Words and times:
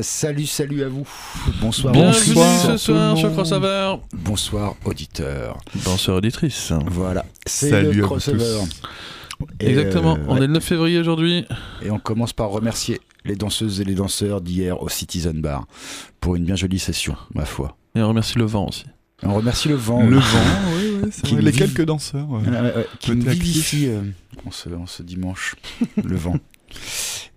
Salut, 0.00 0.46
salut 0.46 0.82
à 0.84 0.88
vous. 0.88 1.06
Bonsoir, 1.60 1.92
Bienvenue 1.92 2.34
bonsoir. 2.34 2.62
ce 2.62 2.76
soir 2.78 3.18
sur 3.18 3.30
Crossover. 3.32 3.96
Bonsoir, 4.14 4.74
auditeurs. 4.86 5.58
Bonsoir 5.84 6.16
auditrice. 6.16 6.72
Voilà, 6.86 7.26
c'est 7.46 7.68
Salut 7.68 7.84
le 7.88 7.90
à 7.90 8.06
vous 8.06 8.06
crossover. 8.06 8.60
Et, 9.60 9.68
Exactement, 9.68 10.14
euh, 10.16 10.24
on 10.28 10.32
ouais. 10.32 10.38
est 10.38 10.46
le 10.46 10.52
9 10.54 10.64
février 10.64 10.98
aujourd'hui. 10.98 11.44
Et 11.82 11.90
on 11.90 11.98
commence 11.98 12.32
par 12.32 12.48
remercier 12.48 13.02
les 13.26 13.36
danseuses 13.36 13.82
et 13.82 13.84
les 13.84 13.94
danseurs 13.94 14.40
d'hier 14.40 14.80
au 14.82 14.88
Citizen 14.88 15.42
Bar 15.42 15.66
pour 16.20 16.36
une 16.36 16.44
bien 16.46 16.56
jolie 16.56 16.78
session, 16.78 17.14
ma 17.34 17.44
foi. 17.44 17.76
Et 17.94 18.00
on 18.00 18.08
remercie 18.08 18.38
le 18.38 18.44
vent 18.46 18.68
aussi. 18.68 18.86
Et 19.22 19.26
on 19.26 19.34
remercie 19.34 19.68
le 19.68 19.74
vent. 19.74 20.02
Le 20.02 20.16
euh, 20.16 20.20
vent, 20.20 20.38
oui, 20.76 20.92
oui, 21.02 21.08
c'est 21.12 21.22
Qui 21.22 21.34
vrai. 21.34 21.42
Les 21.42 21.50
vive. 21.50 21.60
quelques 21.66 21.84
danseurs. 21.84 22.30
ouais, 22.30 22.40
ouais, 22.48 22.86
qui 22.98 23.10
nous 23.14 23.28
actif. 23.28 23.42
vivifie 23.42 23.86
euh, 23.88 24.00
en, 24.46 24.50
ce, 24.50 24.70
en 24.70 24.86
ce 24.86 25.02
dimanche, 25.02 25.54
le 26.02 26.16
vent. 26.16 26.36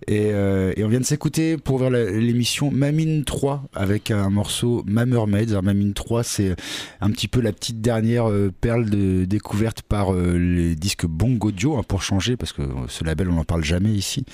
Et, 0.08 0.30
euh, 0.32 0.72
et 0.76 0.84
on 0.84 0.88
vient 0.88 1.00
de 1.00 1.04
s'écouter 1.04 1.56
pour 1.56 1.76
ouvrir 1.76 1.90
l'émission 1.90 2.70
Mamine 2.70 3.24
3 3.24 3.64
avec 3.74 4.10
un 4.12 4.30
morceau 4.30 4.84
Ma 4.86 5.04
Mermaids. 5.04 5.50
Alors, 5.50 5.64
Mamine 5.64 5.94
3, 5.94 6.22
c'est 6.22 6.54
un 7.00 7.10
petit 7.10 7.26
peu 7.26 7.40
la 7.40 7.50
petite 7.52 7.80
dernière 7.80 8.30
euh, 8.30 8.52
perle 8.60 8.88
de, 8.88 9.24
découverte 9.24 9.82
par 9.82 10.12
euh, 10.14 10.36
les 10.38 10.76
disques 10.76 11.06
Bongo 11.06 11.50
Joe, 11.56 11.78
hein, 11.78 11.82
pour 11.88 12.02
changer, 12.02 12.36
parce 12.36 12.52
que 12.52 12.62
ce 12.88 13.02
label, 13.04 13.30
on 13.30 13.34
n'en 13.34 13.44
parle 13.44 13.64
jamais 13.64 13.90
ici. 13.90 14.24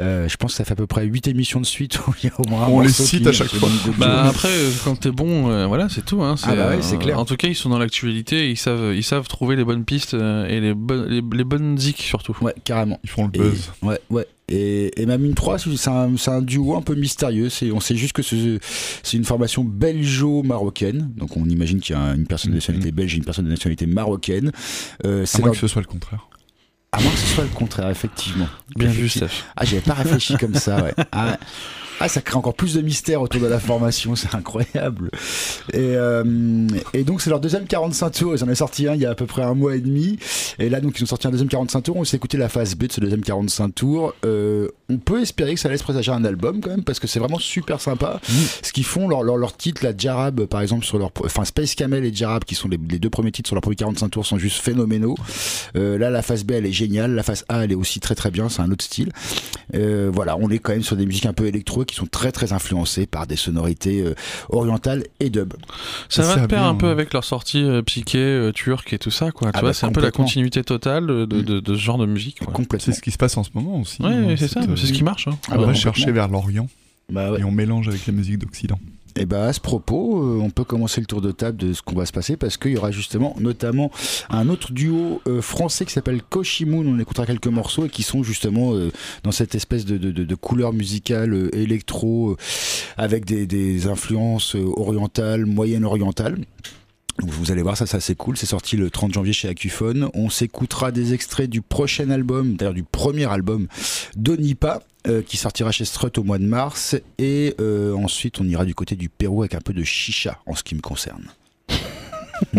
Euh, 0.00 0.28
je 0.28 0.36
pense 0.38 0.52
que 0.52 0.56
ça 0.58 0.64
fait 0.64 0.72
à 0.72 0.76
peu 0.76 0.86
près 0.86 1.04
8 1.04 1.28
émissions 1.28 1.60
de 1.60 1.66
suite 1.66 1.98
où 2.06 2.14
il 2.22 2.28
y 2.28 2.32
a 2.32 2.40
au 2.40 2.48
moins 2.48 2.62
un 2.64 2.68
On 2.68 2.80
les 2.80 2.88
cite 2.88 3.26
à 3.26 3.32
chaque 3.32 3.48
fois. 3.52 3.68
Bah 3.98 4.24
après, 4.24 4.48
quand 4.84 4.98
t'es 4.98 5.10
bon, 5.10 5.50
euh, 5.50 5.66
voilà, 5.66 5.88
c'est 5.90 6.06
tout. 6.06 6.22
Hein, 6.22 6.36
Ah 6.44 6.54
bah 6.54 6.68
ouais, 6.70 6.78
c'est 6.80 6.98
clair. 6.98 7.18
En 7.18 7.26
tout 7.26 7.36
cas, 7.36 7.48
ils 7.48 7.54
sont 7.56 7.68
dans 7.68 7.78
l'actualité, 7.78 8.50
ils 8.50 8.56
savent, 8.56 8.94
ils 8.94 9.04
savent 9.04 9.28
trouver 9.28 9.56
les 9.56 9.64
bonnes 9.64 9.84
pistes 9.84 10.14
et 10.14 10.60
les, 10.60 10.72
bonnes 10.74 11.06
les, 11.08 11.22
les 11.36 11.44
bonnes 11.44 11.76
zik 11.76 11.98
surtout. 12.00 12.36
Ouais, 12.40 12.54
carrément. 12.64 12.98
Ils 13.04 13.10
font 13.10 13.24
le 13.26 13.30
Et- 13.34 13.38
buzz. 13.50 13.72
ouais, 13.82 13.98
ouais. 14.08 14.26
Et, 14.48 15.00
et 15.00 15.06
Mamine 15.06 15.34
3, 15.34 15.58
c'est 15.58 16.30
un, 16.30 16.42
duo 16.42 16.76
un 16.76 16.82
peu 16.82 16.94
mystérieux. 16.94 17.48
On 17.72 17.80
sait 17.80 17.96
juste 17.96 18.12
que 18.12 18.22
c'est, 18.22 19.16
une 19.16 19.24
formation 19.24 19.64
belgeo-marocaine. 19.64 21.10
Donc 21.16 21.36
on 21.36 21.44
imagine 21.46 21.80
qu'il 21.80 21.96
y 21.96 21.98
a 21.98 22.12
une 22.14 22.26
personne 22.26 22.50
de 22.50 22.56
nationalité 22.56 22.92
belge 22.92 23.14
et 23.14 23.18
une 23.18 23.24
personne 23.24 23.44
de 23.46 23.50
nationalité 23.50 23.86
marocaine. 23.86 24.52
Euh, 25.06 25.24
À 25.32 25.38
moins 25.38 25.46
leur- 25.46 25.54
que 25.54 25.60
ce 25.60 25.68
soit 25.68 25.80
le 25.82 25.86
contraire. 25.86 26.28
À 26.94 27.00
moins 27.00 27.10
que 27.10 27.18
ce 27.18 27.26
soit 27.34 27.44
le 27.44 27.50
contraire, 27.50 27.88
effectivement. 27.88 28.48
Bien 28.76 28.90
vu. 28.90 29.10
Ah, 29.56 29.64
j'avais 29.64 29.80
pas 29.80 29.94
réfléchi 29.94 30.36
comme 30.36 30.54
ça, 30.54 30.82
ouais. 30.82 30.92
Ah, 31.12 31.38
ah, 32.02 32.08
ça 32.08 32.20
crée 32.20 32.34
encore 32.34 32.54
plus 32.54 32.74
de 32.74 32.80
mystère 32.80 33.22
autour 33.22 33.40
de 33.40 33.46
la 33.46 33.60
formation, 33.60 34.16
c'est 34.16 34.34
incroyable. 34.34 35.08
Et, 35.72 35.78
euh, 35.78 36.66
et 36.94 37.04
donc, 37.04 37.20
c'est 37.20 37.30
leur 37.30 37.38
deuxième 37.38 37.64
45 37.68 38.10
tours. 38.10 38.34
Ils 38.34 38.42
en 38.42 38.48
ont 38.48 38.54
sorti 38.56 38.88
un 38.88 38.94
il 38.94 39.02
y 39.02 39.06
a 39.06 39.10
à 39.10 39.14
peu 39.14 39.26
près 39.26 39.42
un 39.42 39.54
mois 39.54 39.76
et 39.76 39.80
demi. 39.80 40.18
Et 40.58 40.68
là, 40.68 40.80
donc, 40.80 40.98
ils 40.98 41.04
ont 41.04 41.06
sorti 41.06 41.28
un 41.28 41.30
deuxième 41.30 41.48
45 41.48 41.80
tours. 41.82 41.96
On 41.96 42.04
s'est 42.04 42.16
écouté 42.16 42.38
la 42.38 42.48
phase 42.48 42.74
B 42.74 42.86
de 42.88 42.92
ce 42.92 43.00
deuxième 43.00 43.20
45 43.20 43.68
tours. 43.72 44.14
Euh, 44.24 44.66
on 44.88 44.98
peut 44.98 45.22
espérer 45.22 45.54
que 45.54 45.60
ça 45.60 45.68
laisse 45.68 45.84
présager 45.84 46.10
un 46.10 46.24
album 46.24 46.60
quand 46.60 46.70
même, 46.70 46.82
parce 46.82 46.98
que 46.98 47.06
c'est 47.06 47.20
vraiment 47.20 47.38
super 47.38 47.80
sympa. 47.80 48.20
Ce 48.62 48.72
qu'ils 48.72 48.84
font, 48.84 49.06
leur, 49.06 49.22
leur, 49.22 49.36
leur 49.36 49.56
titre, 49.56 49.84
la 49.84 49.96
Jarab, 49.96 50.46
par 50.46 50.60
exemple, 50.60 50.84
sur 50.84 50.98
leur. 50.98 51.12
Enfin, 51.24 51.44
Space 51.44 51.76
Camel 51.76 52.04
et 52.04 52.12
Jarab, 52.12 52.42
qui 52.42 52.56
sont 52.56 52.66
les, 52.66 52.80
les 52.90 52.98
deux 52.98 53.10
premiers 53.10 53.30
titres 53.30 53.46
sur 53.46 53.54
leur 53.54 53.62
premier 53.62 53.76
45 53.76 54.08
tours, 54.08 54.26
sont 54.26 54.38
juste 54.38 54.60
phénoménaux. 54.60 55.14
Euh, 55.76 55.98
là, 55.98 56.10
la 56.10 56.22
phase 56.22 56.42
B, 56.42 56.50
elle 56.50 56.66
est 56.66 56.72
géniale. 56.72 57.14
La 57.14 57.22
phase 57.22 57.44
A, 57.48 57.62
elle 57.62 57.70
est 57.70 57.76
aussi 57.76 58.00
très 58.00 58.16
très 58.16 58.32
bien. 58.32 58.48
C'est 58.48 58.62
un 58.62 58.72
autre 58.72 58.84
style. 58.84 59.12
Voilà, 59.72 60.36
on 60.36 60.50
est 60.50 60.58
quand 60.58 60.72
même 60.72 60.82
sur 60.82 60.96
des 60.96 61.06
musiques 61.06 61.26
un 61.26 61.32
peu 61.32 61.46
électro 61.46 61.84
qui 61.92 61.98
sont 61.98 62.06
très 62.06 62.32
très 62.32 62.52
influencées 62.52 63.06
par 63.06 63.26
des 63.26 63.36
sonorités 63.36 64.00
euh, 64.00 64.14
orientales 64.48 65.04
et 65.20 65.30
dub. 65.30 65.52
Ça 66.08 66.22
Ça 66.22 66.34
va 66.36 66.42
de 66.42 66.46
pair 66.46 66.62
un 66.64 66.74
peu 66.74 66.88
avec 66.88 67.12
leur 67.12 67.22
sortie 67.24 67.62
euh, 67.62 67.82
psyché, 67.82 68.18
euh, 68.18 68.50
turque 68.52 68.92
et 68.92 68.98
tout 68.98 69.10
ça, 69.10 69.30
quoi. 69.30 69.50
Ah 69.54 69.60
bah, 69.62 69.72
c'est 69.72 69.86
un 69.86 69.92
peu 69.92 70.00
la 70.00 70.10
continuité 70.10 70.64
totale 70.64 71.06
de, 71.06 71.24
de, 71.26 71.42
de- 71.42 71.60
de 71.60 71.74
ce 71.74 71.80
genre 71.80 71.98
de 71.98 72.06
musique. 72.06 72.38
quoi. 72.44 72.52
Complètement. 72.52 72.92
C'est 72.92 72.98
ce 72.98 73.02
qui 73.02 73.10
se 73.10 73.18
passe 73.18 73.36
en 73.36 73.44
ce 73.44 73.50
moment 73.54 73.78
aussi. 73.80 74.02
Ouais, 74.02 74.36
c'est 74.38 74.48
ça, 74.48 74.60
c'est 74.76 74.86
ce 74.86 74.92
qui 74.92 75.04
marche. 75.04 75.28
hein. 75.28 75.36
Ah 75.50 75.56
On 75.58 75.66
va 75.66 75.74
chercher 75.74 76.10
vers 76.12 76.28
l'Orient 76.28 76.68
Bah 77.10 77.30
ouais. 77.32 77.40
et 77.40 77.44
on 77.44 77.50
mélange 77.50 77.88
avec 77.88 78.06
la 78.06 78.12
musique 78.12 78.38
d'Occident. 78.38 78.78
Et 79.16 79.26
bah 79.26 79.44
à 79.44 79.52
ce 79.52 79.60
propos, 79.60 80.22
euh, 80.22 80.40
on 80.40 80.50
peut 80.50 80.64
commencer 80.64 81.00
le 81.00 81.06
tour 81.06 81.20
de 81.20 81.32
table 81.32 81.58
de 81.58 81.72
ce 81.72 81.82
qu'on 81.82 81.94
va 81.94 82.06
se 82.06 82.12
passer 82.12 82.36
parce 82.36 82.56
qu'il 82.56 82.72
y 82.72 82.76
aura 82.76 82.90
justement 82.90 83.36
notamment 83.38 83.90
un 84.30 84.48
autre 84.48 84.72
duo 84.72 85.20
euh, 85.26 85.42
français 85.42 85.84
qui 85.84 85.92
s'appelle 85.92 86.22
Koshimoon. 86.22 86.86
On 86.86 86.98
écoutera 86.98 87.26
quelques 87.26 87.48
morceaux 87.48 87.86
et 87.86 87.88
qui 87.90 88.02
sont 88.02 88.22
justement 88.22 88.74
euh, 88.74 88.90
dans 89.22 89.32
cette 89.32 89.54
espèce 89.54 89.84
de, 89.84 90.34
couleur 90.34 90.72
musicale 90.72 91.50
électro 91.52 92.36
avec 92.96 93.26
des, 93.26 93.86
influences 93.86 94.54
orientales, 94.54 95.44
moyenne-orientales. 95.44 96.38
Donc 97.18 97.30
vous 97.30 97.52
allez 97.52 97.62
voir, 97.62 97.76
ça, 97.76 97.86
ça 97.86 98.00
c'est 98.00 98.14
cool. 98.14 98.36
C'est 98.36 98.46
sorti 98.46 98.76
le 98.76 98.90
30 98.90 99.12
janvier 99.12 99.32
chez 99.32 99.48
Acufone. 99.48 100.08
On 100.14 100.30
s'écoutera 100.30 100.90
des 100.90 101.12
extraits 101.12 101.50
du 101.50 101.60
prochain 101.60 102.10
album, 102.10 102.56
d'ailleurs 102.56 102.74
du 102.74 102.82
premier 102.82 103.30
album 103.30 103.68
d'Onipa, 104.16 104.82
euh, 105.08 105.22
qui 105.22 105.36
sortira 105.36 105.72
chez 105.72 105.84
Strut 105.84 106.16
au 106.18 106.22
mois 106.22 106.38
de 106.38 106.46
mars. 106.46 106.96
Et 107.18 107.54
euh, 107.60 107.94
ensuite, 107.94 108.40
on 108.40 108.44
ira 108.44 108.64
du 108.64 108.74
côté 108.74 108.96
du 108.96 109.08
Pérou 109.08 109.42
avec 109.42 109.54
un 109.54 109.60
peu 109.60 109.72
de 109.72 109.82
chicha 109.82 110.38
en 110.46 110.54
ce 110.54 110.62
qui 110.62 110.74
me 110.74 110.80
concerne. 110.80 111.24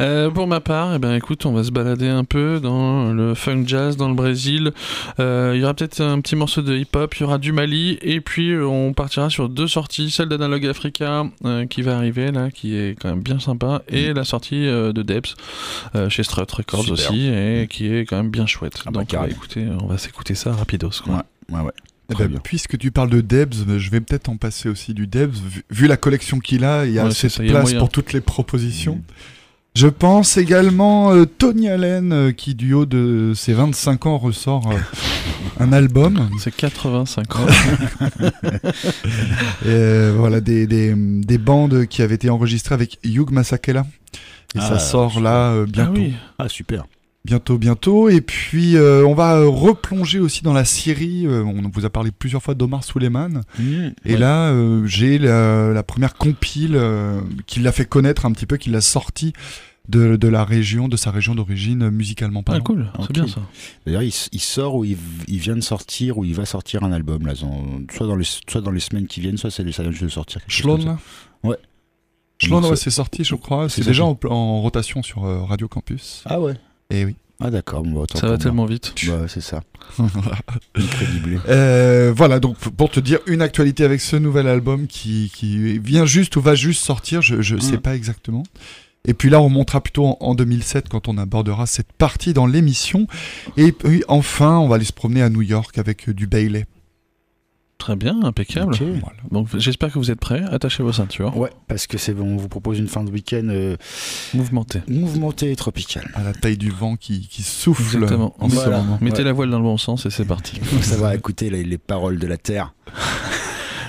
Euh, 0.00 0.30
pour 0.30 0.46
ma 0.46 0.60
part, 0.60 0.94
eh 0.94 0.98
ben, 0.98 1.14
écoute, 1.14 1.46
on 1.46 1.52
va 1.52 1.64
se 1.64 1.70
balader 1.70 2.08
un 2.08 2.24
peu 2.24 2.60
dans 2.60 3.12
le 3.12 3.34
funk 3.34 3.64
jazz 3.66 3.96
dans 3.96 4.08
le 4.08 4.14
Brésil. 4.14 4.72
Euh, 5.20 5.52
Il 5.54 5.60
y 5.60 5.64
aura 5.64 5.74
peut-être 5.74 6.00
un 6.02 6.20
petit 6.20 6.36
morceau 6.36 6.60
de 6.60 6.76
hip-hop, 6.76 7.14
il 7.14 7.20
y 7.20 7.24
aura 7.24 7.38
du 7.38 7.52
Mali, 7.52 7.98
et 8.02 8.20
puis 8.20 8.50
euh, 8.50 8.66
on 8.66 8.92
partira 8.92 9.30
sur 9.30 9.48
deux 9.48 9.68
sorties, 9.68 10.10
celle 10.10 10.28
d'Analog 10.28 10.66
Africa 10.66 11.24
euh, 11.44 11.66
qui 11.66 11.82
va 11.82 11.96
arriver 11.96 12.30
là, 12.30 12.50
qui 12.50 12.76
est 12.76 12.98
quand 13.00 13.08
même 13.08 13.22
bien 13.22 13.38
sympa, 13.38 13.82
et 13.88 14.12
la 14.12 14.24
sortie 14.24 14.66
de 14.66 15.02
Debs 15.02 15.34
chez 16.08 16.22
Strut 16.22 16.50
Records 16.50 16.82
Super. 16.84 16.92
aussi, 16.92 17.28
et 17.28 17.66
qui 17.70 17.86
est 17.86 18.04
quand 18.04 18.16
même 18.16 18.30
bien 18.30 18.46
chouette. 18.46 18.82
Ah 18.84 18.90
bah, 18.90 19.00
Donc 19.00 19.14
on 19.14 19.20
va, 19.20 19.28
écouter, 19.28 19.66
on 19.80 19.86
va 19.86 19.98
s'écouter 19.98 20.34
ça 20.34 20.52
rapidos. 20.52 20.90
Quoi. 21.04 21.14
Ouais, 21.50 21.56
ouais, 21.56 21.60
ouais. 21.62 21.72
Eh 22.08 22.14
Très 22.14 22.24
ben, 22.24 22.30
bien. 22.32 22.40
puisque 22.42 22.78
tu 22.78 22.90
parles 22.90 23.10
de 23.10 23.20
Debs, 23.20 23.54
euh, 23.68 23.78
je 23.78 23.90
vais 23.90 24.00
peut-être 24.00 24.28
en 24.28 24.36
passer 24.36 24.68
aussi 24.68 24.94
du 24.94 25.06
Debs. 25.06 25.32
Vu, 25.34 25.64
vu 25.70 25.86
la 25.86 25.96
collection 25.96 26.38
qu'il 26.38 26.64
a, 26.64 26.86
il 26.86 26.92
y 26.92 26.98
a 26.98 27.04
Ouais, 27.04 27.10
assez 27.10 27.28
de 27.28 27.48
place 27.48 27.74
pour 27.74 27.88
toutes 27.88 28.12
les 28.12 28.20
propositions. 28.20 29.00
Je 29.74 29.88
pense 29.88 30.38
également 30.38 31.12
euh, 31.12 31.26
Tony 31.26 31.68
Allen 31.68 32.10
euh, 32.12 32.32
qui, 32.32 32.54
du 32.54 32.72
haut 32.72 32.86
de 32.86 33.32
ses 33.34 33.52
25 33.52 34.06
ans, 34.06 34.16
ressort 34.16 34.70
euh, 34.72 34.76
un 35.60 35.70
album. 35.72 36.30
C'est 36.38 36.54
85 36.54 37.36
ans. 37.36 37.46
Et, 39.64 39.68
euh, 39.68 40.14
voilà, 40.16 40.40
des, 40.40 40.66
des, 40.66 40.94
des 40.96 41.38
bandes 41.38 41.86
qui 41.86 42.02
avaient 42.02 42.14
été 42.14 42.30
enregistrées 42.30 42.74
avec 42.74 42.98
Hugh 43.04 43.30
Masakela. 43.30 43.86
Et 44.54 44.58
Ah, 44.60 44.68
ça 44.68 44.78
sort 44.78 45.20
là 45.20 45.50
euh, 45.50 45.66
bientôt. 45.66 45.92
Ah 45.96 45.98
oui. 46.00 46.14
Ah, 46.38 46.48
super. 46.48 46.84
Bientôt, 47.26 47.58
bientôt. 47.58 48.08
Et 48.08 48.20
puis, 48.20 48.76
euh, 48.76 49.04
on 49.04 49.14
va 49.14 49.40
replonger 49.44 50.20
aussi 50.20 50.42
dans 50.44 50.52
la 50.52 50.64
Syrie. 50.64 51.26
Euh, 51.26 51.42
on 51.42 51.68
vous 51.68 51.84
a 51.84 51.90
parlé 51.90 52.12
plusieurs 52.12 52.40
fois 52.42 52.54
d'Omar 52.54 52.84
Suleiman. 52.84 53.40
Et 54.04 54.12
Ouais. 54.12 54.16
là, 54.16 54.50
euh, 54.50 54.86
j'ai 54.86 55.18
la, 55.18 55.72
la 55.72 55.82
première 55.82 56.14
compile 56.14 56.76
euh, 56.76 57.20
qui 57.46 57.58
l'a 57.58 57.72
fait 57.72 57.84
connaître 57.84 58.26
un 58.26 58.32
petit 58.32 58.46
peu, 58.46 58.56
qui 58.58 58.70
l'a 58.70 58.80
sorti 58.80 59.32
de, 59.88 60.14
de 60.14 60.28
la 60.28 60.44
région, 60.44 60.86
de 60.86 60.96
sa 60.96 61.10
région 61.10 61.34
d'origine, 61.34 61.90
musicalement 61.90 62.40
Ah, 62.46 62.50
parlant. 62.52 62.62
cool, 62.64 62.86
c'est 63.00 63.12
bien 63.12 63.26
ça. 63.26 63.40
D'ailleurs, 63.86 64.02
il, 64.04 64.12
sort 64.12 64.76
ou 64.76 64.84
il, 64.84 64.96
vient 65.28 65.56
de 65.56 65.60
sortir 65.62 66.18
ou 66.18 66.24
il 66.24 66.34
va 66.34 66.44
sortir 66.44 66.84
un 66.84 66.92
album 66.92 67.26
là, 67.26 67.34
soit 67.34 68.06
dans 68.06 68.16
les 68.16 68.24
soit 68.48 68.60
dans 68.60 68.70
les 68.70 68.80
semaines 68.80 69.06
qui 69.08 69.20
viennent, 69.20 69.36
soit 69.36 69.50
c'est 69.50 69.68
ça 69.72 69.82
vient 69.82 69.90
juste 69.92 70.04
de 70.04 70.08
sortir. 70.08 70.40
Schlon, 70.46 70.80
ça. 70.80 70.98
Ouais. 71.42 71.56
Schlon, 72.38 72.62
ouais, 72.68 72.76
c'est- 72.76 72.90
sorti, 72.90 73.24
je 73.24 73.34
crois. 73.34 73.68
c'est 73.68 73.84
déjà 73.84 74.04
en, 74.04 74.16
en 74.28 74.60
rotation 74.60 75.02
sur 75.02 75.24
euh, 75.24 75.42
Radio 75.44 75.68
Campus. 75.68 76.22
Ah 76.26 76.40
ouais. 76.40 76.54
Et 76.90 77.04
oui. 77.04 77.16
Ah 77.40 77.50
d'accord. 77.50 77.82
Bon, 77.82 78.06
Ça 78.14 78.22
va 78.22 78.28
moi. 78.28 78.38
tellement 78.38 78.64
vite. 78.64 78.94
Bah, 79.06 79.26
c'est 79.28 79.42
ça. 79.42 79.62
Euh, 81.48 82.12
voilà, 82.16 82.40
donc 82.40 82.56
pour 82.58 82.90
te 82.90 83.00
dire 83.00 83.18
une 83.26 83.42
actualité 83.42 83.84
avec 83.84 84.00
ce 84.00 84.16
nouvel 84.16 84.46
album 84.48 84.86
qui, 84.86 85.30
qui 85.34 85.78
vient 85.78 86.06
juste 86.06 86.36
ou 86.36 86.40
va 86.40 86.54
juste 86.54 86.84
sortir, 86.84 87.22
je, 87.22 87.40
je 87.42 87.56
sais 87.58 87.76
Mm. 87.76 87.80
pas 87.80 87.94
exactement. 87.94 88.42
Et 89.08 89.14
puis 89.14 89.30
là, 89.30 89.40
on 89.40 89.48
montera 89.48 89.80
plutôt 89.80 90.06
en, 90.06 90.16
en 90.20 90.34
2007 90.34 90.88
quand 90.88 91.08
on 91.08 91.16
abordera 91.18 91.66
cette 91.66 91.92
partie 91.92 92.32
dans 92.32 92.46
l'émission. 92.46 93.06
Et 93.56 93.70
puis 93.72 94.02
enfin, 94.08 94.58
on 94.58 94.68
va 94.68 94.76
aller 94.76 94.84
se 94.84 94.92
promener 94.92 95.22
à 95.22 95.28
New 95.28 95.42
York 95.42 95.78
avec 95.78 96.08
euh, 96.08 96.14
du 96.14 96.26
Bailey. 96.26 96.66
Très 97.78 97.94
bien, 97.94 98.22
impeccable. 98.24 98.72
Ok. 98.72 98.80
Voilà. 98.82 99.16
Donc 99.30 99.48
j'espère 99.58 99.92
que 99.92 99.98
vous 99.98 100.10
êtes 100.10 100.18
prêts. 100.18 100.42
Attachez 100.50 100.82
vos 100.82 100.92
ceintures. 100.92 101.36
Ouais, 101.36 101.50
parce 101.68 101.86
que 101.86 101.98
c'est 101.98 102.14
bon, 102.14 102.24
on 102.34 102.36
vous 102.36 102.48
propose 102.48 102.78
une 102.78 102.88
fin 102.88 103.04
de 103.04 103.10
week-end 103.10 103.46
euh, 103.50 103.76
Mouvementez. 104.34 104.80
mouvementée 104.88 105.52
et 105.52 105.56
tropicale. 105.56 106.10
À 106.14 106.22
la 106.22 106.32
taille 106.32 106.56
du 106.56 106.70
vent 106.70 106.96
qui, 106.96 107.28
qui 107.28 107.42
souffle 107.42 107.82
Exactement. 107.96 108.34
en 108.38 108.48
ce 108.48 108.56
moment. 108.68 108.98
Mettez 109.00 109.18
Ouais. 109.18 109.24
la 109.24 109.32
voile 109.32 109.50
dans 109.50 109.58
le 109.58 109.64
bon 109.64 109.76
sens 109.76 110.06
et 110.06 110.10
c'est 110.10 110.24
parti. 110.24 110.58
Faut 110.62 110.82
savoir 110.82 111.12
écouter 111.12 111.50
les, 111.50 111.64
les 111.64 111.78
paroles 111.78 112.18
de 112.18 112.26
la 112.26 112.38
terre. 112.38 112.72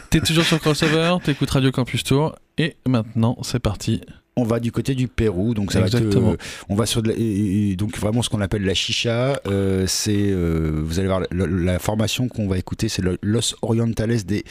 T'es 0.09 0.21
toujours 0.21 0.43
sur 0.45 0.59
Crossover, 0.59 1.15
t'écoutes 1.23 1.49
Radio 1.49 1.71
Campus 1.71 2.03
Tour 2.03 2.35
et 2.57 2.75
maintenant 2.87 3.37
c'est 3.41 3.59
parti. 3.59 4.01
On 4.37 4.43
va 4.43 4.59
du 4.61 4.71
côté 4.71 4.95
du 4.95 5.07
Pérou, 5.09 5.53
donc 5.53 5.71
ça 5.73 5.79
va 5.81 5.87
Exactement. 5.87 6.31
euh, 6.31 6.37
on 6.69 6.75
va 6.75 6.85
sur 6.85 7.01
de 7.01 7.09
la- 7.09 7.15
et- 7.17 7.71
et 7.71 7.75
donc 7.75 7.97
vraiment 7.97 8.21
ce 8.21 8.29
qu'on 8.29 8.39
appelle 8.41 8.63
la 8.63 8.73
chicha. 8.73 9.39
euh, 9.47 9.85
c'est, 9.87 10.13
euh, 10.31 10.81
vous 10.83 10.99
allez 10.99 11.07
voir, 11.07 11.21
la, 11.31 11.45
la 11.47 11.79
formation 11.79 12.27
qu'on 12.29 12.47
va 12.47 12.57
écouter, 12.57 12.87
c'est 12.87 13.01
Los 13.21 13.55
Orientales 13.61 14.23
des 14.25 14.43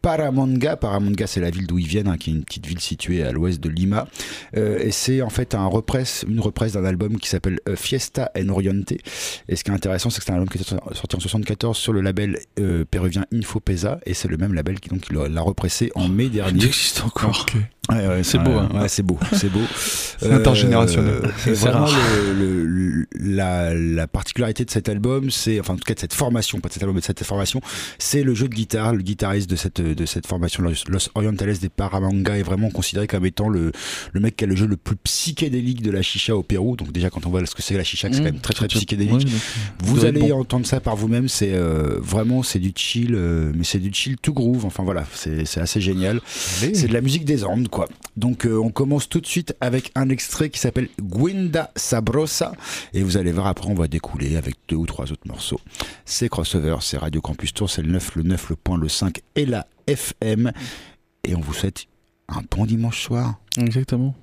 Paramanga. 0.00 0.76
Paramanga, 0.76 1.26
c'est 1.28 1.40
la 1.40 1.50
ville 1.50 1.66
d'où 1.66 1.78
ils 1.78 1.86
viennent, 1.86 2.08
hein, 2.08 2.16
qui 2.18 2.30
est 2.30 2.32
une 2.32 2.42
petite 2.44 2.66
ville 2.66 2.80
située 2.80 3.22
à 3.22 3.30
l'ouest 3.30 3.60
de 3.62 3.68
Lima. 3.68 4.08
Euh, 4.56 4.78
et 4.80 4.90
c'est 4.90 5.22
en 5.22 5.30
fait 5.30 5.54
un 5.54 5.66
represse, 5.66 6.24
une 6.28 6.40
represse 6.40 6.72
d'un 6.72 6.84
album 6.84 7.18
qui 7.18 7.28
s'appelle 7.28 7.60
Fiesta 7.76 8.30
en 8.36 8.48
Oriente. 8.48 8.92
Et 9.48 9.54
ce 9.56 9.62
qui 9.62 9.70
est 9.70 9.74
intéressant, 9.74 10.10
c'est 10.10 10.18
que 10.18 10.24
c'est 10.24 10.32
un 10.32 10.36
album 10.36 10.48
qui 10.48 10.58
est 10.58 10.64
sorti 10.94 11.16
en 11.16 11.20
74 11.20 11.76
sur 11.76 11.92
le 11.92 12.00
label 12.00 12.38
péruvien 12.90 13.24
Infopesa. 13.32 14.00
Et 14.06 14.14
c'est 14.14 14.28
le 14.28 14.36
même 14.38 14.54
label 14.54 14.80
qui 14.80 14.88
donc 14.88 15.10
l'a 15.12 15.40
repressé 15.40 15.92
en 15.94 16.08
mai 16.08 16.28
dernier. 16.28 16.58
Il 16.58 16.66
existe 16.66 17.02
encore. 17.04 17.46
Ouais, 17.90 18.06
ouais, 18.06 18.22
C'est 18.22 18.38
beau, 18.38 18.52
hein. 18.52 18.68
ouais, 18.74 18.88
c'est 18.88 19.02
beau, 19.02 19.18
c'est 19.32 19.48
beau. 19.50 19.58
C'est 20.22 20.30
intergénérationnel. 20.30 21.20
C'est 21.36 21.52
vraiment, 21.54 21.88
le- 22.32 22.64
le- 22.64 23.06
la, 23.18 23.74
la 23.74 24.06
particularité 24.06 24.64
de 24.64 24.70
cet 24.70 24.88
album, 24.88 25.32
c'est, 25.32 25.58
enfin, 25.58 25.72
en 25.74 25.76
tout 25.76 25.82
cas 25.82 25.94
de 25.94 25.98
cette 25.98 26.14
formation, 26.14 26.60
pas 26.60 26.68
de 26.68 26.74
cet 26.74 26.84
album, 26.84 26.94
mais 26.94 27.00
de 27.00 27.04
cette 27.06 27.24
formation, 27.24 27.60
c'est 27.98 28.22
le 28.22 28.32
jeu 28.34 28.46
de 28.48 28.54
guitare. 28.54 28.94
Le 28.94 29.02
guitariste 29.02 29.50
de 29.50 29.56
cette, 29.56 29.80
de 29.80 30.06
cette 30.06 30.28
formation, 30.28 30.62
Los, 30.62 31.08
Orientales 31.16 31.58
des 31.58 31.68
Paramanga, 31.68 32.38
est 32.38 32.44
vraiment 32.44 32.70
considéré 32.70 33.08
comme 33.08 33.26
étant 33.26 33.48
le, 33.48 33.72
le 34.12 34.20
mec 34.20 34.36
qui 34.36 34.44
a 34.44 34.46
le 34.46 34.54
jeu 34.54 34.66
le 34.68 34.76
plus 34.76 34.94
psychédélique 34.94 35.82
de 35.82 35.90
la 35.90 36.02
chicha 36.02 36.36
au 36.36 36.44
Pérou. 36.44 36.76
Donc, 36.76 36.92
déjà, 36.92 37.10
quand 37.10 37.26
on 37.26 37.30
voit 37.30 37.44
ce 37.44 37.56
que 37.56 37.62
c'est 37.62 37.76
la 37.76 37.82
chicha, 37.82 38.08
c'est 38.12 38.18
quand 38.18 38.24
même 38.24 38.38
très, 38.38 38.54
très 38.54 38.68
psychédélique. 38.68 39.26
Vous 39.82 39.96
doit 39.98 40.10
allez 40.10 40.20
bon. 40.20 40.38
entendre 40.38 40.66
ça 40.66 40.78
par 40.78 40.94
vous-même, 40.94 41.26
c'est 41.26 41.52
euh, 41.52 41.96
vraiment 42.00 42.44
c'est 42.44 42.60
du 42.60 42.72
chill, 42.76 43.16
euh, 43.16 43.50
mais 43.56 43.64
c'est 43.64 43.80
du 43.80 43.92
chill 43.92 44.16
tout 44.22 44.32
groove. 44.34 44.66
Enfin 44.66 44.84
voilà, 44.84 45.04
c'est 45.14 45.44
c'est 45.46 45.60
assez 45.60 45.80
génial. 45.80 46.20
C'est 46.28 46.86
de 46.86 46.92
la 46.92 47.00
musique 47.00 47.24
des 47.24 47.42
Andes, 47.44 47.66
Donc 48.16 48.46
euh, 48.46 48.56
on 48.58 48.70
commence 48.70 49.08
tout 49.08 49.20
de 49.20 49.26
suite 49.26 49.54
avec 49.60 49.90
un 49.94 50.08
extrait 50.08 50.50
qui 50.50 50.58
s'appelle 50.58 50.88
Guinda 51.00 51.70
Sabrosa, 51.76 52.52
et 52.92 53.02
vous 53.02 53.16
allez 53.16 53.32
voir 53.32 53.46
après 53.46 53.68
on 53.68 53.74
va 53.74 53.88
découler 53.88 54.36
avec 54.36 54.56
deux 54.68 54.76
ou 54.76 54.86
trois 54.86 55.10
autres 55.12 55.26
morceaux. 55.26 55.60
C'est 56.04 56.28
crossover, 56.28 56.76
c'est 56.80 56.98
Radio 56.98 57.20
Campus 57.20 57.54
Tour, 57.54 57.70
c'est 57.70 57.82
le 57.82 57.90
9, 57.90 58.16
le 58.16 58.22
9, 58.24 58.50
le 58.50 58.56
point, 58.56 58.76
le 58.76 58.88
5 58.88 59.20
et 59.36 59.46
la 59.46 59.66
FM, 59.86 60.52
et 61.24 61.34
on 61.34 61.40
vous 61.40 61.54
souhaite 61.54 61.86
un 62.28 62.42
bon 62.50 62.66
dimanche 62.66 63.02
soir. 63.02 63.34
Exactement. 63.58 64.14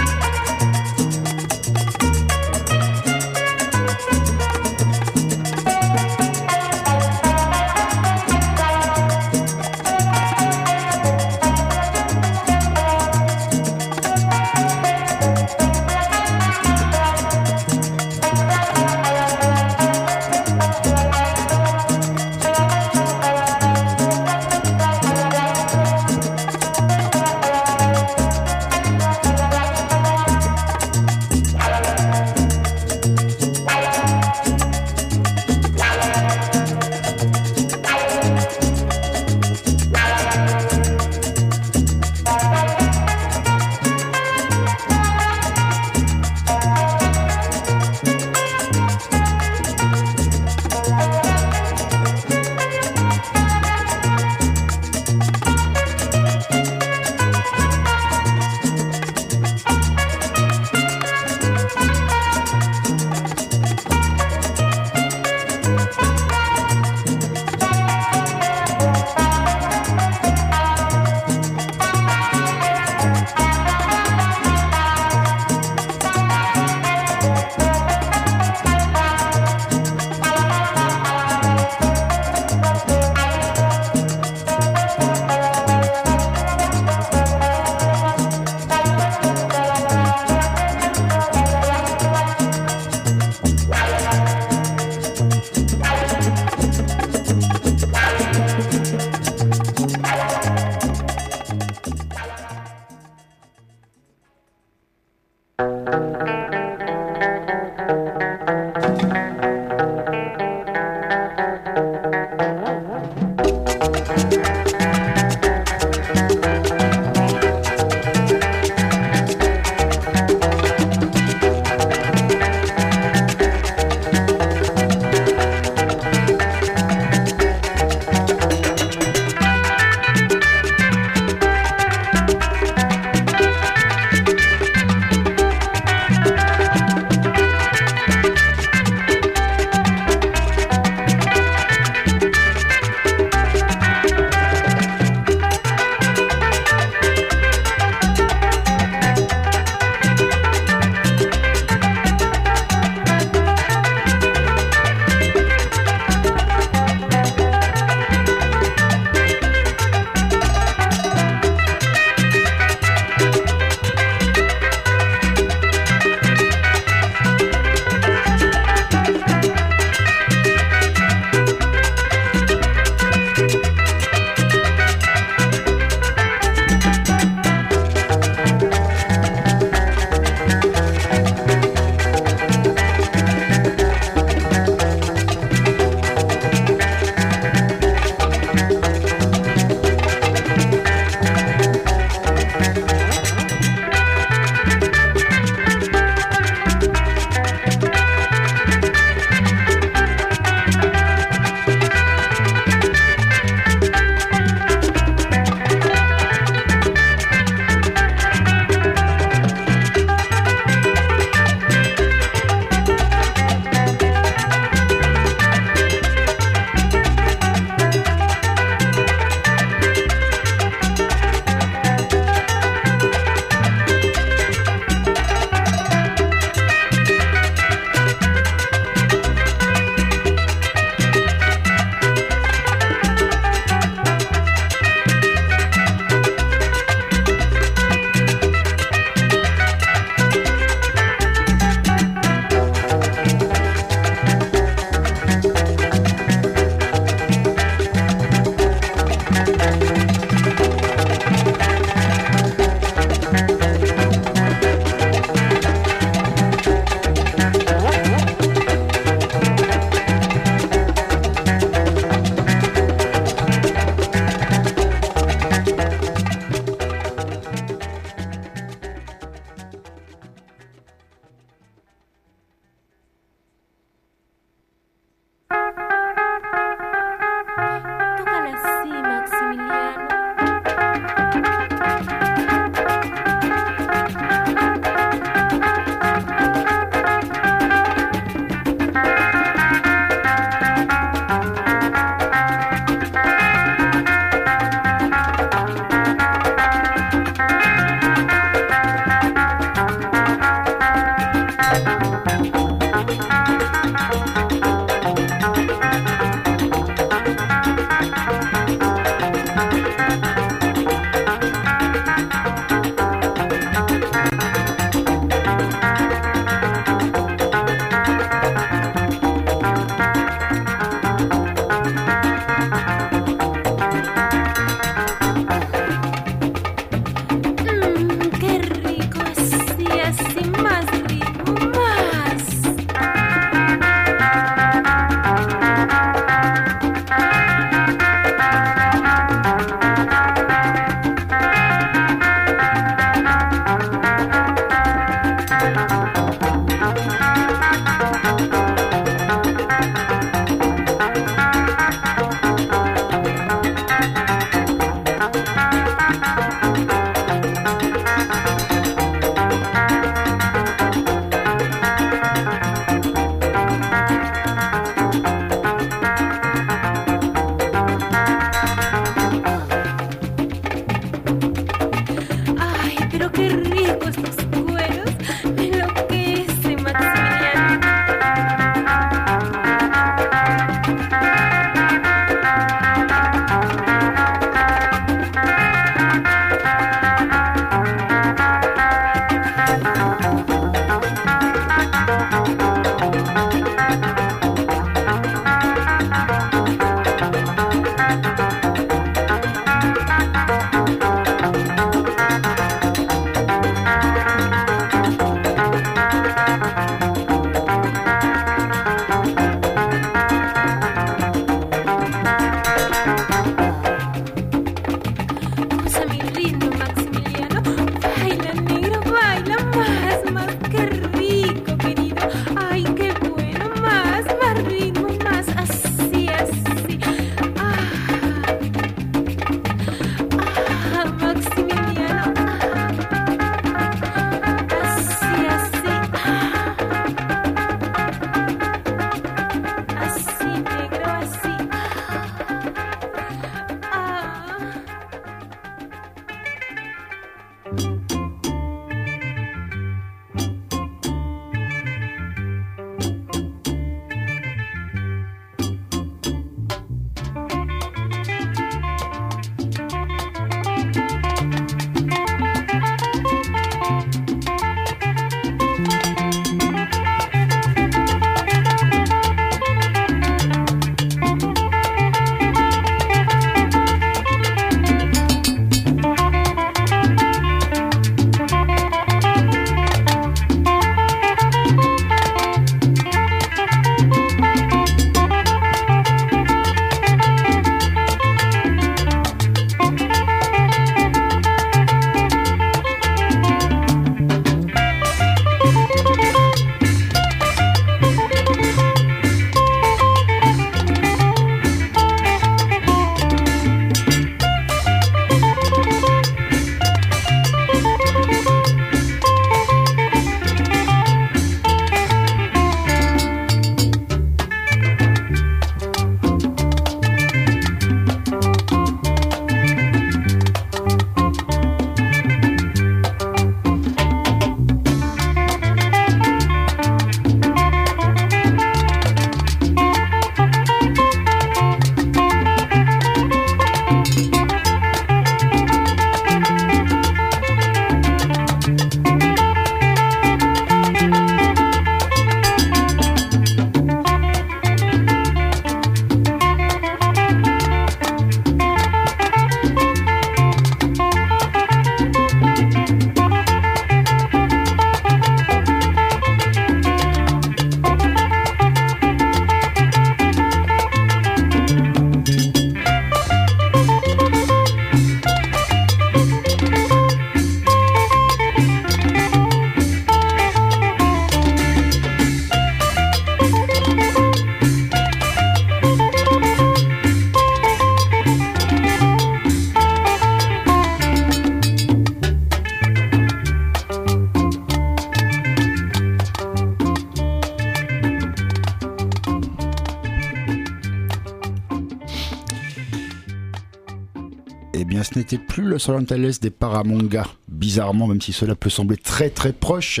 Le 595.74 595.90
Orientales 595.90 596.30
des 596.40 596.50
Paramonga. 596.50 597.26
Bizarrement, 597.48 598.06
même 598.06 598.20
si 598.20 598.32
cela 598.32 598.54
peut 598.54 598.70
sembler 598.70 598.96
très 598.96 599.28
très 599.28 599.52
proche, 599.52 600.00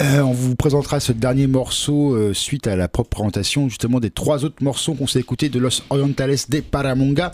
euh, 0.00 0.20
on 0.20 0.32
vous 0.32 0.54
présentera 0.54 1.00
ce 1.00 1.12
dernier 1.12 1.46
morceau 1.46 2.14
euh, 2.14 2.32
suite 2.32 2.66
à 2.66 2.76
la 2.76 2.88
propre 2.88 3.10
présentation 3.10 3.68
justement 3.68 4.00
des 4.00 4.10
trois 4.10 4.44
autres 4.44 4.62
morceaux 4.62 4.94
qu'on 4.94 5.06
s'est 5.06 5.20
écoutés 5.20 5.48
de 5.48 5.58
Los 5.58 5.82
Orientales 5.90 6.36
des 6.48 6.62
Paramonga. 6.62 7.32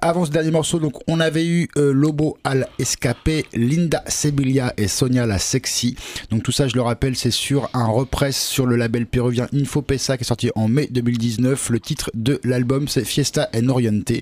Avant 0.00 0.24
ce 0.24 0.30
dernier 0.30 0.50
morceau, 0.50 0.78
donc 0.78 0.94
on 1.08 1.20
avait 1.20 1.46
eu 1.46 1.68
euh, 1.76 1.92
Lobo 1.92 2.38
al 2.44 2.68
Escapé, 2.78 3.46
Linda 3.54 4.02
Sevilla 4.06 4.74
et 4.76 4.88
Sonia 4.88 5.24
la 5.26 5.38
Sexy. 5.38 5.96
Donc 6.30 6.42
tout 6.42 6.52
ça, 6.52 6.68
je 6.68 6.74
le 6.74 6.82
rappelle, 6.82 7.16
c'est 7.16 7.30
sur 7.30 7.70
un 7.72 7.86
repress 7.86 8.36
sur 8.36 8.66
le 8.66 8.76
label 8.76 9.06
péruvien 9.06 9.46
Infopesa 9.54 10.16
qui 10.16 10.24
est 10.24 10.26
sorti 10.26 10.50
en 10.54 10.68
mai 10.68 10.88
2019. 10.90 11.70
Le 11.70 11.80
titre 11.80 12.10
de 12.14 12.40
l'album 12.44 12.88
c'est 12.88 13.04
Fiesta 13.04 13.48
en 13.54 13.68
Oriente 13.68 14.12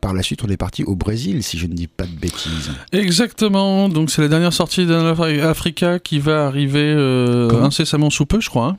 par 0.00 0.14
la 0.14 0.22
suite, 0.22 0.42
on 0.44 0.48
est 0.48 0.56
parti 0.56 0.82
au 0.84 0.96
Brésil, 0.96 1.42
si 1.42 1.58
je 1.58 1.66
ne 1.66 1.74
dis 1.74 1.86
pas 1.86 2.04
de 2.04 2.16
bêtises. 2.16 2.72
Exactement. 2.92 3.88
Donc, 3.88 4.10
c'est 4.10 4.22
la 4.22 4.28
dernière 4.28 4.52
sortie 4.52 4.86
d'Africa 4.86 5.98
qui 5.98 6.18
va 6.18 6.46
arriver 6.46 6.92
euh, 6.96 7.62
incessamment 7.62 8.10
sous 8.10 8.26
peu, 8.26 8.40
je 8.40 8.48
crois. 8.48 8.66
Hein. 8.66 8.76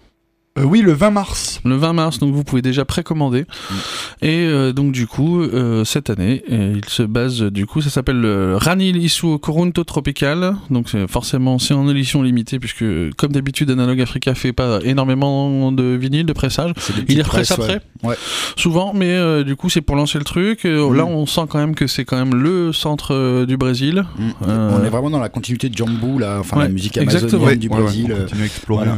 Euh, 0.60 0.64
oui, 0.64 0.82
le 0.82 0.92
20 0.92 1.12
mars. 1.12 1.62
Le 1.64 1.78
20 1.78 1.94
mars, 1.94 2.20
donc 2.20 2.34
vous 2.34 2.44
pouvez 2.44 2.62
déjà 2.62 2.84
précommander. 2.84 3.44
Mm. 3.44 3.76
Et 4.22 4.46
euh, 4.46 4.74
donc 4.74 4.92
du 4.92 5.08
coup, 5.08 5.42
euh, 5.42 5.86
cette 5.86 6.10
année, 6.10 6.44
il 6.50 6.82
se 6.88 7.04
base, 7.04 7.42
du 7.44 7.66
coup, 7.66 7.82
ça 7.82 7.90
s'appelle 7.90 8.20
le 8.20 8.58
Ranil 8.58 8.98
Isu 8.98 9.40
Corunto 9.40 9.86
Tropical. 9.86 10.56
Donc 10.70 10.90
forcément, 11.08 11.58
c'est 11.58 11.74
en 11.74 11.88
édition 11.88 12.22
limitée, 12.22 12.60
puisque 12.60 12.84
comme 13.16 13.32
d'habitude, 13.32 13.72
Analog 13.72 14.02
Africa 14.02 14.36
fait 14.36 14.52
pas 14.52 14.80
énormément 14.84 15.72
de 15.72 15.84
vinyle, 15.84 16.26
de 16.26 16.34
pressage. 16.34 16.74
Il 17.08 17.16
les 17.16 17.24
represse 17.24 17.52
après, 17.52 17.80
ouais. 18.04 18.16
souvent, 18.58 18.94
mais 18.94 19.44
du 19.46 19.56
coup, 19.56 19.70
c'est 19.70 19.82
pour 19.82 19.96
lancer 19.96 20.18
le 20.18 20.26
truc. 20.26 20.66
Mm. 20.66 20.94
Là, 20.94 21.06
on 21.06 21.26
sent 21.26 21.42
quand 21.48 21.60
même 21.60 21.76
que 21.76 21.88
c'est 21.88 22.04
quand 22.04 22.18
même 22.18 22.36
le 22.36 22.74
centre 22.74 23.46
du 23.46 23.56
Brésil. 23.56 24.04
Mm. 24.18 24.32
on 24.42 24.84
est 24.84 24.90
vraiment 24.90 25.12
dans 25.12 25.20
la 25.20 25.30
continuité 25.30 25.70
de 25.70 25.78
Jambu, 25.78 26.20
là, 26.20 26.40
enfin 26.42 26.60
la 26.60 26.68
musique 26.68 26.98
amazonienne 26.98 27.56
du 27.58 27.70
Brésil. 27.70 28.14
on 28.14 28.22
continue 28.22 28.42
à 28.42 28.46
explorer. 28.46 28.90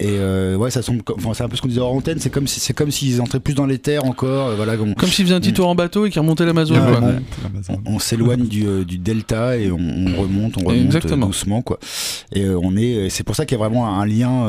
Et 0.00 0.18
ouais, 0.56 0.70
ça 0.70 0.85
enfin, 1.16 1.30
c'est 1.34 1.42
un 1.44 1.48
peu 1.48 1.56
ce 1.56 1.62
qu'on 1.62 1.68
disait 1.68 1.80
hors 1.80 1.92
antenne. 1.92 2.18
C'est 2.20 2.30
comme 2.30 2.46
si, 2.46 2.60
c'est 2.60 2.72
comme 2.74 2.90
s'ils 2.90 3.20
entraient 3.20 3.40
plus 3.40 3.54
dans 3.54 3.66
les 3.66 3.78
terres 3.78 4.04
encore. 4.04 4.48
euh, 4.48 4.54
voilà, 4.56 4.74
on, 4.80 4.94
Comme 4.94 5.08
s'il 5.08 5.24
faisait 5.24 5.34
un 5.36 5.40
petit 5.40 5.50
Mm. 5.50 5.54
tour 5.54 5.68
en 5.68 5.74
bateau 5.74 6.06
et 6.06 6.10
qu'il 6.10 6.20
remontait 6.20 6.44
l'Amazon. 6.46 6.74
On, 7.68 7.94
on 7.94 7.98
s'éloigne 7.98 8.46
du, 8.46 8.66
euh, 8.66 8.84
du 8.84 8.98
delta 8.98 9.56
et 9.56 9.70
on, 9.70 9.76
on 9.78 10.20
remonte, 10.20 10.54
on 10.58 10.64
remonte 10.68 10.84
Exactement. 10.86 11.26
euh, 11.26 11.28
doucement, 11.28 11.62
quoi. 11.62 11.78
Et 12.32 12.48
on 12.48 12.76
est, 12.76 13.08
c'est 13.10 13.24
pour 13.24 13.34
ça 13.36 13.46
qu'il 13.46 13.56
y 13.56 13.60
a 13.60 13.64
vraiment 13.64 13.98
un 14.00 14.06
lien. 14.06 14.48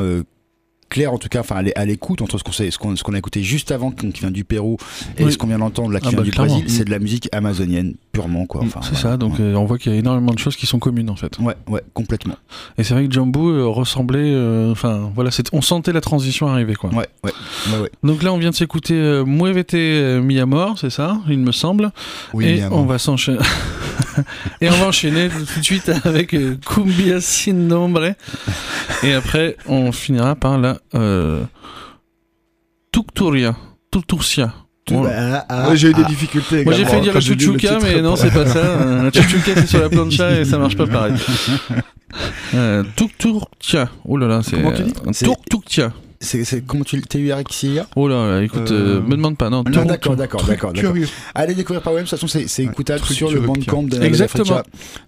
Clair 0.89 1.11
en 1.13 1.17
tout 1.17 1.27
cas 1.29 1.39
enfin 1.41 1.55
à 1.57 1.61
l'é- 1.61 1.75
à 1.77 1.85
l'écoute 1.85 2.21
entre 2.21 2.37
ce 2.37 2.43
qu'on 2.43 2.51
sait- 2.51 2.71
ce 2.71 2.77
qu'on 2.77 2.95
qu'on 2.95 3.13
a 3.13 3.17
écouté 3.17 3.43
juste 3.43 3.71
avant 3.71 3.91
qui 3.91 4.07
vient 4.07 4.31
du 4.31 4.43
Pérou 4.43 4.77
et 5.17 5.23
Oui. 5.25 5.31
ce 5.33 5.37
qu'on 5.37 5.47
vient 5.47 5.59
d'entendre 5.59 5.91
là 5.91 5.99
qui 5.99 6.07
Ah 6.07 6.09
vient 6.11 6.19
bah, 6.19 6.23
du 6.23 6.31
clairement. 6.31 6.53
Brésil 6.53 6.69
c'est 6.71 6.83
Mm. 6.83 6.85
de 6.85 6.91
la 6.91 6.99
musique 6.99 7.29
amazonienne 7.33 7.93
purement 8.11 8.45
quoi 8.45 8.61
enfin 8.63 8.79
c'est 8.83 8.91
voilà. 8.93 9.01
ça, 9.11 9.17
donc 9.17 9.33
ouais. 9.33 9.41
euh, 9.41 9.55
on 9.55 9.65
voit 9.65 9.77
qu'il 9.77 9.91
y 9.91 9.95
a 9.95 9.99
énormément 9.99 10.33
de 10.33 10.39
choses 10.39 10.55
qui 10.55 10.65
sont 10.65 10.79
communes 10.79 11.09
en 11.09 11.15
fait. 11.15 11.37
ouais 11.39 11.55
ouais 11.67 11.81
complètement 11.93 12.35
Et 12.77 12.83
c'est 12.83 12.93
vrai 12.93 13.05
que 13.07 13.13
Jumbo 13.13 13.49
euh, 13.49 13.65
ressemblait, 13.67 14.31
euh, 14.33 14.71
enfin 14.71 15.11
voilà, 15.13 15.29
on 15.53 15.61
sentait 15.61 15.91
la 15.93 16.01
transition 16.01 16.47
arriver 16.47 16.75
quoi. 16.75 16.89
ouais 16.91 17.07
ouais 17.23 17.31
ouais, 17.73 17.79
ouais. 17.81 17.91
Donc 18.03 18.23
là 18.23 18.31
on 18.33 18.37
vient 18.37 18.49
de 18.51 18.55
s'écouter 18.55 18.93
euh, 18.95 19.25
Muévete 19.25 19.73
euh, 19.75 20.21
mi 20.21 20.39
amor, 20.39 20.77
c'est 20.79 20.89
ça, 20.89 21.17
il 21.29 21.39
me 21.39 21.51
semble. 21.51 21.91
Oui, 22.33 22.45
et 22.45 22.63
on 22.71 22.85
va 22.85 22.97
s'enchaîner. 22.97 23.39
et 24.61 24.69
on 24.69 24.73
va 24.73 24.87
enchaîner 24.87 25.29
tout 25.29 25.59
de 25.59 25.63
suite 25.65 25.91
avec 26.05 26.35
Cumbia 26.65 27.21
sin 27.21 27.53
nombre. 27.53 28.13
Et 29.03 29.13
après 29.13 29.57
on 29.67 29.91
finira 29.91 30.35
par 30.35 30.57
la 30.57 30.76
euh. 30.95 31.43
Ah, 34.89 35.45
ah, 35.49 35.69
Ouais, 35.69 35.77
j'ai 35.77 35.89
eu 35.89 35.93
des 35.93 36.03
ah. 36.03 36.07
difficultés. 36.07 36.63
Moi 36.63 36.73
j'ai 36.73 36.85
fait 36.85 37.01
dire 37.01 37.13
lu 37.13 37.19
le 37.19 37.21
chuchuka, 37.21 37.79
mais 37.81 38.01
non, 38.01 38.15
c'est 38.15 38.31
pas 38.31 38.45
ça. 38.45 38.79
Un 38.79 39.11
chuchuka 39.11 39.51
c'est 39.55 39.67
sur 39.67 39.81
la 39.81 39.89
plancha 39.89 40.39
et 40.39 40.45
ça 40.45 40.57
marche 40.57 40.77
pas 40.77 40.87
pareil. 40.87 41.13
Euh, 42.55 42.85
Tukturtia. 42.95 43.89
Oh 44.05 44.15
là 44.15 44.27
là, 44.27 44.41
c'est. 44.41 44.55
Comment 44.55 44.71
tu 44.71 44.83
dis? 44.83 44.93
euh, 45.05 45.11
Tukturtia. 45.11 45.91
C'est 46.19 46.43
c'est 46.43 46.61
comment 46.65 46.83
tu 46.83 47.01
TURXIA 47.01 47.87
Oh 47.95 48.07
là, 48.07 48.27
là, 48.27 48.43
écoute, 48.43 48.71
euh, 48.71 48.97
Euh, 48.97 49.01
me 49.01 49.15
demande 49.15 49.37
pas, 49.37 49.49
non. 49.49 49.63
non 49.63 49.85
d'accord 49.85 50.15
d'accord 50.15 50.41
Truc 50.41 50.51
d'accord 50.55 50.73
d'accord. 50.73 50.93
Allez 51.35 51.53
découvrir 51.53 51.81
par 51.81 51.93
vous-même, 51.93 52.05
de 52.05 52.09
toute 52.09 52.19
façon 52.19 52.27
c'est 52.47 52.63
Ouais, 52.65 52.71
écoutable 52.71 53.03
sur 53.05 53.31
le 53.31 53.39
bandcamp 53.41 53.83
de 53.83 54.01
Exactement. 54.01 54.61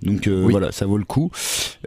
Donc 0.03 0.27
euh, 0.27 0.43
Oui. 0.45 0.51
voilà, 0.51 0.71
ça 0.71 0.85
vaut 0.85 0.97
le 0.97 1.05
coup. 1.05 1.31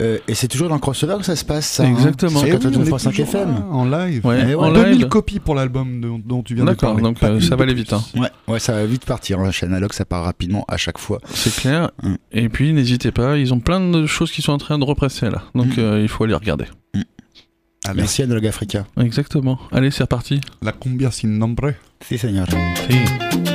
Euh, 0.01 0.19
et 0.29 0.35
c'est 0.35 0.49
toujours 0.49 0.69
dans 0.69 0.75
le 0.75 0.81
crossover 0.81 1.17
que 1.19 1.25
ça 1.25 1.37
se 1.37 1.45
passe 1.45 1.67
ça. 1.69 1.89
Exactement. 1.89 2.41
Hein 2.41 2.45
Eh 2.47 2.51
Sur 2.51 2.59
oui, 2.61 2.77
on 2.77 2.83
est 2.83 2.91
89.5 2.91 3.11
toujours 3.11 3.27
FM. 3.29 3.49
là, 3.53 3.67
En 3.71 3.85
live. 3.85 4.27
Ouais, 4.27 4.41
Eh 4.43 4.55
ouais. 4.55 4.55
en 4.55 4.73
2000 4.73 4.99
live. 4.99 5.09
copies 5.09 5.39
pour 5.41 5.55
l'album 5.55 6.01
dont, 6.01 6.21
dont 6.25 6.43
tu 6.43 6.55
viens 6.55 6.65
de 6.65 6.71
D'accord, 6.71 6.91
parler. 6.91 7.03
donc 7.03 7.23
euh, 7.23 7.35
une 7.35 7.41
ça 7.41 7.57
va 7.57 7.65
aller 7.65 7.75
vite. 7.75 7.93
Hein. 7.93 8.03
Ouais, 8.17 8.29
ouais, 8.49 8.59
ça 8.59 8.73
va 8.73 8.85
vite 8.87 9.05
partir. 9.05 9.39
hein. 9.41 9.51
Chez 9.51 9.67
Analogue, 9.67 9.93
ça 9.93 10.05
part 10.05 10.25
rapidement 10.25 10.65
à 10.69 10.77
chaque 10.77 10.99
fois. 10.99 11.19
C'est 11.33 11.55
clair. 11.55 11.91
Mm. 12.03 12.15
Et 12.33 12.49
puis 12.49 12.73
n'hésitez 12.73 13.13
pas, 13.13 13.37
ils 13.37 13.53
ont 13.55 13.61
plein 13.61 13.81
de 13.81 14.07
choses 14.07 14.31
qui 14.33 14.43
sont 14.43 14.53
en 14.53 14.59
train 14.59 14.79
de 14.79 14.85
represser 14.85 15.31
là. 15.31 15.43
Donc 15.55 15.77
Mm. 15.77 15.81
euh, 15.81 16.01
il 16.03 16.09
faut 16.09 16.25
aller 16.25 16.35
regarder. 16.35 16.65
Allez, 17.85 18.03
Merci 18.03 18.23
Analogue 18.23 18.47
Africa. 18.47 18.87
Exactement. 19.01 19.59
Allez, 19.73 19.91
c'est 19.91 20.05
reparti. 20.05 20.41
La 20.63 20.73
cumbia 20.73 21.11
sin 21.11 21.29
nombre. 21.29 21.75
Si, 22.01 22.17
Seigneur. 22.17 22.47
Si. 22.89 23.52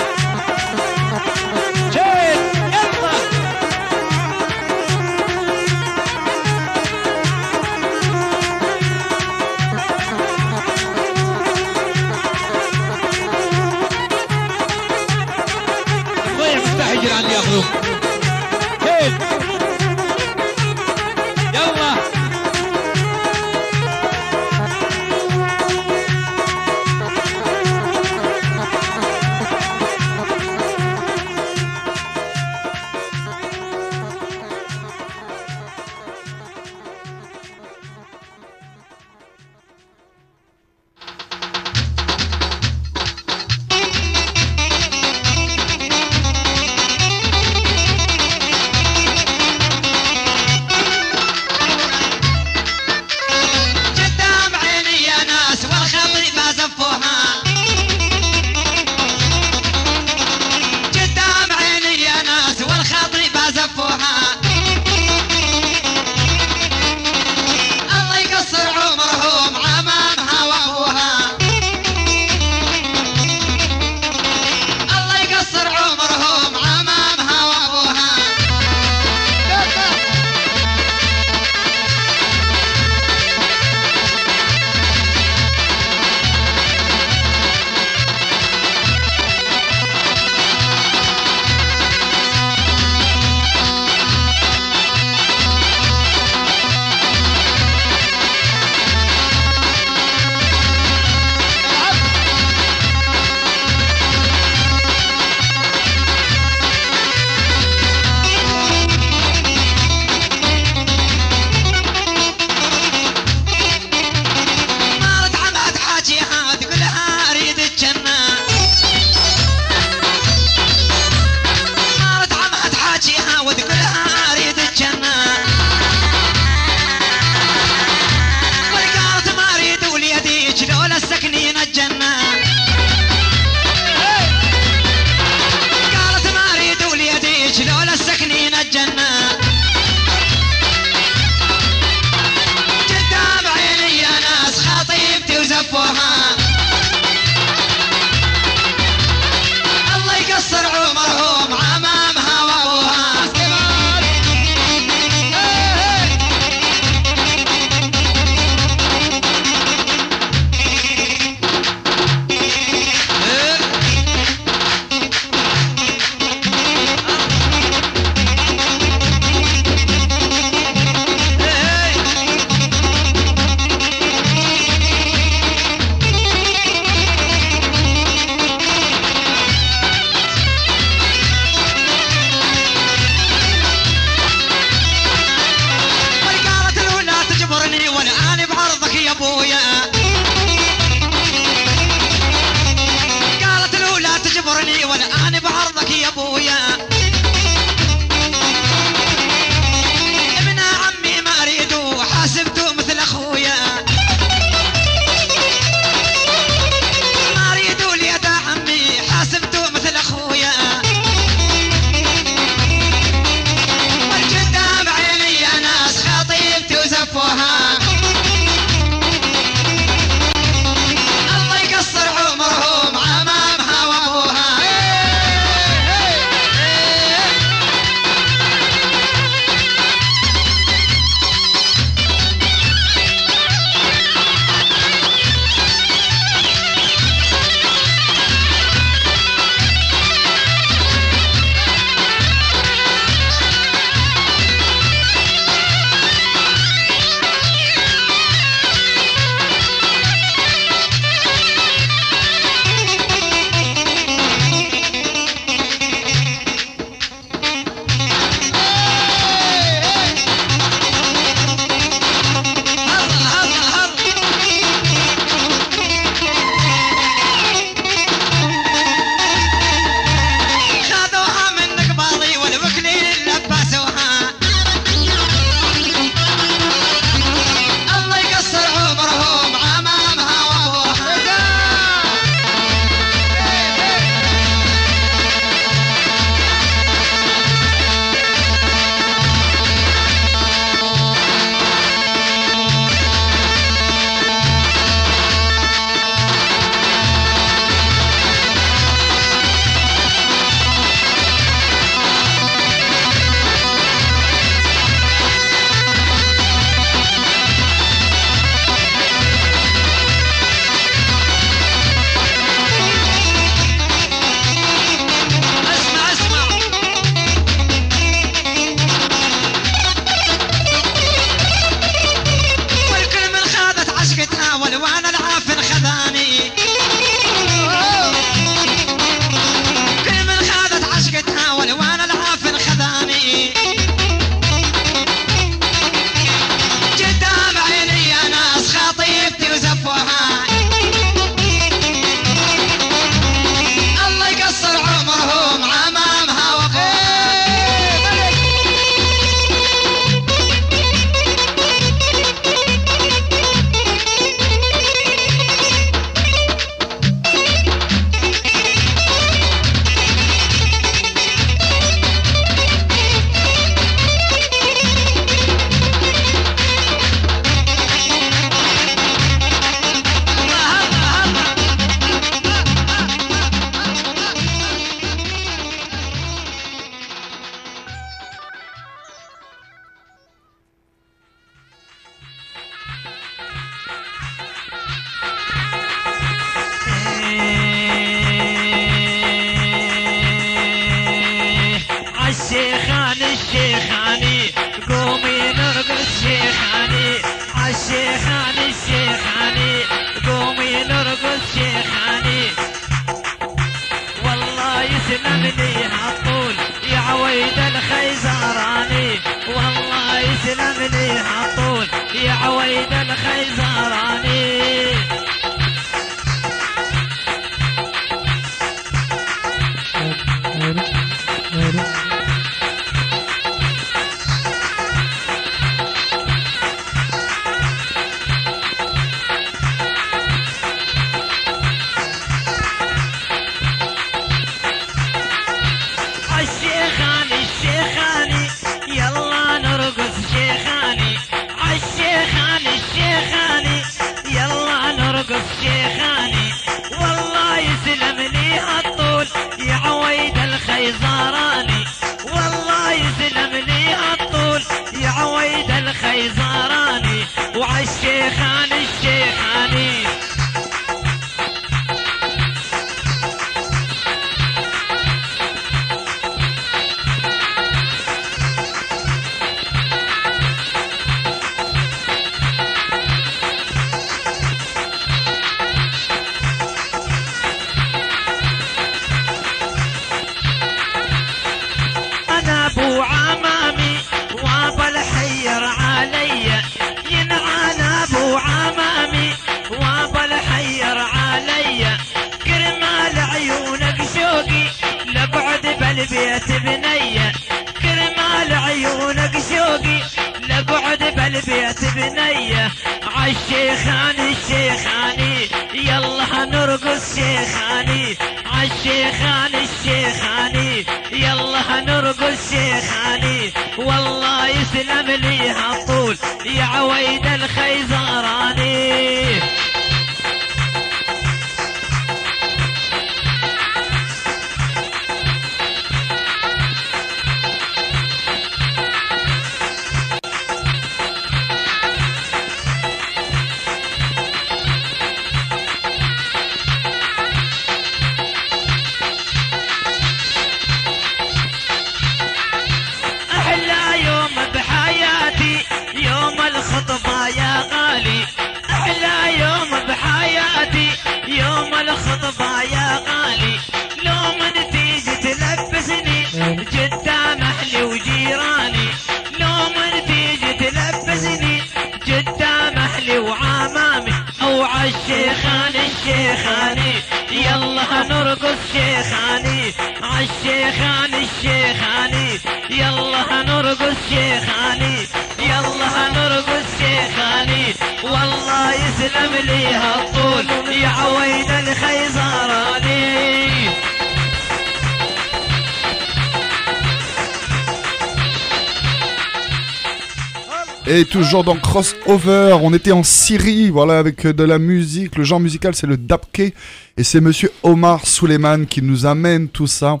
Toujours 591.26 591.42
dans 591.42 591.56
Crossover, 591.56 592.56
on 592.62 592.72
était 592.72 592.92
en 592.92 593.02
Syrie, 593.02 593.68
voilà, 593.68 593.98
avec 593.98 594.24
de 594.28 594.44
la 594.44 594.60
musique. 594.60 595.16
Le 595.16 595.24
genre 595.24 595.40
musical, 595.40 595.74
c'est 595.74 595.88
le 595.88 595.96
dabke. 595.96 596.54
Et 596.96 597.02
c'est 597.02 597.20
monsieur 597.20 597.50
Omar 597.64 598.06
Suleiman 598.06 598.64
qui 598.64 598.80
nous 598.80 599.06
amène 599.06 599.48
tout 599.48 599.66
ça 599.66 600.00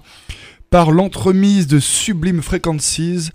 par 0.70 0.92
l'entremise 0.92 1.66
de 1.66 1.80
Sublime 1.80 2.42
Frequencies, 2.42 3.30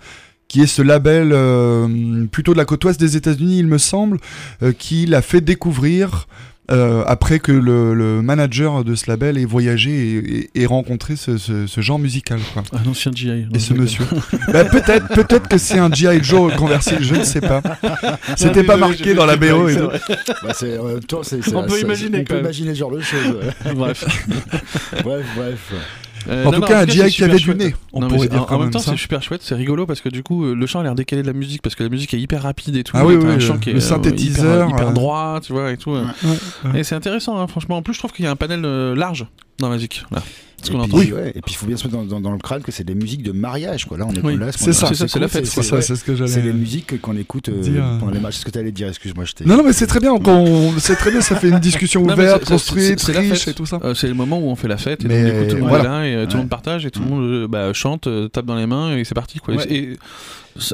qui 0.47 0.61
est 0.61 0.67
ce 0.67 0.81
label 0.81 1.31
euh, 1.33 2.25
plutôt 2.31 2.53
de 2.53 2.57
la 2.57 2.63
côte 2.63 2.85
ouest 2.85 2.97
des 2.97 3.17
États-Unis, 3.17 3.59
il 3.59 3.67
me 3.67 3.77
semble, 3.77 4.19
euh, 4.63 4.71
qui 4.71 5.05
l'a 5.05 5.21
fait 5.21 5.41
découvrir. 5.41 6.29
Euh, 6.69 7.03
après 7.07 7.39
que 7.39 7.51
le, 7.51 7.93
le 7.93 8.21
manager 8.21 8.83
de 8.83 8.95
ce 8.95 9.09
label 9.09 9.37
ait 9.37 9.45
voyagé 9.45 9.91
et, 9.91 10.15
et- 10.37 10.49
et 10.61 10.65
rencontré 10.65 11.15
ce, 11.15 11.37
ce- 11.37 11.67
ce 11.67 11.81
genre 11.81 11.99
musical. 11.99 12.39
Quoi. 12.53 12.63
Un 12.71 12.87
ancien 12.89 13.11
GI. 13.13 13.47
Et 13.53 13.59
ce 13.59 13.73
monsieur. 13.73 14.05
Bah, 14.53 14.63
peut-être, 14.65 15.07
peut-être 15.09 15.49
que 15.49 15.57
c'est 15.57 15.79
un 15.79 15.91
G.I. 15.91 16.23
Joe 16.23 16.53
converti, 16.55 16.95
je 17.01 17.15
ne 17.15 17.23
sais 17.23 17.41
pas. 17.41 17.61
C'était 18.37 18.63
pas 18.63 18.77
marqué 18.77 19.13
dans 19.13 19.25
la 19.25 19.35
BO 19.35 19.67
et. 19.69 19.75
Bah, 19.75 19.89
On 20.43 20.99
peut 21.03 21.23
c'est- 21.23 21.81
imaginer, 21.81 22.19
On 22.19 22.21
quand 22.21 22.25
peut 22.27 22.33
même. 22.35 22.43
imaginer 22.45 22.73
ce 22.73 22.79
genre 22.79 22.91
de 22.91 23.01
choses. 23.01 23.35
ouais. 23.65 23.73
Bref. 23.75 24.05
bref, 25.03 25.25
bref. 25.35 25.73
Euh, 26.27 26.43
En 26.43 26.45
non, 26.45 26.51
tout 26.53 26.61
non, 26.61 26.67
cas, 26.67 26.81
un 26.81 26.87
GI 26.87 27.09
qui 27.09 27.23
avait 27.23 27.37
du 27.37 27.55
nez, 27.55 27.73
on 27.93 27.99
Non, 28.01 28.07
mais 28.07 28.13
pourrait 28.15 28.27
c'est- 28.27 28.31
dire 28.33 28.41
en, 28.41 28.45
quand 28.45 28.55
en 28.55 28.57
même 28.59 28.65
même 28.67 28.73
temps, 28.73 28.79
c'est 28.79 28.97
super 28.97 29.21
chouette, 29.23 29.41
c'est 29.43 29.55
rigolo 29.55 29.85
parce 29.85 30.01
que 30.01 30.09
du 30.09 30.23
coup, 30.23 30.45
euh, 30.45 30.53
le 30.55 30.65
chant 30.65 30.79
a 30.79 30.83
l'air 30.83 30.95
décalé 30.95 31.21
de 31.21 31.27
la 31.27 31.33
musique 31.33 31.61
parce 31.61 31.75
que 31.75 31.83
la 31.83 31.89
musique 31.89 32.13
est 32.13 32.19
hyper 32.19 32.43
rapide 32.43 32.75
et 32.75 32.83
tout. 32.83 32.95
Ah 32.95 33.05
oui, 33.05 33.15
oui, 33.15 33.25
un 33.29 33.33
le- 33.35 33.39
chant 33.39 33.57
qui 33.57 33.69
est 33.69 33.73
le 33.73 33.79
euh, 33.79 33.81
synthétiseur, 33.81 34.67
hyper, 34.67 34.75
hyper 34.77 34.89
euh. 34.89 34.93
droit, 34.93 35.39
tu 35.41 35.53
vois, 35.53 35.71
et 35.71 35.77
tout. 35.77 35.91
euh. 35.91 36.03
Ouais, 36.23 36.71
ouais. 36.73 36.79
Et 36.79 36.83
c'est 36.83 36.95
intéressant, 36.95 37.39
hein, 37.39 37.47
franchement. 37.47 37.77
En 37.77 37.81
plus, 37.81 37.93
je 37.93 37.99
trouve 37.99 38.11
qu'il 38.11 38.25
y 38.25 38.27
a 38.27 38.31
un 38.31 38.35
panel 38.35 38.61
euh, 38.65 38.95
large 38.95 39.25
dans 39.59 39.69
la 39.69 39.75
musique. 39.75 40.03
Là. 40.11 40.21
Ce 40.63 40.69
Et 40.71 40.73
qu'on 40.75 40.83
puis, 40.87 40.93
entend. 41.11 41.15
ouais, 41.15 41.29
et 41.35 41.41
puis 41.41 41.53
il 41.53 41.55
faut 41.55 41.65
bien 41.65 41.75
se 41.77 41.85
mettre 41.87 41.97
dans, 41.97 42.05
dans- 42.05 42.19
dans 42.21 42.31
le 42.31 42.37
crâne 42.37 42.61
que 42.61 42.71
c'est 42.71 42.83
des 42.83 42.93
musiques 42.95 43.23
de 43.23 43.31
mariage 43.31 43.85
quoi. 43.85 43.97
Là 43.97 44.05
on 44.07 44.13
est 44.13 44.21
Oui, 44.23 44.37
là, 44.37 44.51
c'est 44.51 44.73
ça, 44.73 44.91
c'est 44.93 45.19
la 45.19 45.27
fête, 45.27 45.45
C'est 45.45 45.63
ça, 45.63 45.75
ouais. 45.77 45.81
c'est 45.81 45.95
ce 45.95 46.03
que 46.03 46.15
j'allais 46.15 46.29
C'est 46.31 46.41
les 46.41 46.53
musiques 46.53 47.01
qu'on 47.01 47.15
écoute 47.17 47.49
euh, 47.49 47.59
dire. 47.61 47.83
pendant 47.99 48.11
les 48.11 48.19
mariages. 48.19 48.35
C'est 48.35 48.39
ce 48.41 48.45
que 48.45 48.51
tu 48.51 48.59
allais 48.59 48.71
dire, 48.71 48.87
excuse-moi, 48.87 49.25
je 49.25 49.33
t'ai. 49.33 49.45
Non, 49.45 49.57
non, 49.57 49.63
mais 49.63 49.73
c'est 49.73 49.87
très 49.87 49.99
bien. 49.99 50.17
quand 50.19 50.45
C'est 50.79 50.95
très 50.95 51.11
bien, 51.11 51.21
ça 51.21 51.35
fait 51.35 51.49
une 51.49 51.59
discussion 51.59 52.03
ouverte, 52.03 52.45
construite, 52.45 53.01
riche 53.01 53.47
et 53.47 53.53
tout 53.53 53.65
ça. 53.65 53.79
Euh, 53.83 53.93
c'est 53.95 54.07
le 54.07 54.13
moment 54.13 54.39
où 54.39 54.49
on 54.49 54.55
fait 54.55 54.67
la 54.67 54.77
fête 54.77 55.03
et 55.03 55.07
Mais 55.07 55.23
donc, 55.23 55.33
du 55.33 55.39
coup, 55.39 55.49
tout 55.49 55.55
le 55.55 55.61
monde 55.63 55.79
est 55.79 55.83
là 55.83 56.07
et 56.07 56.15
euh, 56.15 56.25
tout 56.25 56.33
le 56.33 56.39
monde 56.39 56.49
partage 56.49 56.85
et 56.85 56.91
tout 56.91 57.01
le 57.01 57.05
monde 57.07 57.23
euh, 57.23 57.47
bah, 57.47 57.73
chante, 57.73 58.07
tape 58.31 58.45
dans 58.45 58.55
les 58.55 58.67
mains 58.67 58.95
et 58.97 59.03
c'est 59.03 59.15
parti. 59.15 59.39
Et, 59.69 59.97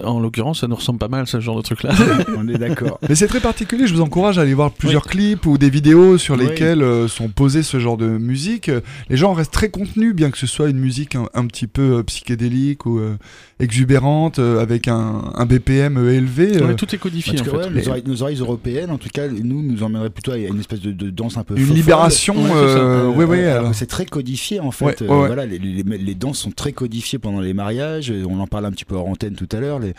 en 0.04 0.20
l'occurrence, 0.20 0.62
ça 0.62 0.68
nous 0.68 0.76
ressemble 0.76 1.00
pas 1.00 1.08
mal 1.08 1.28
ce 1.28 1.40
genre 1.40 1.58
de 1.58 1.62
truc 1.62 1.84
là. 1.84 1.94
on 2.38 2.48
est 2.48 2.58
d'accord. 2.58 3.00
Mais 3.08 3.16
c'est 3.16 3.28
très 3.28 3.40
particulier, 3.40 3.88
je 3.88 3.94
vous 3.94 4.02
encourage 4.02 4.38
à 4.38 4.42
aller 4.42 4.54
voir 4.54 4.72
plusieurs 4.72 5.06
clips 5.06 5.46
ou 5.46 5.58
des 5.58 5.70
vidéos 5.70 6.18
sur 6.18 6.36
Oui. 6.36 6.46
lesquelles 6.48 6.82
euh, 6.82 7.08
sont 7.08 7.30
posés 7.30 7.64
ce 7.64 7.80
genre 7.80 7.98
de 7.98 8.08
musique. 8.08 8.70
Les 9.10 9.18
gens 9.18 9.34
restent 9.34 9.54
très 9.54 9.70
contenus, 9.70 10.14
bien 10.16 10.32
que 10.32 10.38
ce 10.38 10.48
soit 10.48 10.70
une 10.70 10.80
musique 10.80 11.16
un, 11.16 11.28
un 11.34 11.46
petit 11.48 11.68
peu 11.68 11.98
euh, 11.98 12.04
psychédélique 12.04 12.86
ou 12.86 13.00
euh, 13.00 13.16
exubérante, 13.60 14.40
euh, 14.40 14.62
avec 14.62 14.88
un, 14.88 15.32
un 15.36 15.46
BPM 15.46 15.98
élevé. 16.10 16.62
Ouais, 16.64 16.76
tout 16.76 16.94
est 16.94 16.98
codifié 16.98 17.40
En 17.42 17.44
fait. 17.44 17.52
ouais, 17.52 17.70
nos, 17.70 17.88
oreilles, 17.90 18.04
nos 18.06 18.22
oreilles 18.24 18.40
européennes, 18.40 18.92
en 18.92 18.98
tout 18.98 19.10
cas, 19.14 19.28
nous, 19.28 19.62
nous 19.64 19.84
emmènerait 19.84 20.10
plutôt 20.10 20.32
à 20.32 20.38
une 20.38 20.60
espèce 20.60 20.82
de, 20.82 20.92
de 20.92 21.10
danse 21.10 21.38
un 21.38 21.44
peu 21.44 21.58
une 21.58 21.74
libération, 21.74 22.36
alors. 22.46 23.72
que 23.72 23.76
c'est 23.76 23.86
très 23.88 24.06
codifié 24.06 24.60
en 24.60 24.72
fait. 24.72 24.86
Ouais, 24.86 24.96
Euh, 25.02 25.08
ouais, 25.08 25.20
ouais. 25.22 25.28
Voilà, 25.28 25.46
les, 25.46 25.60
les, 25.60 25.84
les 25.84 26.16
danses 26.16 26.40
sont 26.40 26.52
très 26.52 26.72
codifiées 26.72 27.20
pendant 27.20 27.40
les 27.42 27.54
mariages. 27.54 28.14
On 28.30 28.40
en 28.40 28.48
parle 28.48 28.66
un 28.66 28.72
petit 28.72 28.86
peu 28.86 28.96
hors 28.96 29.08
antenne 29.08 29.34
tout 29.36 29.48
à 29.52 29.60
l'heure. 29.60 29.67
Les, 29.80 29.94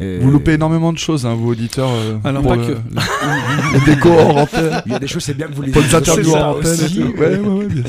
euh, 0.00 0.18
Vous 0.22 0.30
loupez 0.30 0.52
énormément 0.52 0.92
de 0.92 0.98
choses, 0.98 1.24
hein, 1.26 1.34
vous 1.34 1.50
auditeurs. 1.50 1.88
euh, 1.90 2.18
Alors, 2.24 2.42
pas 2.42 2.56
le- 2.56 2.66
que. 2.66 2.72
les 3.86 3.94
décos 3.94 4.10
hors 4.12 4.36
antenne. 4.42 4.82
Il 4.86 4.92
y 4.92 4.94
a 4.94 4.98
des 4.98 5.06
choses, 5.06 5.24
c'est 5.24 5.34
bien 5.36 5.46
que 5.48 5.54
vous 5.54 5.62
les 5.62 5.72
Pour 5.72 5.82
les 5.82 5.94
interviews 5.94 6.34
hors 6.34 6.58
antenne 6.58 6.72
aussi. 6.72 7.02
Ouais, 7.02 7.36
ouais, 7.36 7.38
ouais, 7.38 7.66
bien. 7.66 7.82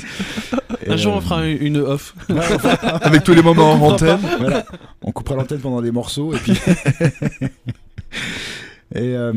Et, 0.86 0.92
Un 0.92 0.98
jour, 0.98 1.14
on 1.14 1.18
euh, 1.18 1.22
fera 1.22 1.46
une 1.46 1.78
off. 1.78 2.16
Avec 3.02 3.24
tous 3.24 3.34
les 3.34 3.42
moments 3.44 3.74
en 3.74 3.82
antenne. 3.94 4.20
voilà. 4.40 4.66
On 5.02 5.12
coupera 5.12 5.36
l'antenne 5.36 5.60
pendant 5.60 5.82
des 5.82 5.92
morceaux 5.92 6.34
et 6.34 6.38
puis. 6.38 6.54
Et, 8.98 9.16
euh, 9.16 9.32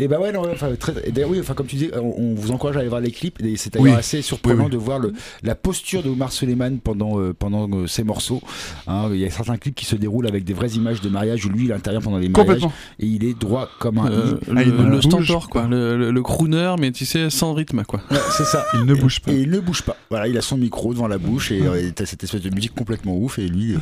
et 0.00 0.08
bah 0.08 0.18
ouais, 0.18 0.32
non, 0.32 0.42
ouais, 0.42 0.50
enfin, 0.52 0.74
très, 0.74 0.94
et 1.06 1.12
d'ailleurs, 1.12 1.28
oui, 1.30 1.38
enfin, 1.38 1.52
comme 1.52 1.66
tu 1.66 1.76
dis, 1.76 1.90
on, 1.94 2.14
on 2.16 2.34
vous 2.34 2.50
encourage 2.50 2.76
à 2.76 2.80
aller 2.80 2.88
voir 2.88 3.02
les 3.02 3.10
clips. 3.10 3.38
Et 3.44 3.56
c'est 3.58 3.72
d'ailleurs 3.74 3.92
Oui. 3.92 3.98
assez 3.98 4.22
surprenant 4.22 4.60
Oui, 4.60 4.64
oui. 4.64 4.70
de 4.72 4.76
voir 4.78 4.98
le, 4.98 5.12
la 5.42 5.54
posture 5.54 6.02
de 6.02 6.08
Omar 6.08 6.32
Suleiman 6.32 6.78
pendant, 6.82 7.20
euh, 7.20 7.34
pendant 7.38 7.68
euh, 7.70 7.86
ces 7.86 8.04
morceaux. 8.04 8.40
Hein, 8.86 9.10
il 9.12 9.18
y 9.18 9.24
a 9.26 9.30
certains 9.30 9.58
clips 9.58 9.74
qui 9.74 9.84
se 9.84 9.96
déroulent 9.96 10.26
avec 10.26 10.44
des 10.44 10.54
vraies 10.54 10.70
images 10.70 11.00
de 11.02 11.08
mariage 11.10 11.44
où 11.44 11.50
lui 11.50 11.66
il 11.66 11.72
intervient 11.72 12.00
pendant 12.00 12.16
les 12.18 12.30
mariages 12.30 12.64
et 12.98 13.06
il 13.06 13.22
est 13.24 13.38
droit 13.38 13.68
comme 13.78 13.98
un 13.98 14.10
Euh. 14.10 14.38
Ah, 14.56 14.62
il 14.62 14.70
le, 14.70 14.76
le 14.84 14.90
bouge 14.92 15.04
stentor, 15.04 15.50
quoi. 15.50 15.66
Le, 15.68 15.96
le- 15.98 16.10
le 16.10 16.22
crooner, 16.22 16.74
mais 16.80 16.90
tu 16.90 17.04
sais, 17.04 17.28
sans 17.28 17.52
rythme, 17.52 17.84
quoi. 17.84 18.00
Ouais, 18.10 18.16
c'est 18.36 18.44
ça. 18.44 18.64
Il 18.74 18.84
ne 18.86 18.94
bouge 18.94 19.20
pas. 19.20 19.30
Et 19.30 19.40
il 19.42 19.50
ne 19.50 19.60
bouge 19.60 19.82
pas. 19.82 19.96
Voilà, 20.08 20.26
il 20.26 20.38
a 20.38 20.40
son 20.42 20.56
micro 20.56 20.94
devant 20.94 21.06
la 21.08 21.18
bouche 21.18 21.52
et 21.52 21.58
et 21.58 21.92
t'as 21.92 22.06
cette 22.06 22.24
espèce 22.24 22.40
de 22.42 22.50
musique 22.54 22.74
complètement 22.74 23.14
ouf 23.16 23.38
et 23.38 23.46
lui, 23.46 23.74
euh, 23.74 23.78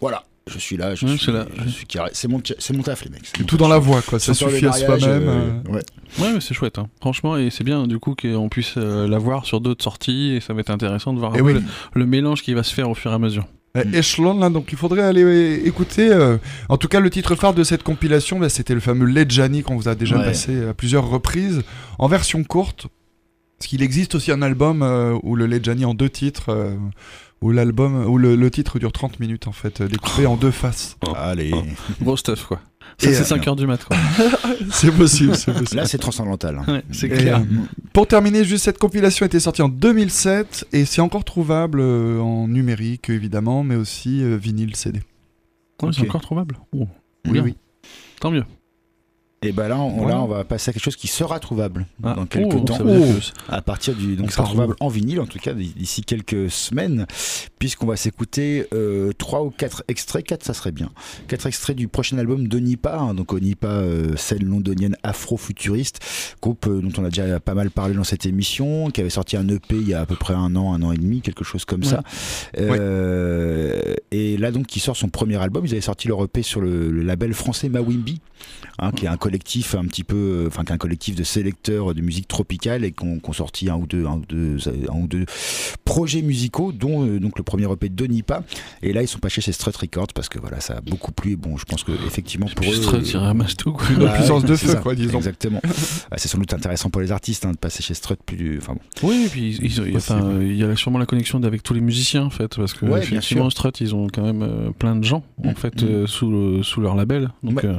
voilà. 0.00 0.24
Je 0.50 0.58
suis 0.58 0.76
là, 0.76 0.94
je 0.96 1.06
Ouais, 1.06 1.16
suis 1.16 1.26
c'est 1.26 1.32
là. 1.32 1.46
je 1.64 1.68
suis 1.70 1.86
carré. 1.86 2.10
C'est 2.14 2.26
mon, 2.28 2.42
c'est 2.58 2.76
mon 2.76 2.82
taf, 2.82 3.04
les 3.04 3.10
mecs. 3.10 3.30
Tout 3.32 3.44
taf. 3.44 3.58
dans 3.58 3.68
la 3.68 3.78
voix, 3.78 4.02
quoi. 4.02 4.18
Ça 4.18 4.34
suffit 4.34 4.66
à 4.66 4.72
soi-même. 4.72 5.28
euh, 5.28 5.50
euh. 5.68 5.72
ouais. 5.72 5.82
Ouais, 6.18 6.32
mais 6.34 6.40
c'est 6.40 6.52
chouette, 6.54 6.78
hein. 6.78 6.88
franchement, 7.00 7.36
et 7.36 7.48
c'est 7.50 7.64
bien 7.64 7.86
du 7.86 7.98
coup 7.98 8.14
qu'on 8.20 8.48
puisse 8.48 8.74
euh, 8.76 9.06
la 9.06 9.18
voir 9.18 9.46
sur 9.46 9.60
d'autres 9.60 9.84
sorties, 9.84 10.32
et 10.36 10.40
ça 10.40 10.52
va 10.52 10.60
être 10.60 10.70
intéressant 10.70 11.12
de 11.12 11.20
voir 11.20 11.32
peu 11.32 11.40
oui. 11.40 11.54
le, 11.54 11.62
le 11.94 12.06
mélange 12.06 12.42
qui 12.42 12.54
va 12.54 12.62
se 12.64 12.74
faire 12.74 12.90
au 12.90 12.94
fur 12.94 13.12
et 13.12 13.14
à 13.14 13.18
mesure. 13.18 13.46
Euh, 13.76 13.84
Echelon, 13.94 14.38
là, 14.38 14.50
donc 14.50 14.70
il 14.72 14.76
faudrait 14.76 15.02
aller 15.02 15.62
écouter. 15.64 16.10
euh, 16.10 16.36
en 16.68 16.76
tout 16.76 16.88
cas, 16.88 17.00
le 17.00 17.08
titre 17.08 17.36
phare 17.36 17.54
de 17.54 17.62
cette 17.64 17.82
compilation, 17.84 18.38
bah, 18.38 18.48
c'était 18.50 18.74
le 18.74 18.80
fameux 18.80 19.06
Lejani 19.06 19.62
qu'on 19.62 19.76
vous 19.76 19.88
a 19.88 19.94
déjà 19.94 20.18
Ouais. 20.18 20.24
passé 20.24 20.66
à 20.66 20.74
plusieurs 20.74 21.08
reprises, 21.08 21.62
en 21.98 22.08
version 22.08 22.42
courte. 22.44 22.88
Parce 23.58 23.68
qu'il 23.68 23.82
existe 23.82 24.16
aussi 24.16 24.32
un 24.32 24.42
album 24.42 24.82
euh, 24.82 25.16
où 25.22 25.36
le 25.36 25.46
Lejani 25.46 25.84
en 25.84 25.94
deux 25.94 26.10
titres, 26.10 26.48
euh, 26.50 26.74
où 27.42 27.50
l'album, 27.50 28.06
où 28.06 28.16
le, 28.18 28.36
le 28.36 28.50
titre 28.50 28.78
dure 28.78 28.92
30 28.92 29.20
minutes 29.20 29.46
en 29.48 29.52
fait, 29.52 29.80
euh, 29.80 29.88
découpé 29.88 30.26
en 30.26 30.36
deux 30.36 30.50
faces. 30.50 30.96
Allez. 31.16 31.52
Gros 32.00 32.16
stuff, 32.16 32.44
quoi. 32.46 32.60
Ça, 32.98 33.08
c'est 33.12 33.20
euh, 33.20 33.24
5 33.24 33.48
heures 33.48 33.56
du 33.56 33.66
mat, 33.66 33.82
quoi. 33.84 33.96
C'est 34.70 34.90
possible, 34.92 35.34
c'est 35.34 35.52
possible. 35.52 35.76
Là, 35.80 35.86
c'est 35.86 35.98
transcendantal. 35.98 36.58
hein. 36.58 36.64
Ouais, 36.72 36.82
c'est 36.90 37.08
clair. 37.08 37.38
euh, 37.38 37.44
pour 37.92 38.06
terminer, 38.06 38.44
juste 38.44 38.64
cette 38.64 38.78
compilation 38.78 39.24
était 39.26 39.40
sortie 39.40 39.62
en 39.62 39.68
2007 39.68 40.66
et 40.72 40.84
c'est 40.84 41.00
encore 41.00 41.24
trouvable 41.24 41.80
euh, 41.80 42.20
en 42.20 42.48
numérique 42.48 43.08
évidemment, 43.10 43.64
mais 43.64 43.76
aussi 43.76 44.22
euh, 44.22 44.36
vinyle 44.36 44.76
CD. 44.76 45.00
C'est 45.92 46.02
encore 46.02 46.20
trouvable. 46.20 46.58
Oh, 46.72 46.86
Oui, 47.26 47.32
bien. 47.32 47.42
oui. 47.42 47.56
Tant 48.20 48.30
mieux. 48.30 48.44
Et 49.44 49.50
bah 49.52 49.66
là, 49.68 49.76
on, 49.78 49.90
Voilà. 50.02 50.14
là, 50.14 50.22
on 50.22 50.26
va 50.28 50.44
passer 50.44 50.70
à 50.70 50.72
quelque 50.72 50.84
chose 50.84 50.96
qui 50.96 51.08
sera 51.08 51.40
trouvable 51.40 51.86
Ah, 52.04 52.14
dans 52.14 52.26
quelques 52.26 52.54
oh, 52.54 52.60
temps. 52.60 52.78
Oh. 52.86 53.04
À 53.48 53.60
partir 53.60 53.94
du. 53.94 54.14
Donc, 54.16 54.26
On 54.28 54.30
sera 54.30 54.44
trouvable 54.44 54.76
en 54.80 54.88
vinyle, 54.88 55.20
en 55.20 55.26
tout 55.26 55.38
cas, 55.40 55.52
d'ici 55.52 56.02
quelques 56.02 56.50
semaines, 56.50 57.06
puisqu'on 57.58 57.86
va 57.86 57.96
s'écouter 57.96 58.66
euh, 58.72 59.12
trois 59.18 59.42
ou 59.42 59.50
quatre 59.50 59.82
extraits. 59.88 60.24
Quatre, 60.24 60.44
ça 60.44 60.54
serait 60.54 60.70
bien. 60.72 60.90
Quatre 61.28 61.46
extraits 61.46 61.76
du 61.76 61.88
prochain 61.88 62.18
album 62.18 62.46
d'Onipa. 62.46 62.96
hein, 62.98 63.14
donc, 63.14 63.32
Onipa, 63.32 63.66
euh, 63.68 64.16
scène 64.16 64.44
londonienne 64.44 64.96
afro-futuriste, 65.02 65.98
groupe 66.40 66.66
euh, 66.68 66.80
dont 66.80 66.92
on 67.02 67.04
a 67.04 67.08
déjà 67.08 67.40
pas 67.40 67.54
mal 67.54 67.70
parlé 67.70 67.94
dans 67.94 68.04
cette 68.04 68.26
émission, 68.26 68.90
qui 68.90 69.00
avait 69.00 69.10
sorti 69.10 69.36
un 69.36 69.48
EP 69.48 69.74
il 69.76 69.88
y 69.88 69.94
a 69.94 70.02
à 70.02 70.06
peu 70.06 70.16
près 70.16 70.34
un 70.34 70.54
an, 70.56 70.72
un 70.72 70.82
an 70.82 70.92
et 70.92 70.98
demi, 70.98 71.20
quelque 71.20 71.44
chose 71.44 71.64
comme 71.64 71.80
Ouais. 71.82 71.88
ça. 71.88 72.02
Euh, 72.58 73.94
Et 74.12 74.36
là, 74.36 74.50
donc, 74.52 74.66
qui 74.66 74.78
sort 74.80 74.96
son 74.96 75.08
premier 75.08 75.36
album. 75.36 75.64
Ils 75.66 75.72
avaient 75.72 75.80
sorti 75.80 76.06
leur 76.08 76.22
EP 76.24 76.42
sur 76.42 76.60
le, 76.60 76.90
le 76.90 77.02
label 77.02 77.32
français 77.34 77.68
Mawimbi, 77.68 78.20
hein, 78.78 78.92
qui 78.92 79.06
est 79.06 79.08
un 79.08 79.16
collectif 79.16 79.74
un 79.74 79.84
petit 79.84 80.04
peu, 80.04 80.16
euh, 80.16 80.46
enfin, 80.48 80.64
qui 80.64 80.72
est 80.72 80.74
un 80.74 80.78
collectif 80.78 81.14
de 81.14 81.24
sélecteurs 81.24 81.94
de 81.94 82.00
musique 82.00 82.28
tropicale 82.28 82.84
et 82.84 82.92
qui 82.92 83.04
ont, 83.04 83.18
qui 83.18 83.30
ont 83.30 83.32
sorti 83.32 83.70
un 83.70 83.76
ou 83.76 83.86
deux, 83.86 84.06
un 84.06 84.14
ou 84.14 84.24
deux, 84.28 84.56
un 84.90 84.96
ou 84.96 85.06
deux 85.06 85.24
projets 85.84 86.22
musicaux, 86.22 86.72
dont 86.72 87.06
euh, 87.06 87.20
donc 87.20 87.38
le 87.38 87.44
premier 87.44 87.70
EP 87.70 87.88
de 87.88 87.94
Donipa. 87.94 88.42
Et 88.82 88.92
là, 88.92 89.02
ils 89.02 89.08
sont 89.08 89.18
pas 89.18 89.28
chez 89.28 89.40
Strut 89.52 89.76
Records 89.76 90.08
parce 90.14 90.28
que 90.28 90.38
voilà, 90.38 90.60
ça 90.60 90.74
a 90.74 90.80
beaucoup 90.80 91.12
plu. 91.12 91.32
Et 91.32 91.36
bon, 91.36 91.56
je 91.56 91.64
pense 91.64 91.84
que 91.84 91.92
effectivement 92.06 92.46
pour 92.54 92.66
eux. 92.66 92.74
Strut, 92.74 93.08
il 93.08 93.16
euh, 93.16 93.20
ramasse 93.20 93.56
tout, 93.56 93.72
quoi. 93.72 93.86
Bah, 93.98 94.08
puissance 94.14 94.44
de 94.44 94.54
c'est 94.54 94.66
feu, 94.66 94.72
ça, 94.72 94.78
quoi, 94.80 94.94
disons. 94.94 95.18
Exactement. 95.18 95.60
Ah, 96.10 96.18
c'est 96.18 96.28
sans 96.28 96.36
doute 96.38 96.52
intéressant 96.52 96.90
pour 96.90 97.00
les 97.00 97.10
artistes 97.10 97.46
hein, 97.46 97.52
de 97.52 97.56
passer 97.56 97.82
chez 97.82 97.94
Strut 97.94 98.18
plus. 98.24 98.58
Enfin 98.58 98.74
bon. 98.74 99.08
Oui, 99.08 99.24
et 99.26 99.28
puis 99.28 99.56
il 99.56 100.56
y 100.56 100.64
a 100.64 100.76
sûrement 100.76 100.98
la 100.98 101.06
connexion 101.06 101.42
avec 101.42 101.62
tous 101.62 101.72
les 101.74 101.80
musiciens 101.80 102.24
en 102.24 102.30
fait, 102.30 102.54
parce 102.56 102.74
que 102.74 102.84
Ouais, 102.84 102.98
effectivement. 103.00 103.48
Strut 103.50 103.80
ils 103.80 103.94
ont 103.94 104.08
quand 104.12 104.22
même 104.22 104.42
euh, 104.42 104.70
plein 104.78 104.96
de 104.96 105.04
gens 105.04 105.24
en 105.44 105.52
Mm, 105.52 105.54
fait 105.54 105.82
mm. 105.82 105.86
euh, 105.86 106.06
sous, 106.06 106.62
sous 106.62 106.80
leur 106.80 106.94
label, 106.94 107.30
donc 107.42 107.62
Ouais. 107.62 107.70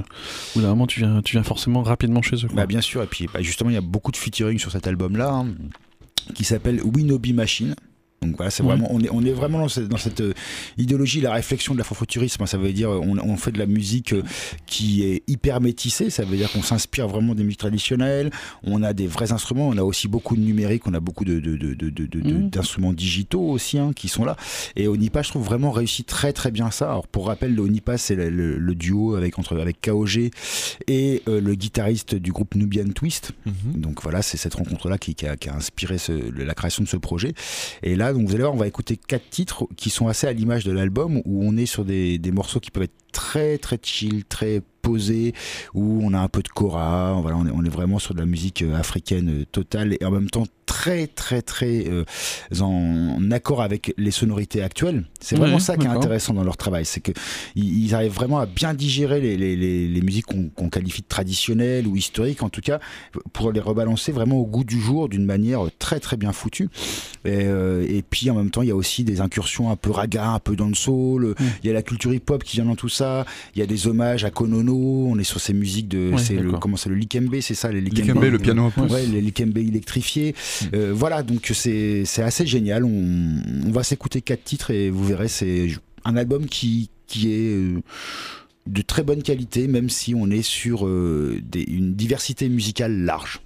Bout 0.55 0.61
d'un 0.61 0.69
moment 0.69 0.87
tu 0.87 0.99
viens, 0.99 1.43
forcément 1.43 1.83
rapidement 1.83 2.21
chez 2.21 2.35
eux. 2.37 2.49
Bah 2.53 2.65
bien 2.65 2.81
sûr, 2.81 3.03
et 3.03 3.07
puis 3.07 3.27
bah, 3.33 3.41
justement 3.41 3.69
il 3.69 3.73
y 3.73 3.77
a 3.77 3.81
beaucoup 3.81 4.11
de 4.11 4.17
featuring 4.17 4.59
sur 4.59 4.71
cet 4.71 4.87
album-là, 4.87 5.31
hein, 5.31 5.47
qui 6.33 6.43
s'appelle 6.43 6.81
Winobi 6.83 7.33
Machine. 7.33 7.75
Donc 8.23 8.35
voilà, 8.37 8.49
c'est 8.51 8.63
vraiment, 8.63 8.87
on 8.91 8.99
est, 9.01 9.09
on 9.11 9.23
est 9.23 9.31
vraiment 9.31 9.59
dans 9.59 9.67
cette, 9.67 9.87
dans 9.87 9.97
cette, 9.97 10.21
euh, 10.21 10.33
idéologie, 10.77 11.21
la 11.21 11.33
réflexion 11.33 11.73
de 11.73 11.79
l'afrofuturisme. 11.79 12.41
hein. 12.43 12.45
Ça 12.45 12.57
veut 12.57 12.71
dire, 12.73 12.89
on, 12.89 13.17
on 13.17 13.37
fait 13.37 13.51
de 13.51 13.59
la 13.59 13.65
musique 13.65 14.13
euh, 14.13 14.23
qui 14.65 15.03
est 15.03 15.23
hyper 15.27 15.61
métissée. 15.61 16.09
Ça 16.09 16.23
veut 16.25 16.37
dire 16.37 16.51
qu'on 16.51 16.61
s'inspire 16.63 17.07
vraiment 17.07 17.35
des 17.35 17.43
musiques 17.43 17.59
traditionnelles. 17.59 18.31
On 18.63 18.81
a 18.83 18.93
des 18.93 19.07
vrais 19.07 19.31
instruments. 19.31 19.67
On 19.67 19.77
a 19.77 19.83
aussi 19.83 20.07
beaucoup 20.07 20.35
de 20.35 20.41
numérique. 20.41 20.87
On 20.87 20.93
a 20.93 20.99
beaucoup 20.99 21.25
de, 21.25 21.33
Mhm. 22.13 22.49
d'instruments 22.49 22.93
digitaux 22.93 23.41
aussi 23.49 23.77
hein, 23.77 23.91
qui 23.95 24.07
sont 24.07 24.25
là. 24.25 24.35
Et 24.75 24.87
Onipa, 24.87 25.21
je 25.21 25.29
trouve 25.29 25.43
vraiment 25.45 25.71
réussit 25.71 26.05
très 26.07 26.33
très 26.33 26.51
bien 26.51 26.71
ça. 26.71 26.85
Alors 26.89 27.07
pour 27.07 27.27
rappel, 27.27 27.59
Onipa, 27.59 27.97
c'est 27.97 28.15
le, 28.15 28.29
le- 28.29 28.57
le 28.57 28.75
duo 28.75 29.15
avec 29.15 29.37
entre 29.39 29.57
avec 29.59 29.81
KOG 29.81 30.29
et 30.87 31.21
euh, 31.27 31.41
le 31.41 31.55
guitariste 31.55 32.15
du 32.15 32.31
groupe 32.31 32.55
Nubian 32.55 32.89
Twist. 32.93 33.31
Mhm. 33.45 33.81
Donc 33.81 34.01
voilà, 34.03 34.21
c'est 34.21 34.37
cette 34.37 34.53
rencontre-là 34.55 34.97
qui, 34.97 35.15
qui 35.15 35.27
a, 35.27 35.35
qui 35.37 35.49
a 35.49 35.55
inspiré 35.55 35.97
ce- 35.97 36.31
la 36.43 36.53
création 36.53 36.83
de 36.83 36.87
ce 36.87 36.97
projet. 36.97 37.33
Et 37.83 37.95
là, 37.95 38.12
donc 38.13 38.27
vous 38.27 38.33
allez 38.33 38.43
voir, 38.43 38.53
on 38.53 38.57
va 38.57 38.67
écouter 38.67 38.97
quatre 38.97 39.29
titres 39.29 39.67
qui 39.75 39.89
sont 39.89 40.07
assez 40.07 40.27
à 40.27 40.33
l'image 40.33 40.63
de 40.63 40.71
l'album, 40.71 41.21
où 41.25 41.43
on 41.43 41.57
est 41.57 41.65
sur 41.65 41.85
des, 41.85 42.17
des 42.17 42.31
morceaux 42.31 42.59
qui 42.59 42.71
peuvent 42.71 42.83
être 42.83 42.91
très 43.11 43.57
très 43.57 43.79
chill, 43.81 44.25
très 44.25 44.61
posés, 44.83 45.33
où 45.73 46.01
on 46.03 46.13
a 46.13 46.19
un 46.19 46.27
peu 46.27 46.43
de 46.43 46.49
kora. 46.49 47.17
Voilà, 47.21 47.37
on 47.37 47.47
est, 47.47 47.51
on 47.51 47.63
est 47.63 47.69
vraiment 47.69 47.97
sur 47.97 48.13
de 48.13 48.19
la 48.19 48.27
musique 48.27 48.61
euh, 48.61 48.75
africaine 48.75 49.41
euh, 49.41 49.45
totale 49.51 49.97
et 49.99 50.05
en 50.05 50.11
même 50.11 50.29
temps 50.29 50.45
très 50.65 51.07
très 51.07 51.41
très 51.41 51.85
euh, 51.87 52.03
en, 52.59 53.31
accord 53.31 53.61
avec 53.61 53.93
les 53.97 54.11
sonorités 54.11 54.61
actuelles. 54.61 55.05
C'est 55.19 55.35
vraiment 55.35 55.55
Ouais, 55.55 55.59
ça 55.59 55.77
qui 55.77 55.85
est 55.85 55.89
intéressant 55.89 56.33
dans 56.33 56.43
leur 56.43 56.57
travail, 56.57 56.85
c'est 56.85 56.99
que 56.99 57.11
ils, 57.55 57.93
arrivent 57.95 58.13
vraiment 58.13 58.39
à 58.39 58.45
bien 58.45 58.73
digérer 58.73 59.21
les, 59.21 59.37
les, 59.37 59.55
les, 59.55 59.87
les 59.87 60.01
musiques 60.01 60.25
qu'on 60.25 60.69
qualifie 60.69 61.01
de 61.01 61.07
traditionnelles 61.07 61.87
ou 61.87 61.95
historiques, 61.95 62.43
en 62.43 62.49
tout 62.49 62.61
cas, 62.61 62.79
pour 63.33 63.51
les 63.51 63.59
rebalancer 63.59 64.11
vraiment 64.11 64.37
au 64.37 64.45
goût 64.45 64.63
du 64.63 64.79
jour 64.81 65.09
d'une 65.09 65.25
manière 65.25 65.61
très 65.79 65.99
très 65.99 66.17
bien 66.17 66.33
foutue. 66.33 66.69
Et, 67.25 67.45
euh, 67.45 67.85
et 67.87 68.01
puis 68.01 68.29
en 68.29 68.35
même 68.35 68.49
temps, 68.49 68.61
il 68.61 68.67
y 68.67 68.71
a 68.71 68.75
aussi 68.75 69.03
des 69.03 69.21
incursions 69.21 69.71
un 69.71 69.75
peu 69.75 69.91
raga, 69.91 70.29
un 70.29 70.39
peu 70.39 70.55
dancehall. 70.55 71.27
Mm. 71.27 71.35
Il 71.63 71.67
y 71.67 71.69
a 71.69 71.73
la 71.73 71.83
culture 71.83 72.13
hip-hop 72.13 72.43
qui 72.43 72.57
vient 72.57 72.65
dans 72.65 72.75
tout 72.75 72.89
ça. 72.89 73.25
Il 73.55 73.59
y 73.59 73.61
a 73.61 73.65
des 73.65 73.87
hommages 73.87 74.25
à 74.25 74.31
Konono. 74.31 74.72
On 74.75 75.17
est 75.19 75.23
sur 75.23 75.39
ces 75.39 75.53
musiques 75.53 75.87
de, 75.87 76.11
Ouais, 76.13 76.17
c'est 76.17 76.35
le 76.35 76.51
comment 76.53 76.77
c'est 76.77 76.89
le 76.89 76.95
likembe, 76.95 77.33
c'est 77.41 77.53
ça 77.55 77.71
les 77.71 77.81
Likembe, 77.81 78.23
le 78.23 78.39
piano 78.39 78.71
à. 78.75 78.81
Ouais, 78.81 79.05
les 79.05 79.21
likembe 79.21 79.57
électrifiés. 79.57 80.33
Mm. 80.61 80.65
Euh, 80.75 80.93
voilà, 80.93 81.23
donc 81.23 81.51
c'est 81.53 82.03
c'est 82.05 82.23
assez 82.23 82.45
génial. 82.45 82.83
On, 82.83 83.41
on 83.65 83.71
va 83.71 83.83
s'écouter 83.83 84.21
quatre 84.21 84.43
titres 84.43 84.71
et 84.71 84.89
vous 84.89 85.03
verrez, 85.05 85.27
c'est 85.27 85.67
un 86.05 86.15
album 86.17 86.45
qui 86.47 86.89
qui 87.07 87.31
est 87.33 87.53
euh, 87.53 87.79
de 88.65 88.81
très 88.81 89.03
bonne 89.03 89.21
qualité, 89.21 89.67
même 89.67 89.89
si 89.89 90.15
on 90.15 90.31
est 90.31 90.41
sur 90.41 90.87
euh, 90.87 91.39
des- 91.43 91.63
une 91.63 91.93
diversité 91.95 92.49
musicale 92.49 92.97
large. 93.03 93.41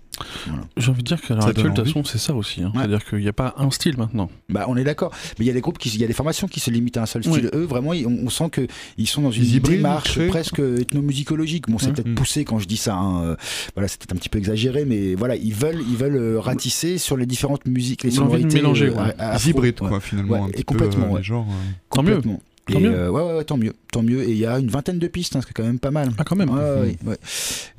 J'ai 0.78 0.89
envie 0.89 1.03
de 1.03 1.07
dire 1.07 1.22
qu'à 1.22 1.36
l'heure 1.36 1.47
actuelle, 1.47 1.72
de 1.72 1.76
toute 1.76 1.86
façon, 1.86 2.03
c'est 2.03 2.18
ça 2.18 2.34
aussi. 2.34 2.61
hein. 2.63 2.72
Ouais. 2.74 2.82
C'est-à-dire 2.82 3.05
qu'il 3.05 3.20
n'y 3.20 3.28
a 3.28 3.34
pas 3.34 3.53
un 3.57 3.70
style 3.72 3.97
maintenant. 3.97 4.30
Bah, 4.49 4.65
on 4.68 4.76
est 4.78 4.84
d'accord. 4.84 5.11
Mais 5.39 5.45
il 5.45 5.47
y 5.47 5.51
a 5.51 5.53
des 5.53 5.61
groupes 5.61 5.78
qui, 5.78 5.89
il 5.89 5.99
y 5.99 6.03
a 6.03 6.07
des 6.07 6.13
formations 6.13 6.47
qui 6.47 6.59
se 6.59 6.72
limitent 6.72 6.97
à 6.97 7.03
un 7.03 7.05
seul 7.05 7.22
Oui. 7.26 7.32
style. 7.34 7.49
Eux, 7.53 7.65
vraiment, 7.65 7.91
on, 7.91 8.26
on 8.26 8.30
sent 8.30 8.49
que 8.51 8.68
ils 8.97 9.07
sont 9.07 9.22
dans 9.22 9.32
une 9.32 9.43
Ils 9.43 9.61
démarche 9.61 10.20
presque 10.28 10.59
ethnomusicologique. 10.59 11.70
Bon, 11.70 11.78
c'est 11.78 11.88
Ouais. 11.88 11.93
peut-être 11.93 12.07
Mm. 12.09 12.15
poussé 12.15 12.45
quand 12.45 12.59
je 12.59 12.68
dis 12.68 12.78
ça. 12.78 12.95
hein. 12.95 13.24
Euh, 13.24 13.36
Voilà, 13.76 13.88
c'est 13.88 13.99
peut-être 13.99 14.13
un 14.13 14.18
petit 14.18 14.30
peu 14.30 14.38
exagéré, 14.39 14.86
mais 14.86 15.15
voilà, 15.15 15.36
ils 15.36 15.53
veulent, 15.53 15.82
ils 15.89 15.97
veulent 15.97 16.15
euh, 16.18 16.39
ratisser 16.39 16.97
sur 16.97 17.18
les 17.18 17.26
différentes 17.26 17.65
musiques, 17.65 18.03
les 18.03 18.13
Ils 18.15 18.22
ont 18.22 18.26
envie 18.26 18.43
de 18.43 18.49
sonorités. 18.49 18.57
mélanger, 18.61 18.88
euh, 18.88 19.05
ouais. 19.05 19.15
afro. 19.20 19.61
quoi, 19.88 19.99
finalement, 19.99 20.34
Ouais, 20.34 20.39
un 20.39 20.47
et 20.47 20.51
petit 20.51 20.63
peu 20.63 20.74
complètement, 20.78 21.05
euh, 21.05 21.09
ouais. 21.11 21.18
les 21.20 21.24
genres. 21.24 21.47
euh. 21.49 21.72
Tant 21.95 22.03
mieux. 22.03 22.22
Tant 22.72 22.80
Et, 22.80 22.82
mieux. 22.84 22.93
euh, 22.93 23.09
ouais, 23.09 23.22
ouais, 23.22 23.34
ouais, 23.38 23.43
tant 23.43 23.57
mieux, 23.57 23.74
tant 23.91 24.03
mieux. 24.03 24.24
Et 24.24 24.32
il 24.32 24.38
y 24.38 24.45
a 24.45 24.59
une 24.59 24.70
vingtaine 24.70 24.99
de 24.99 25.07
pistes, 25.07 25.36
hein, 25.36 25.41
ce 25.41 25.45
qui 25.45 25.51
est 25.51 25.53
quand 25.53 25.63
même 25.63 25.80
pas 25.80 25.91
mal. 25.91 26.11
Ah, 26.18 26.24
quand 26.26 26.36
même. 26.36 26.49
Ouais, 26.49 26.59
ouais, 26.82 26.97
ouais. 27.05 27.18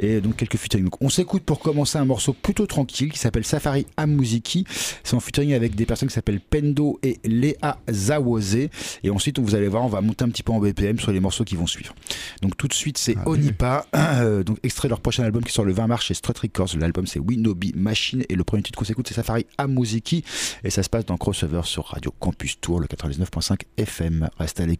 Et 0.01 0.20
donc 0.20 0.36
quelques 0.36 0.57
featuring. 0.57 0.84
Donc, 0.84 1.01
on 1.03 1.09
s'écoute 1.11 1.43
pour 1.43 1.59
commencer 1.61 1.99
un 1.99 2.05
morceau 2.05 2.32
plutôt 2.32 2.66
tranquille 2.66 3.12
qui 3.12 3.18
s'appelle 3.18 3.45
Safari 3.45 3.86
Amuziki. 3.97 4.64
C'est 5.05 5.14
en 5.14 5.20
featuring 5.20 5.53
avec 5.53 5.74
des 5.74 5.84
personnes 5.86 6.09
qui 6.09 6.14
s'appellent 6.14 6.41
Pendo 6.41 6.99
et 7.03 7.18
Léa 7.24 7.78
Zawose. 7.91 8.57
Et 9.03 9.11
ensuite, 9.11 9.39
vous 9.39 9.55
allez 9.55 9.68
voir, 9.68 9.84
on 9.84 9.89
va 9.89 10.01
monter 10.01 10.24
un 10.24 10.28
petit 10.30 10.43
peu 10.43 10.53
en 10.53 10.61
BPM 10.61 10.99
sur 10.99 11.12
les 11.12 11.20
morceaux 11.20 11.45
qui 11.45 11.57
vont 11.57 11.66
suivre. 11.66 11.95
Donc 12.43 12.57
tout 12.57 12.68
de 12.68 12.72
suite, 12.74 12.97
c'est 12.99 13.16
Allez. 13.16 13.26
Onipa. 13.26 13.86
euh, 13.95 14.43
donc 14.43 14.59
extrait 14.62 14.89
de 14.89 14.91
leur 14.91 15.01
prochain 15.01 15.24
album 15.24 15.45
qui 15.45 15.53
sort 15.53 15.64
le 15.64 15.72
20 15.72 15.86
mars 15.86 16.05
chez 16.07 16.14
Strut 16.14 16.39
Records. 16.39 16.70
L'album 16.78 17.07
c'est 17.07 17.18
Winobi 17.20 17.72
Machine 17.76 18.24
et 18.28 18.34
le 18.34 18.45
premier 18.45 18.62
titre 18.62 18.78
qu'on 18.78 18.84
s'écoute 18.86 19.07
c'est 19.09 19.14
Safari 19.14 19.45
Amuziki. 19.59 20.24
Et 20.64 20.70
ça 20.70 20.82
se 20.82 20.89
passe 20.89 21.05
dans 21.05 21.16
Crossover 21.18 21.62
sur 21.64 21.84
Radio 21.86 22.12
Campus 22.18 22.59
Tour, 22.61 22.80
le 22.80 22.86
99.5 22.86 23.61
FM. 23.76 24.28
Reste 24.39 24.61
à 24.61 24.66
l'écoute. 24.66 24.78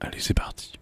Allez, 0.00 0.20
c'est 0.20 0.34
parti. 0.34 0.72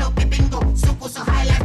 no 0.00 0.14
que 0.14 0.24
tengo 0.26 0.60
su 0.74 0.96
curso 0.98 1.22
jala 1.24 1.59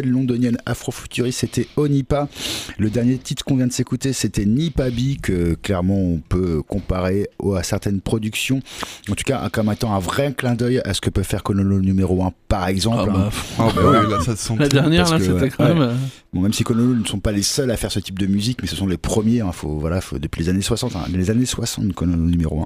londonienne 0.00 0.56
afrofuturiste, 0.64 1.40
c'était 1.40 1.66
Onipa. 1.76 2.28
Le 2.78 2.88
dernier 2.88 3.18
titre 3.18 3.44
qu'on 3.44 3.56
vient 3.56 3.66
de 3.66 3.72
s'écouter, 3.72 4.12
c'était 4.12 4.46
Nipabi, 4.46 5.18
que 5.18 5.54
clairement 5.54 5.98
on 5.98 6.18
peut 6.18 6.62
comparer 6.62 7.28
à 7.54 7.62
certaines 7.62 8.00
productions. 8.00 8.60
En 9.10 9.14
tout 9.14 9.24
cas, 9.24 9.48
comme 9.50 9.70
étant 9.70 9.94
un 9.94 9.98
vrai 9.98 10.32
clin 10.32 10.54
d'œil 10.54 10.80
à 10.84 10.94
ce 10.94 11.00
que 11.00 11.10
peut 11.10 11.22
faire 11.22 11.42
Konolo 11.42 11.80
numéro 11.80 12.22
1, 12.22 12.32
par 12.52 12.68
exemple. 12.68 13.10
Ah 13.10 13.12
bah, 13.12 13.30
hein. 13.30 13.30
Ah 13.58 13.68
bah 13.74 13.82
oui, 14.04 14.10
là, 14.10 14.20
ça 14.20 14.36
se 14.36 14.46
sent 14.48 14.54
La 14.58 14.68
dernière, 14.68 15.08
là, 15.10 15.18
c'était 15.18 15.48
quand 15.48 15.64
même. 15.64 15.78
ouais. 15.78 15.84
euh, 15.86 15.94
Bon, 16.34 16.40
même 16.40 16.52
si 16.54 16.64
Konolo 16.64 16.94
ne 16.94 17.04
sont 17.04 17.18
pas 17.20 17.30
les 17.32 17.42
seuls 17.42 17.70
à 17.70 17.76
faire 17.76 17.92
ce 17.92 17.98
type 18.00 18.18
de 18.18 18.26
musique, 18.26 18.60
mais 18.62 18.68
ce 18.68 18.74
sont 18.74 18.86
les 18.86 18.96
premiers, 18.96 19.42
hein, 19.42 19.52
faut, 19.52 19.78
voilà, 19.78 20.00
faut, 20.00 20.18
depuis 20.18 20.42
les 20.42 20.48
années 20.48 20.62
60, 20.62 20.96
hein, 20.96 21.00
les 21.12 21.28
années 21.30 21.44
60, 21.44 21.92
Konolo 21.92 22.22
numéro 22.24 22.62
1. 22.62 22.64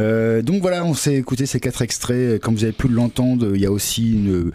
Euh, 0.00 0.42
donc 0.42 0.62
voilà, 0.62 0.84
on 0.84 0.94
s'est 0.94 1.14
écouté 1.14 1.46
ces 1.46 1.60
quatre 1.60 1.82
extraits. 1.82 2.40
Comme 2.40 2.54
vous 2.56 2.64
avez 2.64 2.72
pu 2.72 2.88
l'entendre, 2.88 3.52
il 3.54 3.60
y 3.60 3.66
a 3.66 3.70
aussi 3.70 4.12
une, 4.14 4.50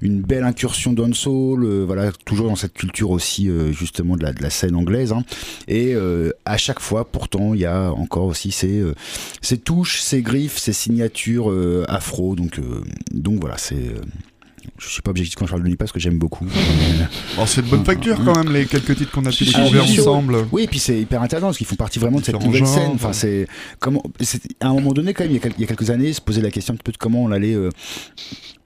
une 0.00 0.20
belle 0.22 0.42
incursion 0.44 0.92
dancehall, 0.92 1.62
euh, 1.62 1.84
voilà, 1.86 2.10
toujours 2.24 2.48
dans 2.48 2.56
cette 2.56 2.72
culture 2.72 3.10
aussi 3.10 3.48
euh, 3.48 3.70
justement 3.70 4.16
de 4.16 4.22
la, 4.24 4.32
de 4.32 4.42
la 4.42 4.50
scène 4.50 4.74
anglaise. 4.74 5.12
hein. 5.12 5.22
Et 5.68 5.94
à 6.44 6.56
chaque 6.56 6.80
fois, 6.80 7.04
pourtant, 7.04 7.54
il 7.54 7.60
y 7.60 7.66
a 7.66 7.92
encore 7.92 8.24
aussi 8.24 8.50
ces, 8.50 8.82
ces 9.40 9.58
touches, 9.58 10.00
ces 10.00 10.22
griffes, 10.22 10.58
ces 10.58 10.72
signatures 10.72 11.52
afro. 11.88 12.34
Donc, 12.34 12.58
donc 13.12 13.38
voilà, 13.40 13.56
c'est 13.58 13.87
euh, 13.88 14.00
je 14.78 14.86
suis 14.88 15.02
pas 15.02 15.10
objectif 15.10 15.34
quand 15.36 15.46
je 15.46 15.50
parle 15.50 15.62
de 15.62 15.68
Nipa 15.68 15.84
parce 15.84 15.92
que 15.92 15.98
j'aime 16.00 16.18
beaucoup. 16.18 16.44
Bon, 17.36 17.46
c'est 17.46 17.62
de 17.62 17.66
bonne 17.68 17.84
facture 17.84 18.22
quand 18.24 18.36
même, 18.36 18.52
les 18.52 18.66
quelques 18.66 18.96
titres 18.96 19.10
qu'on 19.10 19.24
a 19.24 19.30
pu 19.30 19.44
découvrir 19.44 19.82
ensemble. 19.84 20.36
Oui, 20.52 20.64
et 20.64 20.66
puis 20.66 20.78
c'est 20.78 21.00
hyper 21.00 21.22
intéressant 21.22 21.46
parce 21.48 21.58
qu'ils 21.58 21.66
font 21.66 21.74
partie 21.76 21.98
vraiment 21.98 22.20
de 22.20 22.24
cette 22.24 22.40
nouvelle 22.42 22.66
scène. 22.66 22.90
Enfin, 22.94 23.08
ouais. 23.08 23.14
c'est 23.14 23.46
comment, 23.78 24.02
c'est- 24.20 24.42
à 24.60 24.68
un 24.68 24.74
moment 24.74 24.92
donné, 24.92 25.14
quand 25.14 25.24
même, 25.24 25.32
il 25.32 25.36
y 25.36 25.38
a, 25.38 25.40
quel- 25.40 25.52
il 25.56 25.60
y 25.62 25.64
a 25.64 25.66
quelques 25.66 25.90
années, 25.90 26.12
se 26.12 26.20
poser 26.20 26.42
la 26.42 26.50
question 26.50 26.74
un 26.74 26.76
petit 26.76 26.84
peu 26.84 26.92
de 26.92 26.98
comment 26.98 27.22
on 27.24 27.32
allait. 27.32 27.54
euh, 27.54 27.70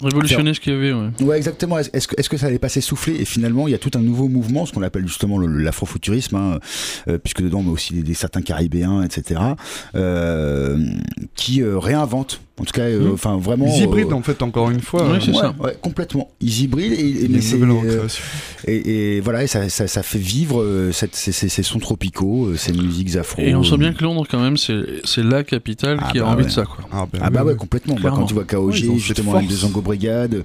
Révolutionner 0.03 0.53
ce 0.53 0.59
qu'il 0.59 0.73
y 0.73 0.77
avait, 0.77 0.93
ouais. 0.93 1.09
Ouais, 1.21 1.37
exactement. 1.37 1.79
Est-ce 1.79 2.09
que, 2.09 2.17
est-ce 2.19 2.29
que 2.29 2.37
ça 2.37 2.47
allait 2.47 2.59
pas 2.59 2.69
s'essouffler 2.69 3.15
Et 3.21 3.25
finalement, 3.25 3.69
il 3.69 3.71
y 3.71 3.75
a 3.75 3.79
tout 3.79 3.93
un 3.95 4.01
nouveau 4.01 4.27
mouvement, 4.29 4.67
ce 4.67 4.73
qu'on 4.73 4.83
appelle 4.83 5.07
justement 5.07 5.39
l'afrofuturisme, 5.39 6.35
hein, 6.35 6.59
euh, 7.07 7.19
puisque 7.19 7.41
dedans 7.43 7.61
on 7.61 7.63
met 7.65 7.71
aussi 7.71 7.95
des, 7.95 8.03
des 8.03 8.15
certains 8.15 8.43
caribéens, 8.43 9.05
etc., 9.05 9.41
euh, 9.95 10.85
qui 11.37 11.63
euh, 11.63 11.79
réinventent. 11.79 12.41
En 12.61 12.65
tout 12.65 12.73
cas, 12.73 12.83
euh, 12.83 13.01
Mhm. 13.09 13.13
enfin 13.15 13.39
vraiment. 13.39 13.67
Ils 13.67 13.85
hybrident 13.85 14.13
euh, 14.13 14.17
en 14.17 14.23
fait, 14.23 14.43
encore 14.43 14.71
une 14.71 14.81
fois. 14.81 15.09
Oui, 15.11 15.19
c'est 15.25 15.31
ouais, 15.31 15.37
ça. 15.39 15.55
ouais, 15.59 15.77
complètement. 15.81 16.31
Ils 16.41 16.63
hybrident 16.65 16.93
et, 16.93 17.25
et- 17.25 17.29
a 17.29 17.29
mais 17.29 17.41
euh, 17.87 18.07
et, 18.69 19.17
et 19.17 19.21
voilà, 19.21 19.43
et 19.43 19.47
ça, 19.47 19.69
ça, 19.71 19.87
ça 19.89 20.03
fait 20.03 20.19
vivre 20.19 20.61
euh, 20.61 20.93
cette, 20.93 21.17
ces, 21.17 21.33
ces- 21.33 21.49
ces 21.49 21.63
sons 21.63 21.79
tropicaux, 21.79 22.55
ces 22.57 22.73
musiques 22.73 23.17
afro. 23.17 23.41
Et 23.43 23.55
on 23.55 23.63
sent 23.65 23.79
bien 23.79 23.95
que 23.95 24.05
Londres, 24.05 24.27
quand 24.31 24.39
même, 24.41 24.59
c'est 24.59 24.81
c'est 25.05 25.25
la 25.25 25.45
capitale 25.45 25.99
Ah 26.03 26.11
qui 26.13 26.19
a 26.19 26.23
bah 26.25 26.29
envie 26.29 26.43
ouais. 26.43 26.45
de 26.45 26.51
ça, 26.51 26.65
quoi. 26.65 26.85
Ah, 26.93 27.07
ben 27.11 27.21
Ah 27.23 27.29
oui, 27.29 27.35
bah 27.35 27.45
ouais 27.45 27.57
complètement. 27.57 27.95
Bah, 28.01 28.13
quand 28.15 28.25
tu 28.27 28.35
vois 28.35 28.45
cette 28.45 28.99
justement 28.99 29.41
des 29.41 29.55
Zango 29.55 29.81
Brigade, 29.81 30.45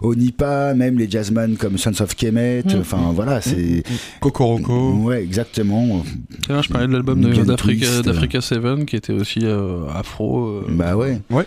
Onipa, 0.00 0.74
même 0.74 0.96
les 0.96 1.10
jazzman 1.10 1.56
comme 1.56 1.76
Sons 1.76 2.00
of 2.00 2.14
Kemet, 2.14 2.62
Mm. 2.64 2.80
enfin 2.80 3.12
voilà, 3.14 3.40
c'est 3.40 3.82
Kokoroko. 4.20 4.92
ouais 5.02 5.22
exactement. 5.22 6.02
Tout 6.42 6.50
à 6.50 6.52
l'heure, 6.54 6.62
je 6.62 6.68
parlais 6.68 6.86
de 6.86 6.92
l'album 6.92 7.20
d'Africa 7.20 7.86
Twist. 7.86 8.04
d'Africa 8.04 8.40
7 8.40 8.86
qui 8.86 8.94
était 8.96 9.12
aussi 9.12 9.40
afro. 9.94 10.62
Bah 10.68 10.96
ouais. 10.96 11.20
Ouais. 11.30 11.46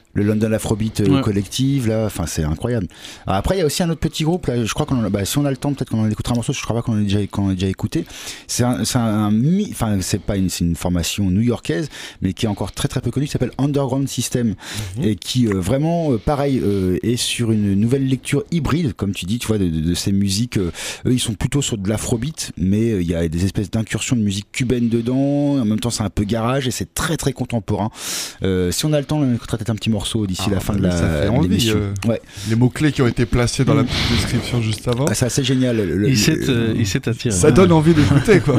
Le 0.13 0.23
London 0.23 0.51
Afrobeat 0.51 1.01
euh, 1.01 1.07
Ouais. 1.09 1.21
collective 1.21 1.87
là, 1.87 2.05
enfin 2.05 2.25
c'est 2.25 2.43
incroyable. 2.43 2.87
Alors 3.25 3.37
après 3.37 3.55
il 3.55 3.59
y 3.59 3.61
a 3.61 3.65
aussi 3.65 3.81
un 3.83 3.89
autre 3.89 3.99
petit 4.01 4.23
groupe 4.23 4.47
là, 4.47 4.63
je 4.65 4.73
crois 4.73 4.85
qu'on 4.85 4.97
en 4.97 5.03
a, 5.03 5.09
bah, 5.09 5.23
si 5.25 5.37
on 5.37 5.45
a 5.45 5.51
le 5.51 5.57
temps 5.57 5.73
peut-être 5.73 5.89
qu'on 5.89 6.01
en 6.01 6.09
écoutera 6.09 6.33
un 6.33 6.35
morceau, 6.35 6.53
je 6.53 6.61
crois 6.61 6.75
pas 6.75 6.81
qu'on 6.81 6.93
en 6.93 6.99
a 6.99 7.03
déjà 7.03 7.25
qu'on 7.27 7.49
a 7.49 7.53
déjà 7.53 7.67
écouté. 7.67 8.05
C'est 8.47 8.63
un, 8.63 8.81
enfin 9.71 9.97
c'est 10.01 10.21
pas 10.21 10.37
une 10.37 10.49
c'est 10.49 10.63
une 10.65 10.75
formation 10.75 11.29
new-yorkaise 11.29 11.89
mais 12.21 12.33
qui 12.33 12.45
est 12.45 12.49
encore 12.49 12.71
très 12.71 12.87
très 12.87 13.01
peu 13.01 13.11
connue 13.11 13.25
qui 13.25 13.31
s'appelle 13.31 13.51
Underground 13.57 14.07
System 14.07 14.55
et 15.01 15.15
qui 15.15 15.47
euh, 15.47 15.59
vraiment 15.59 16.11
euh, 16.13 16.17
pareil 16.17 16.59
euh, 16.63 16.97
est 17.03 17.15
sur 17.17 17.51
une 17.51 17.73
nouvelle 17.75 18.07
lecture 18.07 18.43
hybride 18.51 18.93
comme 18.93 19.13
tu 19.13 19.25
dis, 19.25 19.39
tu 19.39 19.47
vois 19.47 19.57
de, 19.57 19.67
de- 19.69 19.79
de 19.81 19.93
ces 19.93 20.11
musiques 20.11 20.57
euh, 20.57 20.71
eux 21.05 21.13
ils 21.13 21.19
sont 21.19 21.33
plutôt 21.33 21.61
sur 21.61 21.77
de 21.77 21.87
l'afrobeat 21.89 22.51
mais 22.57 22.89
il 23.01 23.07
y 23.09 23.15
a 23.15 23.27
des 23.27 23.45
espèces 23.45 23.71
d'incursions 23.71 24.15
de 24.15 24.21
musique 24.21 24.51
cubaine 24.51 24.89
dedans, 24.89 25.59
en 25.59 25.65
même 25.65 25.79
temps 25.79 25.89
c'est 25.89 26.03
un 26.03 26.09
peu 26.09 26.23
garage 26.23 26.67
et 26.67 26.71
c'est 26.71 26.93
très 26.93 27.17
très 27.17 27.33
contemporain. 27.33 27.89
Euh, 28.43 28.71
si 28.71 28.85
on 28.85 28.93
a 28.93 28.99
le 28.99 29.05
temps, 29.05 29.19
on 29.19 29.33
écoutera 29.35 29.57
peut-être 29.57 29.69
un 29.69 29.75
petit 29.75 29.89
morceau 29.89 30.00
d'ici 30.27 30.43
Ah, 30.47 30.51
la 30.51 30.59
fin 30.59 30.73
bah 30.73 30.79
de 30.79 30.83
la 30.85 31.41
l'émission. 31.41 31.75
euh. 31.77 32.07
Ouais, 32.09 32.21
Les 32.49 32.55
mots-clés 32.55 32.91
qui 32.91 33.01
ont 33.01 33.07
été 33.07 33.25
placés 33.25 33.63
dans 33.65 33.73
la 33.73 33.83
petite 33.83 34.11
description 34.11 34.61
juste 34.61 34.87
avant. 34.87 35.05
Ah, 35.09 35.13
c'est 35.13 35.25
assez 35.25 35.43
génial. 35.43 35.77
Le- 35.77 35.95
le- 35.97 36.09
Il 36.09 36.17
s'est 36.17 36.37
euh, 36.49 36.73
attiré. 37.05 37.31
Ça 37.35 37.51
donne 37.51 37.71
envie 37.71 37.93
d'écouter, 37.93 38.39
quoi. 38.39 38.55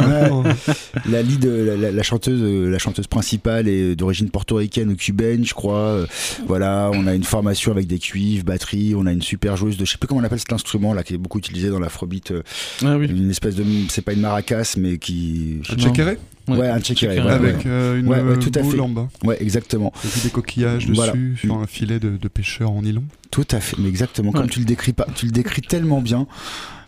La 1.09 1.23
lead, 1.23 1.45
la, 1.45 1.77
la- 1.77 1.91
la 1.93 2.03
chanteuse, 2.03 2.41
euh, 2.43 2.71
la 2.71 2.79
chanteuse 2.79 3.07
principale 3.07 3.69
est 3.69 3.95
d'origine 3.97 4.31
portoricaine 4.31 4.91
ou 4.91 4.97
cubaine, 4.97 5.45
je 5.45 5.55
crois. 5.55 5.77
Euh, 5.79 6.07
Voilà, 6.47 6.91
on 6.93 7.07
a 7.07 7.15
une 7.15 7.25
formation 7.25 7.73
avec 7.73 7.87
des 7.87 7.99
cuivres, 7.99 8.45
batterie, 8.45 8.95
on 8.97 9.07
a 9.07 9.13
une 9.13 9.23
super 9.23 9.57
joueuse 9.57 9.77
de, 9.77 9.85
je 9.85 9.93
sais 9.93 9.99
plus 9.99 10.07
comment 10.09 10.21
on 10.21 10.25
appelle 10.25 10.39
cet 10.39 10.53
instrument 10.53 10.95
là, 10.95 11.03
qui 11.03 11.15
est 11.15 11.19
beaucoup 11.19 11.39
utilisé 11.39 11.69
dans 11.71 11.79
l'afrobeat. 11.81 12.31
euh, 12.33 12.43
Ah 12.85 12.97
oui. 12.99 13.07
Une 13.09 13.31
espèce 13.31 13.55
de, 13.55 13.65
c'est 13.89 14.03
pas 14.03 14.13
une 14.13 14.21
maracas, 14.21 14.75
mais 14.79 14.99
qui, 14.99 15.59
Un 15.71 16.42
Ouais. 16.49 16.59
ouais, 16.59 16.69
un 16.69 16.81
checker. 16.81 17.09
Avec 17.19 17.67
euh, 17.67 17.99
une 18.01 18.09
Ouais, 18.09 18.21
ouais, 18.21 18.39
tout 18.39 18.51
à 18.57 18.63
boule 18.63 18.73
fait. 18.75 18.81
en 18.81 18.89
bas. 18.89 19.09
Ouais, 19.25 19.37
exactement. 19.41 19.93
Et 20.05 20.09
puis 20.09 20.21
des 20.23 20.31
coquillages 20.31 20.87
dessus 20.87 20.95
Voilà. 20.95 21.13
sur 21.37 21.55
un 21.57 21.67
filet 21.67 22.01
de, 22.01 22.17
de 22.17 22.29
pêcheur 22.29 22.71
en 22.73 22.83
nylon. 22.83 23.05
Tout 23.31 23.47
à 23.53 23.61
fait, 23.61 23.77
mais 23.79 23.89
exactement. 23.89 24.33
Comme 24.33 24.49
tu 24.51 24.59
le 24.61 24.65
décris 24.67 24.93
pas, 24.93 25.07
tu 25.15 25.27
le 25.27 25.33
décris 25.33 25.63
tellement 25.63 26.01
bien. 26.03 26.27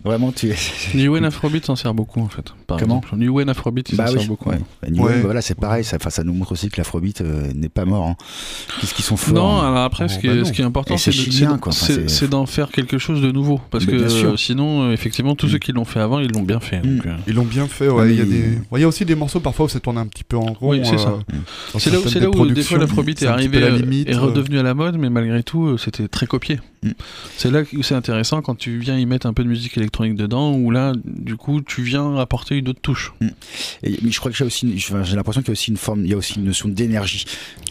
Vraiment, 0.04 0.32
tu 0.32 0.50
es. 0.50 0.54
New 0.94 1.12
Wave 1.12 1.24
Afrobeat 1.24 1.64
s'en 1.64 1.76
sert 1.76 1.94
beaucoup 1.94 2.20
en 2.20 2.28
fait. 2.28 2.52
Par 2.66 2.78
Comment 2.78 2.98
exemple. 3.00 3.16
New 3.16 3.34
Wave 3.34 3.48
Afrobeat, 3.48 3.88
il 3.90 3.96
Bah 3.96 4.06
s'en 4.08 4.12
oui, 4.14 4.18
sert 4.20 4.28
beaucoup. 4.28 4.50
ouais. 4.50 4.58
Bah, 4.82 4.88
New 4.90 5.02
Ouais. 5.02 5.12
Wave, 5.12 5.22
voilà, 5.22 5.40
c'est 5.42 5.54
pareil. 5.58 5.82
Ça, 5.84 5.96
enfin, 5.96 6.10
ça 6.10 6.24
nous 6.24 6.32
montre 6.34 6.52
aussi 6.52 6.68
que 6.68 6.76
l'afrobeat 6.76 7.20
euh, 7.22 7.50
n'est 7.54 7.68
pas 7.68 7.84
mort. 7.84 8.06
Hein. 8.06 8.16
Qu'est-ce 8.80 8.92
qu'ils 8.94 9.04
sont 9.04 9.16
forts. 9.16 9.34
Non, 9.34 9.60
hein. 9.60 9.68
alors 9.68 9.84
après, 9.84 10.08
ce, 10.08 10.16
Oh, 10.16 10.20
qui 10.20 10.26
bah 10.28 10.34
est, 10.34 10.44
ce 10.44 10.52
qui 10.52 10.60
est 10.62 10.64
important, 10.64 10.96
c'est 10.98 12.28
d'en 12.28 12.46
faire 12.46 12.70
quelque 12.70 12.98
chose 12.98 13.20
de 13.22 13.30
nouveau. 13.32 13.60
Parce 13.70 13.86
Mais 13.86 13.92
que 13.92 13.96
euh, 13.98 14.36
sinon, 14.36 14.82
euh, 14.88 14.92
effectivement, 14.92 15.34
tous 15.34 15.48
ceux 15.48 15.58
qui 15.58 15.72
l'ont 15.72 15.84
fait 15.84 16.00
avant, 16.00 16.18
ils 16.20 16.30
l'ont 16.32 16.42
bien 16.42 16.60
fait. 16.60 16.78
donc, 16.80 17.04
Mm. 17.04 17.08
euh, 17.08 17.16
Ils 17.26 17.34
l'ont 17.34 17.44
bien 17.44 17.66
fait, 17.66 17.88
ouais. 17.88 18.02
Ah, 18.04 18.06
il, 18.10 18.16
y 18.18 18.20
a 18.20 18.24
mais- 18.24 18.30
des... 18.30 18.42
ouais, 18.70 18.78
il 18.78 18.80
y 18.80 18.84
a 18.84 18.88
aussi 18.88 19.04
des 19.04 19.14
morceaux 19.14 19.40
parfois 19.40 19.66
où 19.66 19.68
ça 19.68 19.80
tourne 19.80 19.98
un 19.98 20.06
petit 20.06 20.24
peu 20.24 20.36
en 20.36 20.52
rond. 20.52 20.70
Oui, 20.70 20.80
c'est 20.84 20.98
ça. 20.98 21.16
dans 21.72 21.78
C'est 21.78 21.90
là, 22.20 22.28
où- 22.28 22.46
des 22.50 22.62
fois 22.62 22.78
l'afrobeat 22.78 23.22
est 23.22 23.26
arrivé, 23.26 23.58
peu 23.58 23.64
la 23.64 23.70
limite, 23.76 24.08
est 24.08 24.14
redevenu 24.16 24.58
à 24.58 24.62
la 24.62 24.74
mode, 24.74 24.96
mais 24.98 25.08
malgré 25.10 25.42
tout, 25.42 25.78
c'était 25.78 26.08
très 26.08 26.26
copié. 26.26 26.60
Mm. 26.84 26.92
C'est 27.36 27.50
là 27.50 27.62
où 27.76 27.82
c'est 27.82 27.94
intéressant 27.94 28.42
quand 28.42 28.54
tu 28.54 28.78
viens 28.78 28.98
y 28.98 29.06
mettre 29.06 29.26
un 29.26 29.32
peu 29.32 29.42
de 29.42 29.48
musique 29.48 29.76
électronique 29.76 30.14
dedans, 30.16 30.52
où 30.54 30.70
là, 30.70 30.92
du 31.04 31.36
coup, 31.36 31.60
tu 31.62 31.82
viens 31.82 32.16
apporter 32.18 32.56
une 32.56 32.68
autre 32.68 32.80
touche. 32.80 33.12
Et- 33.82 33.98
mais 34.02 34.10
je 34.10 34.18
crois 34.20 34.30
que 34.30 34.36
j'ai 34.36 34.44
aussi, 34.44 34.78
j'ai 34.78 35.16
l'impression 35.16 35.40
qu'il 35.40 35.48
y 35.48 35.52
a 35.52 35.52
aussi 35.52 35.70
une 35.70 35.76
forme, 35.76 36.04
il 36.04 36.10
y 36.10 36.14
a 36.14 36.16
aussi 36.16 36.34
une 36.38 36.44
notion 36.44 36.68
d'énergie 36.68 37.24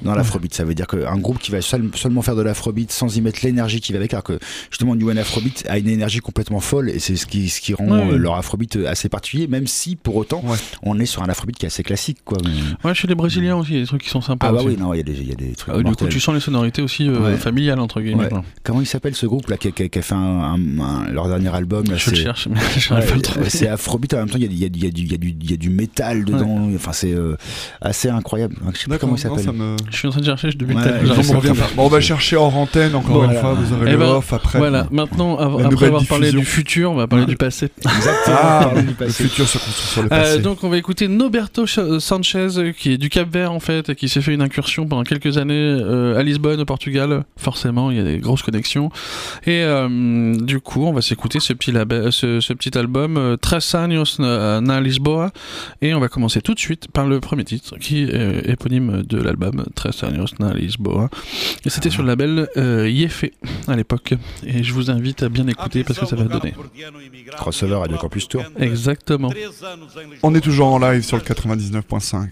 dans 0.03 0.15
l'afrobeat. 0.15 0.53
Ça 0.53 0.63
veut 0.65 0.73
dire 0.75 0.87
qu'un 0.87 1.17
groupe 1.17 1.39
qui 1.39 1.51
va 1.51 1.61
seul- 1.61 1.89
seulement 1.95 2.21
faire 2.21 2.35
de 2.35 2.41
l'afrobeat 2.41 2.91
sans 2.91 3.15
y 3.15 3.21
mettre 3.21 3.39
l'énergie 3.43 3.79
qui 3.81 3.91
va 3.93 3.99
avec, 3.99 4.13
alors 4.13 4.23
que 4.23 4.39
justement 4.69 4.95
New 4.95 5.09
One 5.09 5.17
Afrobeat 5.17 5.65
a 5.69 5.77
une 5.77 5.87
énergie 5.87 6.19
complètement 6.19 6.59
folle 6.59 6.89
et 6.89 6.99
c'est 6.99 7.15
ce 7.15 7.25
qui, 7.25 7.49
ce 7.49 7.61
qui 7.61 7.73
rend 7.73 7.87
Ouais. 7.87 8.13
euh, 8.13 8.17
leur 8.17 8.35
afrobeat 8.35 8.75
euh, 8.77 8.87
assez 8.87 9.09
particulier, 9.09 9.47
même 9.47 9.67
si 9.67 9.95
pour 9.95 10.15
autant 10.15 10.41
Ouais. 10.45 10.57
on 10.81 10.99
est 10.99 11.05
sur 11.05 11.21
un 11.23 11.29
afrobeat 11.29 11.57
qui 11.57 11.65
est 11.65 11.67
assez 11.67 11.83
classique, 11.83 12.17
quoi. 12.25 12.37
Ouais, 12.83 12.95
chez 12.95 13.07
les 13.07 13.15
Brésiliens 13.15 13.57
aussi, 13.57 13.71
il 13.71 13.75
y 13.75 13.77
a 13.77 13.81
des 13.81 13.87
trucs 13.87 14.03
qui 14.03 14.09
sont 14.09 14.21
sympas. 14.21 14.47
Ah 14.47 14.51
bah 14.53 14.57
aussi. 14.59 14.67
oui, 14.69 14.77
non, 14.77 14.93
il 14.93 14.97
y 14.97 14.99
a 15.01 15.03
des, 15.03 15.13
il 15.19 15.27
y 15.27 15.31
a 15.31 15.35
des 15.35 15.53
trucs. 15.53 15.73
Ah, 15.75 15.81
du 15.83 15.95
coup, 15.95 16.07
tu 16.07 16.19
sens 16.19 16.33
les 16.33 16.39
sonorités 16.41 16.81
aussi 16.81 17.07
euh, 17.07 17.19
Ouais. 17.19 17.37
familiales, 17.37 17.79
entre 17.79 18.01
guillemets. 18.01 18.29
Comment 18.63 18.81
il 18.81 18.87
s'appelle 18.87 19.02
ce 19.13 19.25
groupe 19.25 19.47
là 19.49 19.57
qui, 19.57 19.67
a- 19.67 19.71
qui 19.71 19.89
qui 19.89 19.99
a 19.99 20.01
fait 20.01 20.15
un, 20.15 20.17
un- 20.17 20.79
un- 20.79 21.11
leur 21.11 21.27
dernier 21.27 21.53
album 21.53 21.83
là, 21.89 21.95
Je 21.97 22.09
le 22.09 22.15
c'est- 22.15 22.23
cherche, 22.23 22.47
mais 22.49 22.59
j'arrive 22.77 23.03
Ouais, 23.03 23.07
pas 23.07 23.13
à 23.13 23.15
le 23.17 23.21
trouver. 23.21 23.49
c'est 23.49 23.67
afrobeat 23.67 24.13
en 24.13 24.17
même 24.17 24.29
temps 24.29 24.37
il 24.39 24.43
y 24.43 24.63
a, 24.65 24.67
y 24.67 24.69
a 24.85 24.85
y 24.85 24.87
a 24.87 24.91
du- 24.91 25.05
y 25.05 25.13
a 25.13 25.17
du 25.17 25.35
il 25.41 25.51
y 25.51 25.53
a 25.53 25.57
du 25.57 25.69
métal 25.69 26.23
dedans 26.25 26.69
enfin 26.75 26.93
c'est 26.93 27.13
euh, 27.13 27.35
assez 27.81 28.09
incroyable 28.09 28.55
je 28.73 28.79
sais 28.79 28.87
pas 28.87 28.97
comment 28.97 29.15
il 29.15 29.19
s'appelle 29.19 29.45
me... 29.51 29.75
Je 29.91 29.97
suis 29.97 30.07
en 30.07 30.11
train 30.11 30.21
de 30.21 30.25
chercher, 30.25 30.51
je 30.51 30.57
depuis 30.57 30.75
Ouais. 30.75 30.81
Bon, 31.75 31.83
on 31.85 31.87
va 31.87 31.99
chercher 32.01 32.35
hors 32.35 32.55
antenne, 32.55 32.95
encore 32.95 33.11
Bon, 33.13 33.19
une 33.21 33.25
voilà. 33.25 33.39
fois, 33.41 33.53
vous 33.53 33.73
aurez 33.73 33.85
Eh 33.87 33.91
le 33.91 33.97
ben, 33.97 34.05
off 34.05 34.33
après. 34.33 34.57
Voilà, 34.59 34.87
maintenant, 34.91 35.37
av- 35.37 35.65
après 35.65 35.87
avoir 35.87 36.05
parlé 36.05 36.27
diffusion. 36.31 36.39
du 36.39 36.45
futur, 36.45 36.91
on 36.91 36.95
va 36.95 37.07
parler 37.07 37.25
du 37.25 37.35
passé. 37.35 37.69
exactement 37.83 38.37
Ah, 38.41 38.71
le 38.99 39.07
futur 39.09 39.47
se 39.47 39.57
construit 39.57 39.87
sur 39.87 40.01
le 40.03 40.07
Euh, 40.07 40.09
passé. 40.09 40.39
donc 40.39 40.63
on 40.63 40.69
va 40.69 40.77
écouter 40.77 41.07
Noberto 41.07 41.65
Ch- 41.67 41.99
Sanchez 41.99 42.57
euh, 42.57 42.71
qui 42.71 42.93
est 42.93 42.97
du 42.97 43.09
Cap 43.09 43.31
Vert 43.31 43.51
en 43.51 43.59
fait 43.59 43.89
et 43.89 43.95
qui 43.95 44.09
s'est 44.09 44.21
fait 44.21 44.33
une 44.33 44.41
incursion 44.41 44.85
pendant 44.87 45.03
quelques 45.03 45.37
années 45.37 45.53
euh, 45.55 46.17
à 46.17 46.23
Lisbonne 46.23 46.59
au 46.61 46.65
Portugal 46.65 47.23
forcément 47.37 47.91
il 47.91 47.97
y 47.97 47.99
a 47.99 48.03
des 48.03 48.17
grosses 48.19 48.41
connexions 48.43 48.89
et 49.45 49.63
euh, 49.63 50.35
du 50.35 50.59
coup 50.59 50.85
on 50.85 50.93
va 50.93 51.01
s'écouter 51.01 51.39
ce 51.39 51.53
petit 51.53 51.71
label, 51.71 52.11
ce, 52.11 52.39
ce 52.39 52.53
petit 52.53 52.77
album 52.77 53.17
euh, 53.17 53.37
Tres 53.37 53.75
años 53.75 54.19
na, 54.19 54.81
Lisboa. 54.81 55.31
Et 55.81 55.93
on 55.93 55.99
va 55.99 56.07
commencer 56.07 56.41
tout 56.41 56.53
de 56.53 56.59
suite 56.59 56.87
par 56.91 57.07
le 57.07 57.19
premier 57.19 57.43
titre 57.43 57.77
qui 57.77 58.03
est 58.03 58.49
éponyme 58.49 59.03
de 59.03 59.21
l'album 59.21 59.65
Tres 59.75 60.03
años 60.03 60.27
na 60.39 60.53
Lisboa. 60.53 61.09
Et 61.65 61.69
c'était 61.69 61.89
sur 61.89 62.03
le 62.03 62.07
label 62.07 62.47
euh, 62.57 62.89
Yefe 62.89 63.25
à 63.67 63.75
l'époque. 63.75 64.13
Et 64.45 64.63
je 64.63 64.73
vous 64.73 64.91
invite 64.91 65.23
à 65.23 65.29
bien 65.29 65.47
écouter 65.47 65.83
parce 65.83 65.99
que 65.99 66.05
ça 66.05 66.15
va 66.15 66.25
donner. 66.25 66.53
Crossover 67.37 67.81
à 67.83 67.87
deux 67.87 67.97
campus 67.97 68.27
tour. 68.27 68.43
Exactement. 68.59 69.31
On 70.21 70.35
est 70.35 70.41
toujours 70.41 70.67
en 70.67 70.79
live 70.79 71.03
sur 71.03 71.17
le 71.17 71.23
99.5. 71.23 72.29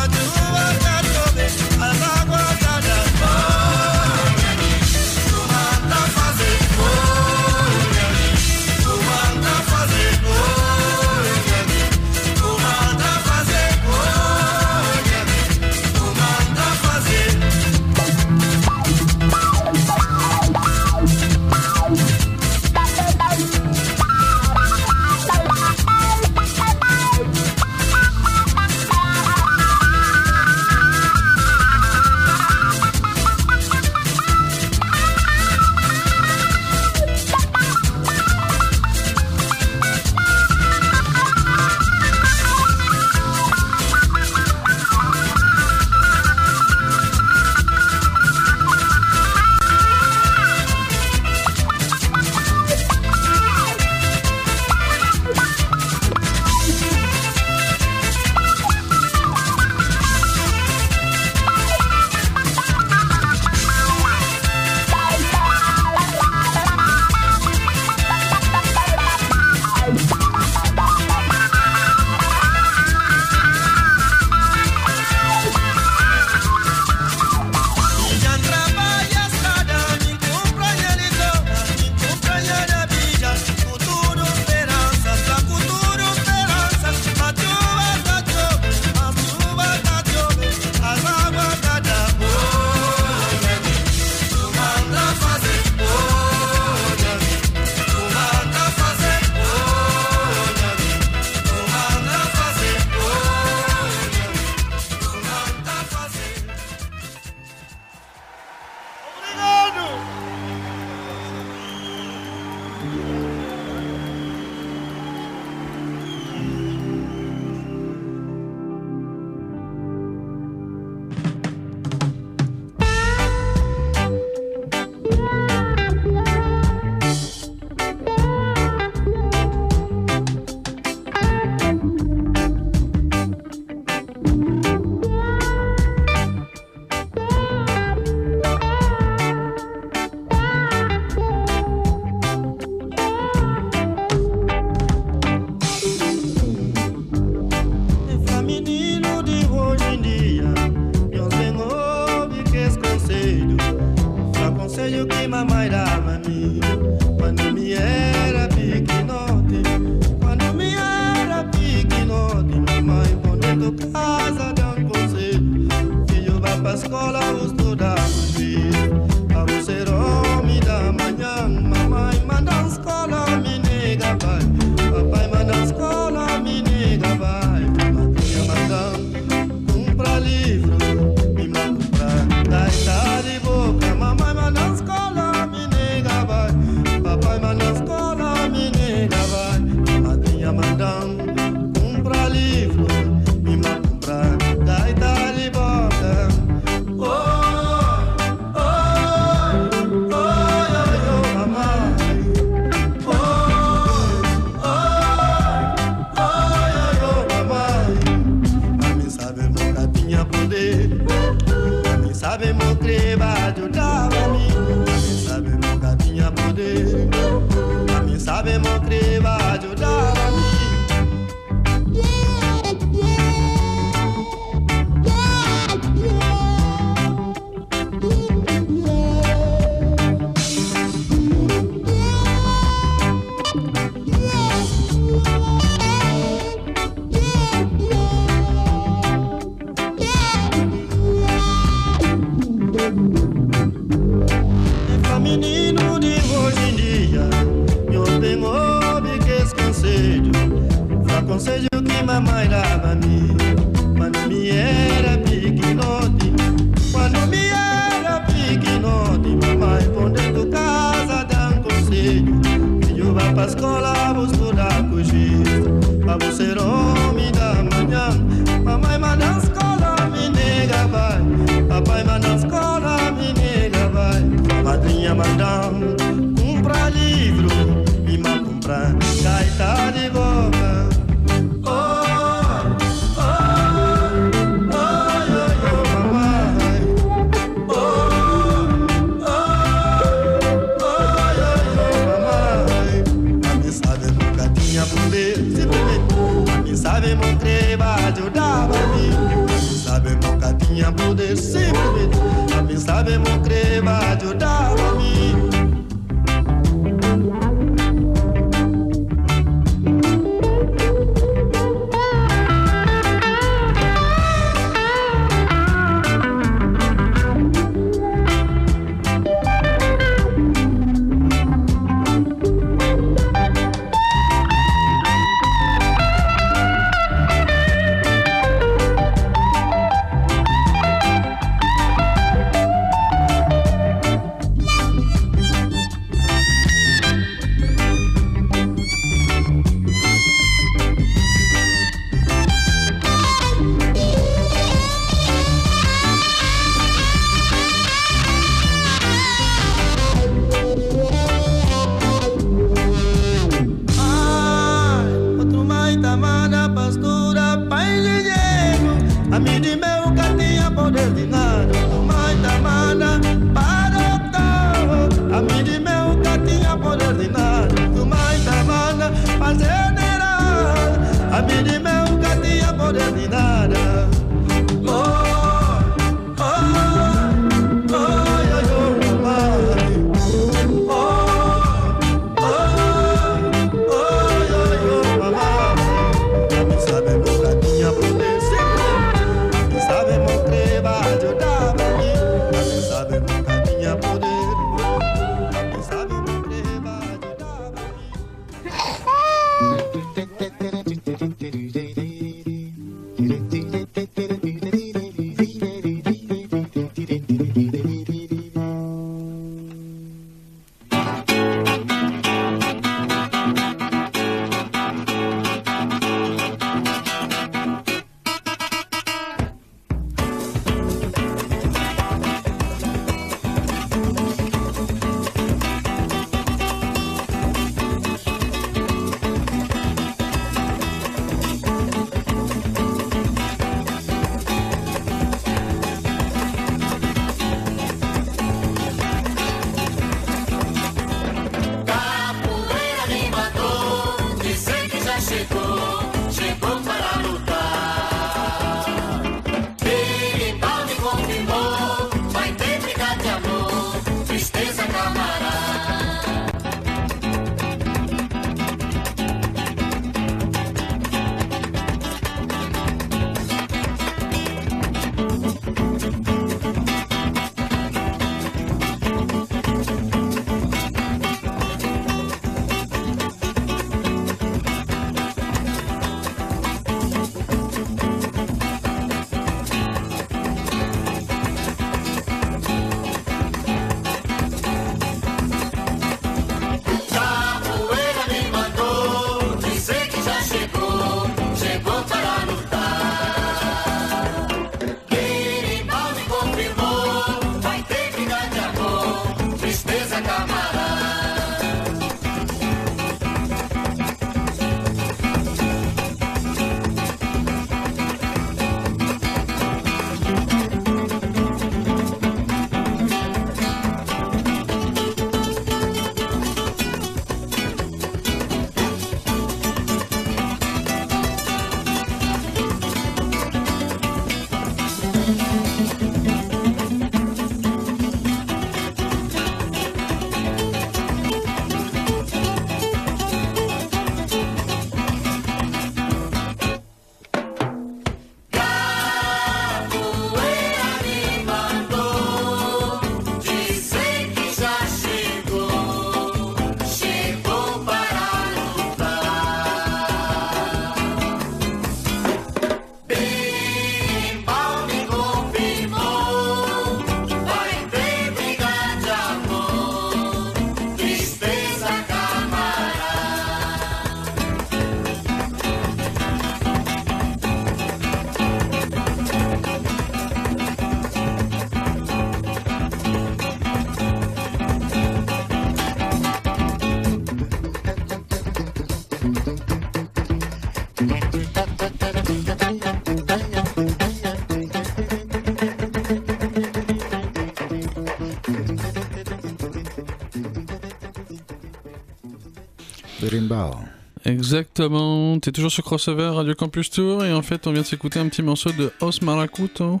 Berimbau. 593.40 593.76
Exactement, 594.24 595.38
t'es 595.38 595.52
toujours 595.52 595.70
sur 595.70 595.84
Crossover 595.84 596.28
Radio 596.28 596.54
Campus 596.54 596.90
Tour 596.90 597.24
et 597.24 597.32
en 597.32 597.42
fait 597.42 597.66
on 597.66 597.72
vient 597.72 597.82
de 597.82 597.86
s'écouter 597.86 598.18
un 598.18 598.28
petit 598.28 598.42
morceau 598.42 598.70
de 598.72 598.90
Os 599.00 599.22
Maracuto 599.22 600.00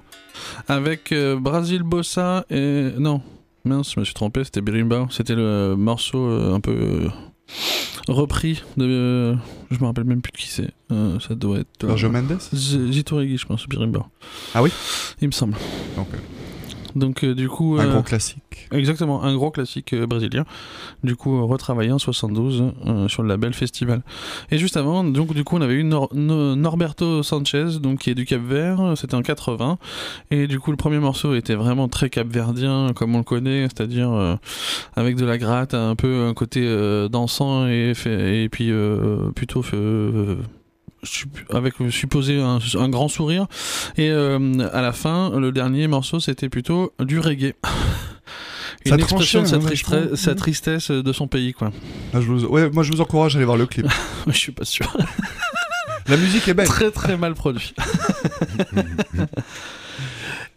avec 0.66 1.12
euh, 1.12 1.38
Brasil 1.38 1.82
Bossa 1.82 2.44
et... 2.50 2.90
Non, 2.98 3.20
mince, 3.64 3.92
je 3.94 4.00
me 4.00 4.04
suis 4.04 4.14
trompé, 4.14 4.42
c'était 4.42 4.62
Berimbau, 4.62 5.06
c'était 5.10 5.36
le 5.36 5.76
morceau 5.76 6.26
euh, 6.26 6.54
un 6.54 6.60
peu 6.60 6.72
euh, 6.72 7.08
repris 8.08 8.62
de... 8.76 8.84
euh, 8.84 9.34
je 9.70 9.78
me 9.78 9.84
rappelle 9.86 10.04
même 10.04 10.22
plus 10.22 10.32
de 10.32 10.38
qui 10.38 10.48
c'est, 10.48 10.70
Euh, 10.90 11.20
ça 11.20 11.34
doit 11.36 11.58
être... 11.58 11.84
euh, 11.84 11.88
Sergio 11.88 12.10
Mendes? 12.10 12.38
Z- 12.52 12.90
Zito 12.92 13.16
Regui, 13.16 13.38
je 13.38 13.46
pense, 13.46 13.66
Berimbau. 13.68 14.04
Ah 14.54 14.62
oui? 14.62 14.70
Il 15.20 15.28
me 15.28 15.32
semble. 15.32 15.54
Donc, 15.96 16.08
euh, 16.14 16.18
Donc 16.96 17.22
euh, 17.24 17.34
du 17.34 17.48
coup... 17.48 17.76
Un 17.78 17.86
euh, 17.86 17.92
gros 17.92 18.02
classique. 18.02 18.38
Exactement, 18.72 19.22
un 19.22 19.34
gros 19.36 19.50
classique 19.50 19.92
euh, 19.92 20.06
brésilien. 20.06 20.44
Du 21.04 21.14
coup, 21.14 21.36
euh, 21.36 21.42
retravaillé 21.42 21.92
en 21.92 21.98
72 21.98 22.72
euh, 22.86 23.08
sur 23.08 23.22
le 23.22 23.28
label 23.28 23.54
Festival. 23.54 24.02
Et 24.50 24.58
juste 24.58 24.76
avant, 24.76 25.04
donc 25.04 25.34
du 25.34 25.44
coup, 25.44 25.56
on 25.56 25.60
avait 25.60 25.74
eu 25.74 25.84
Nor- 25.84 26.10
No- 26.12 26.56
Norberto 26.56 27.22
Sanchez, 27.22 27.78
donc 27.80 28.00
qui 28.00 28.10
est 28.10 28.14
du 28.14 28.24
Cap 28.24 28.42
Vert. 28.42 28.94
C'était 28.96 29.14
en 29.14 29.22
80. 29.22 29.78
Et 30.30 30.46
du 30.48 30.58
coup, 30.58 30.72
le 30.72 30.76
premier 30.76 30.98
morceau 30.98 31.34
était 31.34 31.54
vraiment 31.54 31.88
très 31.88 32.10
capverdien, 32.10 32.92
comme 32.94 33.14
on 33.14 33.18
le 33.18 33.24
connaît, 33.24 33.62
c'est-à-dire 33.64 34.38
avec 34.96 35.16
de 35.16 35.24
la 35.24 35.38
gratte, 35.38 35.74
un 35.74 35.94
peu 35.94 36.26
un 36.26 36.34
côté 36.34 36.66
dansant 37.10 37.66
et, 37.66 37.92
puis 38.50 38.72
plutôt. 39.34 39.62
avec 41.50 41.74
supposé 41.90 42.40
un, 42.40 42.88
grand 42.88 43.08
sourire 43.08 43.46
et 43.96 44.10
à 44.10 44.80
la 44.80 44.92
fin 44.92 45.38
le 45.38 45.52
dernier 45.52 45.86
morceau 45.86 46.20
c'était 46.20 46.48
plutôt 46.48 46.92
du 46.98 47.20
reggae 47.20 47.54
Ça 48.88 48.94
une 48.96 49.00
expression 49.02 49.42
de 49.42 49.46
sa, 49.46 49.58
vachement. 49.58 50.16
sa 50.16 50.34
tristesse 50.34 50.90
de 50.90 51.12
son 51.12 51.26
pays 51.28 51.52
quoi 51.52 51.72
Ah, 52.14 52.20
je 52.20 52.26
vous- 52.26 52.44
Ouais, 52.46 52.70
moi 52.70 52.82
je 52.82 52.92
vous 52.92 53.00
encourage 53.00 53.34
à 53.34 53.38
aller 53.38 53.44
voir 53.44 53.56
le 53.56 53.66
clip. 53.66 53.86
je 54.26 54.32
suis 54.32 54.52
pas 54.52 54.64
sûr 54.64 54.96
La 56.08 56.16
musique 56.16 56.46
est 56.48 56.54
belle. 56.54 56.66
très 56.68 56.90
très 56.90 57.16
mal 57.16 57.34
produit 57.34 57.74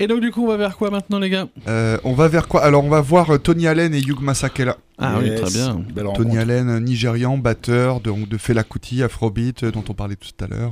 et 0.01 0.07
donc 0.07 0.21
du 0.21 0.31
coup 0.31 0.43
on 0.43 0.47
va 0.47 0.55
vers 0.57 0.77
quoi 0.77 0.89
maintenant 0.91 1.19
les 1.19 1.29
gars? 1.29 1.47
Euh, 1.67 1.97
on 2.05 2.13
va 2.13 2.27
vers 2.29 2.47
quoi? 2.47 2.63
Alors 2.63 2.85
on 2.85 2.89
va 2.89 3.01
voir 3.01 3.31
euh, 3.31 3.37
Tony 3.37 3.67
Allen 3.67 3.93
et 3.93 3.99
Hugh 3.99 4.21
Masakela. 4.21 4.77
ah 4.97 5.15
oui 5.19 5.35
très 5.35 5.51
bien 5.51 5.75
Belle 5.93 6.05
Tony 6.15 6.37
rencontre. 6.37 6.37
Allen, 6.39 6.79
nigérian, 6.79 7.37
batteur 7.37 7.99
de, 7.99 8.11
de 8.25 8.37
Fela 8.37 8.63
Kuti, 8.63 9.03
Afrobeat, 9.03 9.63
euh, 9.63 9.71
dont 9.71 9.83
on 9.89 9.93
parlait 9.93 10.15
tout 10.15 10.43
à 10.43 10.47
l'heure. 10.47 10.71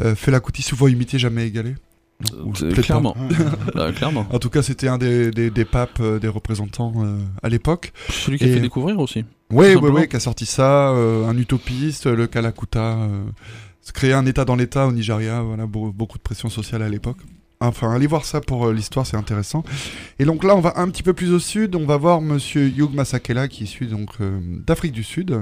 Euh, 0.00 0.14
Fela 0.14 0.38
Kuti, 0.40 0.62
souvent 0.62 0.86
imité, 0.88 1.18
jamais 1.18 1.46
égalé. 1.46 1.74
Euh, 2.32 2.44
peut-être 2.52 2.82
clairement. 2.82 3.16
Là, 3.74 3.92
clairement 3.96 4.24
pas. 4.24 4.36
En 4.36 4.38
tout 4.38 4.48
cas, 4.50 4.62
c'était 4.62 4.88
un 4.88 4.98
des, 4.98 5.30
des, 5.30 5.50
des 5.50 5.64
papes, 5.64 5.98
euh, 6.00 6.18
des 6.18 6.28
représentants 6.28 6.92
euh, 6.98 7.18
à 7.42 7.48
l'époque. 7.48 7.92
celui 8.08 8.38
qui 8.38 8.44
a 8.44 8.48
fait 8.48 8.60
découvrir 8.60 8.98
aussi 9.00 9.24
Oui, 9.50 9.74
oui, 9.74 9.90
oui, 9.92 10.08
qui 10.08 10.16
a 10.16 10.20
sorti 10.20 10.46
ça, 10.46 10.90
euh, 10.90 11.26
un 11.28 11.36
utopiste, 11.36 12.06
le 12.06 12.26
Kalakuta, 12.26 12.98
euh, 12.98 13.24
créer 13.92 14.12
un 14.12 14.24
État 14.26 14.44
dans 14.44 14.56
l'État 14.56 14.86
au 14.86 14.92
Nigeria, 14.92 15.42
voilà, 15.42 15.66
beau- 15.66 15.92
beaucoup 15.92 16.16
de 16.18 16.22
pression 16.22 16.48
sociale 16.48 16.82
à 16.82 16.88
l'époque. 16.88 17.18
Enfin, 17.60 17.92
allez 17.92 18.06
voir 18.06 18.24
ça 18.24 18.40
pour 18.40 18.66
euh, 18.68 18.72
l'histoire, 18.72 19.06
c'est 19.06 19.16
intéressant. 19.16 19.64
Et 20.18 20.24
donc 20.24 20.44
là, 20.44 20.54
on 20.56 20.60
va 20.60 20.74
un 20.76 20.88
petit 20.88 21.02
peu 21.02 21.12
plus 21.14 21.32
au 21.32 21.38
sud, 21.38 21.74
on 21.74 21.84
va 21.86 21.96
voir 21.96 22.20
Monsieur 22.20 22.66
Hugh 22.68 22.94
Masakela, 22.94 23.48
qui 23.48 23.62
est 23.62 23.66
issu 23.66 23.86
donc 23.86 24.10
euh, 24.20 24.38
d'Afrique 24.66 24.92
du 24.92 25.02
Sud, 25.04 25.40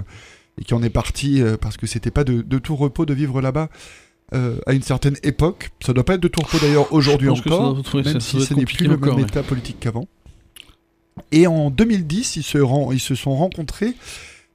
et 0.61 0.65
qui 0.65 0.75
en 0.75 0.83
est 0.83 0.91
parti 0.91 1.43
parce 1.61 1.77
que 1.79 1.87
c'était 1.87 2.11
pas 2.11 2.25
de, 2.25 2.43
de 2.43 2.59
tout 2.59 2.77
repos 2.77 3.07
de 3.07 3.15
vivre 3.15 3.41
là-bas. 3.41 3.69
Euh, 4.35 4.57
à 4.67 4.73
une 4.73 4.83
certaine 4.83 5.17
époque, 5.23 5.71
ça 5.85 5.93
doit 5.93 6.05
pas 6.05 6.15
être 6.15 6.23
de 6.23 6.31
repos 6.35 6.59
d'ailleurs 6.61 6.93
aujourd'hui 6.93 7.29
encore, 7.51 7.77
ouais, 7.95 8.03
même 8.03 8.15
ça- 8.15 8.21
si 8.21 8.37
ce 8.47 8.55
n'est 8.55 8.65
plus 8.65 8.87
le 8.87 8.97
même 8.97 9.19
état 9.29 9.43
politique 9.43 9.79
qu'avant. 9.81 10.07
Et 11.31 11.47
en 11.47 11.71
2010, 11.71 12.37
ils 12.37 12.43
se, 12.43 12.59
ren- 12.59 12.91
ils 12.93 13.01
se 13.01 13.15
sont 13.15 13.35
rencontrés 13.37 13.95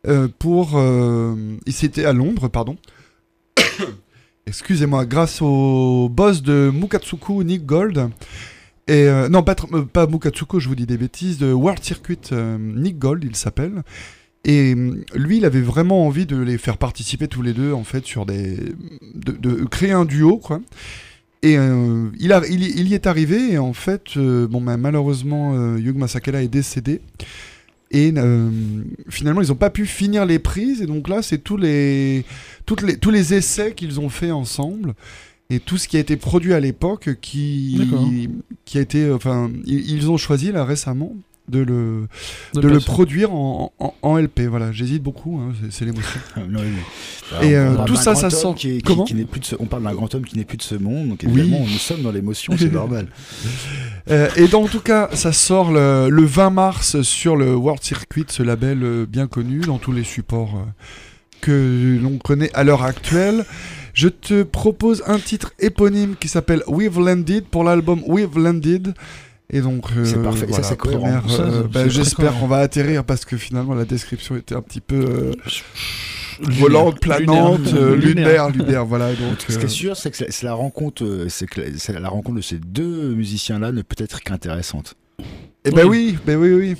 euh, 0.07 0.27
pour. 0.39 0.71
euh, 0.75 1.35
ils 1.65 1.73
s'étaient 1.73 2.05
à 2.05 2.13
Londres, 2.13 2.47
pardon. 2.47 2.77
Excusez-moi, 4.47 5.05
grâce 5.05 5.41
au 5.41 6.09
boss 6.09 6.41
de 6.41 6.71
Mukatsuku, 6.73 7.43
Nick 7.43 7.65
Gold. 7.65 8.09
Et 8.87 9.07
non, 9.29 9.43
pas, 9.43 9.55
pas 9.91 10.07
Mukatsuku, 10.07 10.59
je 10.61 10.69
vous 10.69 10.75
dis 10.75 10.85
des 10.85 10.97
bêtises, 10.97 11.37
de 11.37 11.51
World 11.51 11.83
Circuit, 11.83 12.17
Nick 12.31 12.97
Gold, 12.97 13.23
il 13.25 13.35
s'appelle. 13.35 13.83
Et 14.47 14.73
euh, 14.75 15.03
lui, 15.13 15.37
il 15.37 15.45
avait 15.45 15.61
vraiment 15.61 16.07
envie 16.07 16.25
de 16.25 16.37
les 16.37 16.57
faire 16.57 16.77
participer 16.77 17.27
tous 17.27 17.41
les 17.43 17.53
deux, 17.53 17.73
en 17.73 17.83
fait, 17.83 18.05
sur 18.05 18.25
des. 18.25 18.57
de, 19.13 19.33
de 19.33 19.65
créer 19.65 19.91
un 19.91 20.05
duo, 20.05 20.37
quoi. 20.37 20.61
Et 21.43 21.57
euh, 21.57 22.09
il, 22.19 22.33
a, 22.33 22.41
il, 22.49 22.63
y- 22.63 22.79
il 22.79 22.87
y 22.87 22.93
est 22.95 23.05
arrivé, 23.05 23.51
et 23.53 23.57
en 23.59 23.73
fait, 23.73 24.15
euh, 24.17 24.47
bon, 24.47 24.59
bah, 24.61 24.77
malheureusement, 24.77 25.53
euh, 25.55 25.77
Hugh 25.77 25.95
Masakela 25.97 26.41
est 26.41 26.47
décédé. 26.47 27.01
Et 27.91 28.13
finalement, 29.09 29.41
ils 29.41 29.47
n'ont 29.47 29.55
pas 29.55 29.69
pu 29.69 29.85
finir 29.85 30.25
les 30.25 30.39
prises, 30.39 30.81
et 30.81 30.85
donc 30.87 31.07
là, 31.07 31.21
c'est 31.21 31.37
tous 31.37 31.55
les, 31.55 32.25
toutes 32.65 32.81
les, 32.81 32.97
tous 32.97 33.11
les 33.11 33.33
essais 33.33 33.73
qu'ils 33.73 33.99
ont 34.01 34.09
fait 34.09 34.31
ensemble. 34.31 34.93
Et 35.49 35.61
tout 35.61 35.77
ce 35.77 35.87
qui 35.87 35.95
a 35.95 36.01
été 36.01 36.17
produit 36.17 36.53
à 36.53 36.59
l'époque, 36.59 37.15
qui, 37.21 37.79
qui 38.65 38.77
a 38.77 38.81
été, 38.81 39.09
enfin, 39.11 39.49
ils, 39.65 39.89
ils 39.91 40.09
ont 40.11 40.17
choisi 40.17 40.51
là 40.51 40.65
récemment 40.65 41.15
de 41.47 41.59
le, 41.59 42.07
De 42.53 42.61
de 42.61 42.67
le 42.67 42.79
produire 42.79 43.31
en, 43.33 43.71
en, 43.79 43.93
en 44.01 44.17
LP. 44.17 44.41
Voilà, 44.49 44.71
j'hésite 44.71 45.01
beaucoup, 45.01 45.39
hein, 45.39 45.53
c'est- 45.69 45.85
l'émotion. 45.85 46.19
Et, 47.41 47.57
on 47.57 47.59
euh, 47.59 47.85
tout 47.85 47.95
ça, 47.95 48.15
ça 48.15 48.29
sent- 48.29 48.53
qui 48.55 48.77
qui- 48.77 48.81
Comment 48.83 49.03
qui 49.05 49.13
n'est 49.15 49.25
plus 49.25 49.39
de 49.39 49.45
ce- 49.45 49.55
On 49.59 49.65
parle 49.65 49.83
d'un 49.83 49.93
grand 49.93 50.13
homme 50.15 50.23
qui 50.25 50.37
n'est 50.37 50.45
plus 50.45 50.57
de 50.57 50.61
ce 50.63 50.75
monde, 50.75 51.09
donc 51.09 51.19
Oui. 51.23 51.29
évidemment, 51.39 51.61
nous 51.61 51.77
sommes 51.77 52.01
dans 52.01 52.11
l'émotion, 52.11 52.53
c'est 52.57 52.71
normal. 52.71 53.07
Euh, 54.09 54.29
et 54.35 54.47
donc, 54.47 54.65
en 54.65 54.69
tout 54.69 54.79
cas, 54.79 55.09
ça 55.13 55.31
sort 55.33 55.71
le, 55.71 56.09
le 56.09 56.23
20 56.25 56.49
mars 56.49 57.01
sur 57.01 57.35
le 57.35 57.55
World 57.55 57.83
Circuit, 57.83 58.25
ce 58.29 58.43
label 58.43 58.83
euh, 58.83 59.05
bien 59.05 59.27
connu 59.27 59.59
dans 59.61 59.77
tous 59.77 59.91
les 59.91 60.03
supports 60.03 60.65
que 61.41 61.97
l'on 62.01 62.17
connaît 62.17 62.51
à 62.53 62.63
l'heure 62.63 62.83
actuelle. 62.83 63.45
Je 63.93 64.07
te 64.09 64.43
propose 64.43 65.03
un 65.07 65.17
titre 65.19 65.53
éponyme 65.59 66.15
qui 66.19 66.27
s'appelle 66.27 66.61
We've 66.67 66.99
Landed 66.99 67.45
pour 67.45 67.63
l'album 67.63 68.01
We've 68.07 68.37
Landed. 68.37 68.93
Et 69.51 69.61
donc, 69.61 69.85
euh, 69.95 70.23
parfait. 70.23 70.45
Ça, 70.61 70.75
première, 70.75 71.23
euh, 71.39 71.63
bah, 71.63 71.87
J'espère 71.87 72.37
qu'on 72.37 72.47
va 72.47 72.57
atterrir 72.57 73.03
parce 73.05 73.23
que 73.23 73.37
finalement 73.37 73.73
la 73.75 73.85
description 73.85 74.35
était 74.35 74.55
un 74.55 74.61
petit 74.61 74.81
peu 74.81 74.95
euh, 74.95 75.31
Lunaire. 76.41 76.59
volante, 76.59 76.99
planante, 76.99 77.59
Lunaire. 77.59 77.81
euh, 77.81 77.95
Lunaire. 77.95 78.15
lunaire, 78.15 78.49
lunaire. 78.49 78.85
Voilà. 78.85 79.09
Donc, 79.13 79.37
Ce 79.47 79.57
qui 79.57 79.65
est 79.65 79.69
sûr, 79.69 79.95
c'est 79.95 80.11
que 80.11 80.17
c'est- 80.17 80.43
la 80.43 80.53
rencontre, 80.53 81.25
c'est 81.29 81.47
que 81.47 81.61
la- 81.61 81.67
c'est 81.77 81.97
la 81.97 82.09
rencontre 82.09 82.35
de 82.37 82.41
ces 82.41 82.57
deux 82.59 83.13
musiciens-là 83.15 83.71
ne 83.71 83.81
peut 83.81 83.95
être 84.03 84.21
qu'intéressante. 84.21 84.95
Eh 85.67 85.71
ben 85.71 85.85
Oui. 85.87 86.11
oui, 86.13 86.17
ben 86.25 86.37
oui, 86.37 86.53
oui. 86.53 86.75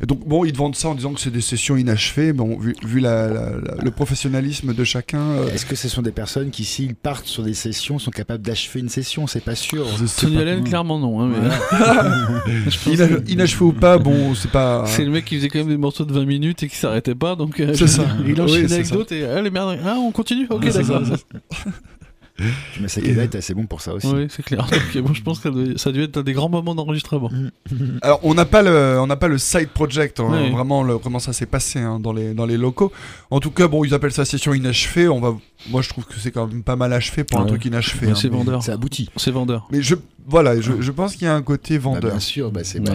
Et 0.00 0.06
donc 0.06 0.20
bon, 0.28 0.44
ils 0.44 0.52
te 0.52 0.58
vendent 0.58 0.76
ça 0.76 0.88
en 0.90 0.94
disant 0.94 1.12
que 1.12 1.18
c'est 1.20 1.32
des 1.32 1.40
sessions 1.40 1.76
inachevées. 1.76 2.32
Bon, 2.32 2.56
vu, 2.56 2.76
vu 2.86 3.00
la- 3.00 3.26
la- 3.26 3.50
la- 3.50 3.82
le 3.82 3.90
professionnalisme 3.90 4.72
de 4.72 4.84
chacun, 4.84 5.18
euh, 5.20 5.48
Est-ce 5.52 5.66
que 5.66 5.74
ce 5.74 5.88
sont 5.88 6.02
des 6.02 6.12
personnes 6.12 6.50
qui, 6.50 6.62
s'ils 6.64 6.94
partent 6.94 7.26
sur 7.26 7.42
des 7.42 7.54
sessions, 7.54 7.98
sont 7.98 8.12
capables 8.12 8.44
d'achever 8.44 8.78
une 8.78 8.88
session? 8.88 9.26
C'est 9.26 9.42
pas 9.42 9.56
sûr. 9.56 9.84
Tony 10.20 10.36
pas. 10.36 10.42
Allen 10.42 10.62
clairement 10.62 11.00
non 11.00 11.20
hein, 11.20 11.30
mais 11.32 12.92
Ina- 12.94 13.08
que- 13.08 13.28
inachevé 13.32 13.64
ou 13.64 13.72
pas, 13.72 13.98
bon, 13.98 14.36
c'est 14.36 14.52
pas. 14.52 14.84
C'est 14.86 15.04
le 15.04 15.10
mec 15.10 15.24
qui 15.24 15.34
faisait 15.36 15.48
quand 15.48 15.58
même 15.58 15.68
des 15.68 15.76
morceaux 15.76 16.04
de 16.04 16.12
20 16.12 16.26
minutes 16.26 16.62
et 16.62 16.68
qui 16.68 16.76
s'arrêtait 16.76 17.16
pas, 17.16 17.34
donc 17.34 17.58
euh, 17.58 17.72
C'est 17.74 17.88
ça. 17.88 18.04
il 18.24 18.34
Oui, 18.34 18.40
enchaînait 18.40 18.68
c'est 18.68 18.74
avec 18.74 18.90
d'autres 18.92 19.12
et 19.12 19.24
ah 19.24 19.42
les 19.42 19.50
merdes, 19.50 19.80
ah 19.84 19.96
on 19.98 20.12
continue, 20.12 20.46
ok 20.48 20.64
d'accord. 20.72 21.02
ça. 22.44 22.80
Mais 22.80 22.88
Sakeda 22.88 23.22
est 23.24 23.34
assez 23.34 23.54
bon 23.54 23.66
pour 23.66 23.80
ça 23.80 23.94
aussi. 23.94 24.06
Oui 24.06 24.26
c'est 24.30 24.44
clair. 24.44 24.66
Donc, 24.94 25.04
bon, 25.04 25.12
je 25.14 25.22
pense 25.22 25.40
que 25.40 25.76
ça 25.76 25.90
a 25.90 25.92
dû 25.92 26.02
être 26.02 26.18
un 26.18 26.22
des 26.22 26.32
grands 26.32 26.48
moments 26.48 26.74
d'enregistrement. 26.74 27.30
Alors, 28.02 28.20
on 28.22 28.34
n'a 28.34 28.44
pas 28.44 28.62
le, 28.62 28.98
on 29.00 29.06
n'a 29.06 29.16
pas 29.16 29.28
le 29.28 29.38
side 29.38 29.68
project, 29.68 30.20
hein, 30.20 30.50
vraiment 30.52 30.82
le, 30.82 30.98
comment 30.98 31.18
ça 31.18 31.32
s'est 31.32 31.46
passé 31.46 31.78
hein, 31.80 31.98
dans 32.00 32.12
les, 32.12 32.34
dans 32.34 32.46
les 32.46 32.56
locaux. 32.56 32.92
En 33.30 33.40
tout 33.40 33.50
cas, 33.50 33.68
bon, 33.68 33.84
ils 33.84 33.94
appellent 33.94 34.12
ça 34.12 34.24
session 34.24 34.54
inachevée. 34.54 35.08
On 35.08 35.20
va, 35.20 35.34
moi, 35.70 35.82
je 35.82 35.88
trouve 35.88 36.04
que 36.04 36.14
c'est 36.18 36.30
quand 36.30 36.46
même 36.46 36.62
pas 36.62 36.76
mal 36.76 36.92
achevé 36.92 37.24
pour 37.24 37.40
Ah 37.40 37.42
un 37.42 37.46
truc 37.46 37.64
inachevé. 37.64 38.10
Hein, 38.10 38.14
c'est 38.14 38.28
vendeur. 38.28 38.62
C'est 38.62 38.72
abouti. 38.72 39.10
C'est 39.16 39.30
vendeur. 39.30 39.66
Mais 39.72 39.82
je, 39.82 39.96
voilà, 40.26 40.60
je, 40.60 40.80
je 40.80 40.92
pense 40.92 41.14
qu'il 41.16 41.24
y 41.26 41.30
a 41.30 41.34
un 41.34 41.42
côté 41.42 41.78
Bah, 41.78 41.84
vendeur. 41.84 42.10
bien 42.12 42.20
sûr, 42.20 42.50
bah, 42.52 42.60
c'est 42.62 42.80
bah, 42.80 42.92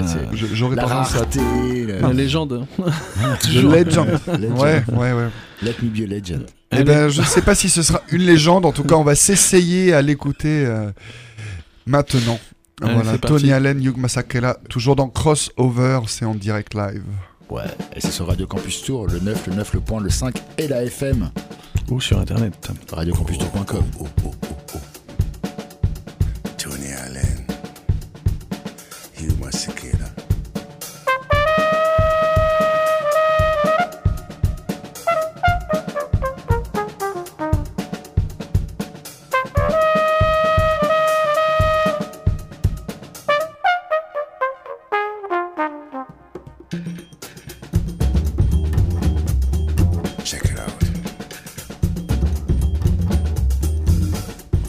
J'aurais 0.54 0.76
la 0.76 0.84
tendance 0.84 1.16
à. 1.16 1.26
le- 1.36 2.00
La 2.02 2.14
légende. 2.14 2.66
The 2.78 3.40
Toujours. 3.42 3.72
Legend. 3.74 4.08
Legend. 4.28 4.58
Ouais, 4.60 4.84
ouais, 4.92 5.14
ouais. 5.14 5.28
Let 5.64 5.76
me 5.82 5.90
be 5.90 6.04
a 6.04 6.08
legend. 6.08 6.46
Eh 6.72 6.76
Allez. 6.76 6.84
ben, 6.86 7.10
je 7.10 7.22
ne 7.22 7.26
sais 7.26 7.42
pas 7.42 7.56
si 7.56 7.70
ce 7.70 7.82
sera 7.82 8.02
une 8.12 8.24
légende. 8.24 8.66
En 8.66 8.72
tout 8.72 8.84
cas, 8.84 8.96
on 8.96 9.04
va 9.04 9.16
s'essayer 9.16 9.94
à 9.94 10.02
l'écouter 10.02 10.66
euh, 10.66 10.92
maintenant. 11.86 12.40
Allez, 12.82 12.94
voilà. 12.96 13.18
Tony 13.18 13.52
Allen, 13.52 13.82
Hugh 13.84 13.98
Masakela, 13.98 14.58
toujours 14.70 14.96
dans 14.96 15.08
Crossover, 15.08 16.02
c'est 16.08 16.26
en 16.26 16.36
direct 16.36 16.74
live. 16.74 17.04
Ouais, 17.50 17.64
et 17.96 18.02
c'est 18.02 18.12
sur 18.12 18.28
Radio 18.28 18.48
Campus 18.48 18.82
Tour, 18.82 19.08
le 19.08 19.20
9, 19.20 19.48
le 19.48 19.56
9, 19.56 19.74
le 19.74 19.80
point, 19.80 20.02
le 20.02 20.10
5 20.10 20.36
et 20.58 20.68
la 20.68 20.84
FM. 20.84 21.30
Ou 21.92 22.02
sur 22.02 22.20
internet. 22.20 22.72
Radiocampustour.com. 22.92 23.84
Tony 23.94 24.93
Check 50.26 50.46
it 50.46 50.58
out. 50.58 50.84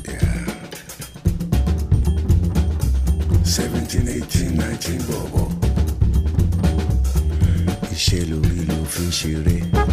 Yeah. 0.05 0.47
17, 3.45 4.09
18, 4.09 4.57
19 4.57 4.99
bọ̀bọ̀. 5.09 5.49
Iṣẹ́ 7.95 8.23
lórí 8.31 8.61
ló 8.69 8.79
fi. 8.93 9.84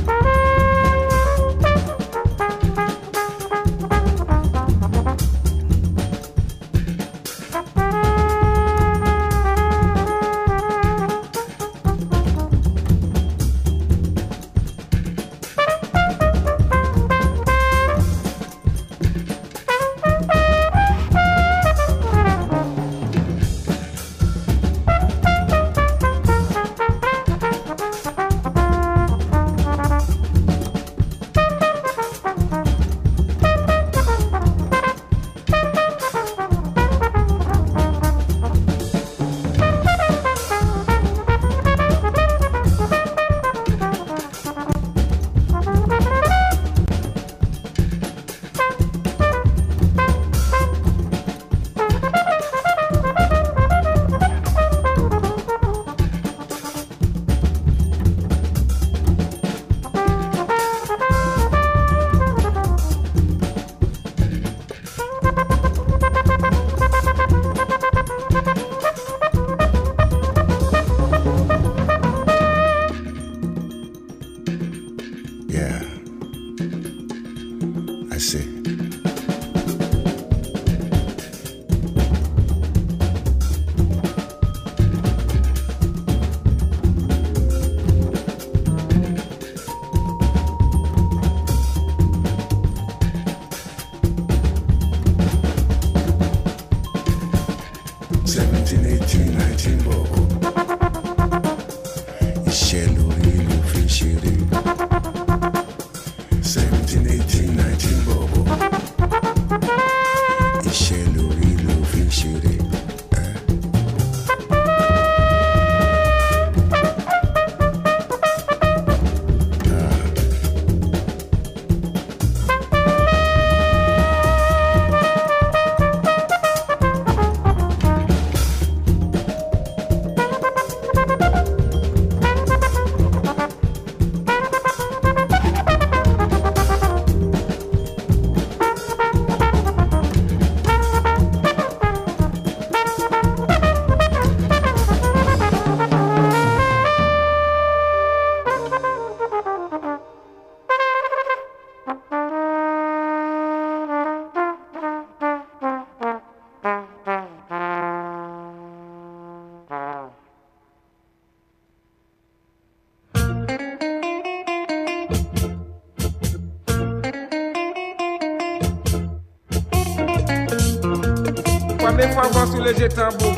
Tambour. 172.72 173.36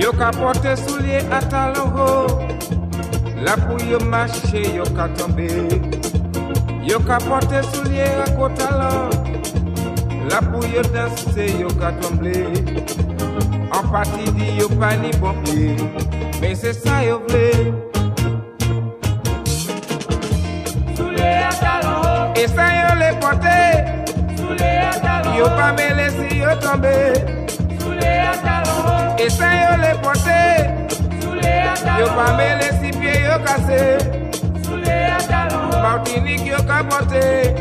Yo 0.00 0.12
ka 0.12 0.76
soulier 0.76 1.20
à 1.30 1.40
talon 1.42 1.92
haut. 1.94 2.40
La 3.44 3.56
pou 3.56 3.76
yo 3.84 4.00
marcher, 4.00 4.76
yo 4.76 4.84
ka 4.84 5.08
soulier 7.72 8.02
à 8.02 8.48
talon. 8.56 9.10
La 10.30 10.40
pou 10.40 10.64
yo 10.64 10.82
danser, 10.94 11.60
yo 11.60 11.68
ka. 11.68 11.92
En 13.72 13.86
partie 13.88 14.30
pas 14.80 14.96
ni 14.96 15.10
bon 15.18 15.34
pied. 15.44 15.76
Mais 16.40 16.54
c'est 16.54 16.72
ça 16.72 17.04
yo 17.04 17.20
vle. 17.28 17.74
Soulier 20.96 21.36
à 21.48 21.52
talon. 21.62 22.32
Et 22.34 22.48
ça 22.48 22.66
yo 22.80 22.90
les 23.02 23.14
porter. 23.20 23.68
Soulier 24.38 24.80
à 24.90 24.94
talon. 25.04 25.34
Yo 25.36 25.44
pas 25.58 25.72
me 25.76 25.86
laisser 25.98 26.36
yo 26.42 26.52
tomber. 26.62 27.12
Soulier 27.78 28.20
à 28.32 28.36
talon. 28.46 29.16
Et 29.18 29.28
ça 29.28 29.48
yo 29.62 29.72
les 29.84 29.96
porter. 30.02 30.54
Soulier 31.20 31.60
à 31.72 31.74
talon. 31.84 31.98
Yo 32.00 32.06
pas 32.16 32.32
me 32.38 32.48
laisser 32.60 32.90
pied 32.98 33.16
yo 33.28 33.36
cassé. 33.44 33.82
Soulier 34.64 35.08
à 35.18 35.22
talon. 35.30 35.82
Martinique 35.82 36.46
yo 36.46 36.56
capoté. 36.70 37.54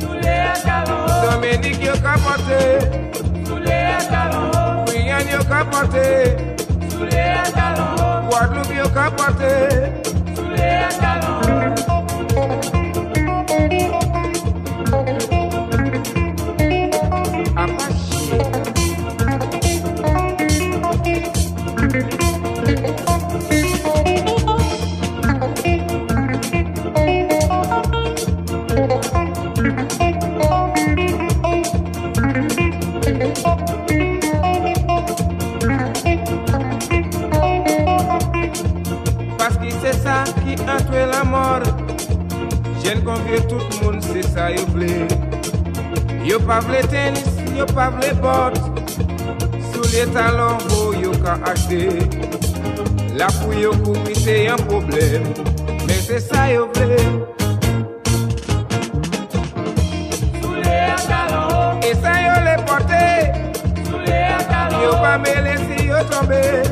Soulier 0.00 0.40
à 0.52 0.56
talon. 0.66 1.04
Dominique 1.22 1.84
yo 1.84 1.92
capoté. 2.06 2.60
Soulier 3.44 3.88
à 3.98 4.02
talon 4.10 4.46
haut. 4.48 4.90
Guyane 4.90 5.30
yo 5.32 5.44
capoté. 5.44 6.51
Guadeloupe 8.28 8.74
yo 8.74 8.90
capoté. 8.92 10.02
J'aime 42.92 43.04
convier 43.04 43.40
tout 43.48 43.56
le 43.56 43.86
monde, 43.86 44.02
c'est 44.02 44.22
ça 44.22 44.50
yo 44.50 44.66
vle. 44.74 45.08
Yo 46.26 46.38
pas 46.40 46.60
vle 46.60 46.86
tennis, 46.88 47.24
yo 47.56 47.64
pas 47.64 47.88
vle 47.88 48.12
bottes. 48.20 48.60
Sous 49.72 49.96
les 49.96 50.04
talons 50.12 50.58
hauts, 50.68 50.92
yo 51.02 51.10
ka 51.12 51.38
acheter. 51.46 51.88
La 53.16 53.28
pou 53.28 53.54
yo 53.54 53.70
couvrir 53.82 54.14
c'est 54.14 54.46
un 54.48 54.56
problème. 54.56 55.24
Mais 55.86 56.02
c'est 56.06 56.20
ça 56.20 56.52
yo 56.52 56.68
vle. 56.74 56.98
Sous 60.42 60.54
les 60.56 60.92
talons 61.08 61.48
hauts. 61.48 61.80
Et 61.88 61.94
ça 61.94 62.12
yo 62.26 62.34
les 62.44 62.62
porter. 62.66 63.32
Sous 63.86 64.00
les 64.00 64.36
talons 64.50 64.82
Yo 64.84 64.92
pas 65.00 65.16
me 65.16 65.42
laisser 65.42 65.86
yo 65.86 65.96
tomber. 66.10 66.71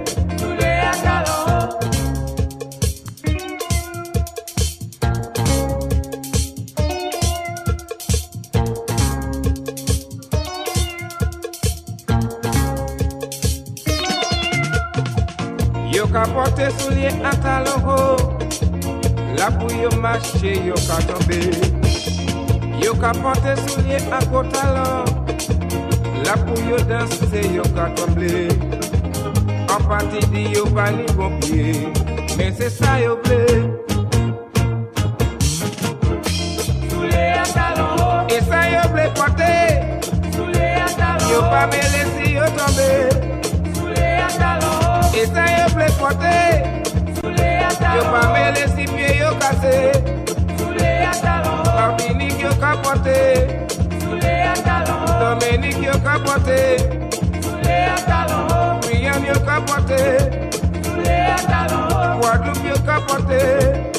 soulier 16.79 17.13
à 17.23 17.35
talon 17.35 18.15
La 19.37 19.49
pou 19.51 19.71
yo 19.73 19.89
marcher 20.01 20.59
yo 20.65 20.75
ka 20.87 20.97
tombe 21.07 21.39
Yo 22.83 22.93
ka 22.95 23.11
soulier 23.67 24.01
à 24.11 24.19
talon 24.43 25.05
La 26.25 26.33
pou 26.37 26.59
yo 26.69 26.77
danser 26.89 27.47
yo 27.55 27.63
ka 27.75 27.89
tombe 27.95 28.49
En 29.69 29.81
partie 29.87 30.25
di 30.31 30.43
yo 30.53 30.65
pa 30.65 30.91
pied 31.41 31.87
Mais 32.37 32.53
c'est 32.57 32.69
ça 32.69 32.99
yo 32.99 33.17
blé 33.23 33.45
Et 38.29 38.41
ça 38.41 38.61
yo 38.69 38.81
blé 38.93 39.03
Yo 41.31 41.39
pa 41.49 41.65
me 41.67 41.75
laisser 41.75 42.01
yo 42.01 42.10
tomber 42.10 42.10
Et 45.21 45.25
ça 45.27 45.45
yo 45.45 45.75
blé 45.75 45.85
porte 45.99 46.33
Yo 47.21 48.03
pa 48.11 48.21
me 48.33 48.51
laisser 48.55 48.87
pied 48.91 49.19
yo 49.19 49.37
cassé 49.37 49.91
Martinique 51.75 52.41
yo 52.41 52.49
capoté 52.59 53.47
Dominique 55.19 55.83
yo 55.83 55.93
capoté 56.01 56.77
Guyane 58.81 59.27
yo 59.27 59.39
capoté 59.45 60.01
Guadeloupe 62.19 62.67
yo 62.67 62.77
capoté 62.83 63.90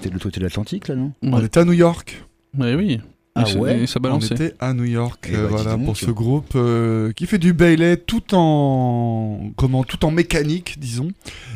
était 0.00 0.08
de 0.08 0.14
l'autre 0.14 0.24
côté 0.24 0.40
de 0.40 0.44
l'Atlantique, 0.44 0.88
là, 0.88 0.94
non 0.96 1.12
On 1.22 1.42
était 1.44 1.60
à 1.60 1.64
New 1.64 1.72
York. 1.72 2.24
Ouais, 2.58 2.74
oui. 2.74 3.00
Ah 3.36 3.44
ça- 3.46 3.56
ouais 3.58 3.82
et 3.82 3.86
ça 3.86 4.00
On 4.00 4.02
balançait. 4.02 4.34
était 4.34 4.54
à 4.58 4.74
New 4.74 4.84
York, 4.84 5.28
Eh 5.30 5.36
euh, 5.36 5.42
bah, 5.44 5.48
voilà, 5.62 5.78
pour 5.78 5.96
ce 5.96 6.10
groupe 6.10 6.52
euh, 6.56 7.12
qui 7.12 7.26
fait 7.26 7.38
du 7.38 7.52
Bailey 7.52 7.96
tout 7.96 8.34
en 8.34 9.52
comment, 9.56 9.84
tout 9.84 10.04
en 10.04 10.10
mécanique, 10.10 10.78
disons, 10.80 11.10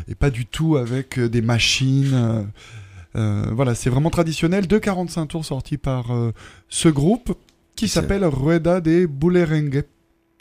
et 0.09 0.15
pas 0.15 0.31
du 0.31 0.47
tout 0.47 0.77
avec 0.77 1.19
euh, 1.19 1.29
des 1.29 1.43
machines. 1.43 2.13
euh, 2.15 2.43
euh, 3.17 3.45
voilà, 3.53 3.75
c'est 3.75 3.91
vraiment 3.91 4.11
traditionnel. 4.11 4.67
Deux 4.69 4.79
45 4.81 5.27
tours 5.27 5.45
sortis 5.45 5.77
par 5.79 6.13
euh, 6.13 6.31
ce 6.69 6.89
groupe 6.89 7.37
qui 7.77 7.89
s'appelle 7.89 8.25
Rueda 8.25 8.81
de 8.81 9.07
Bulerengue, 9.07 9.85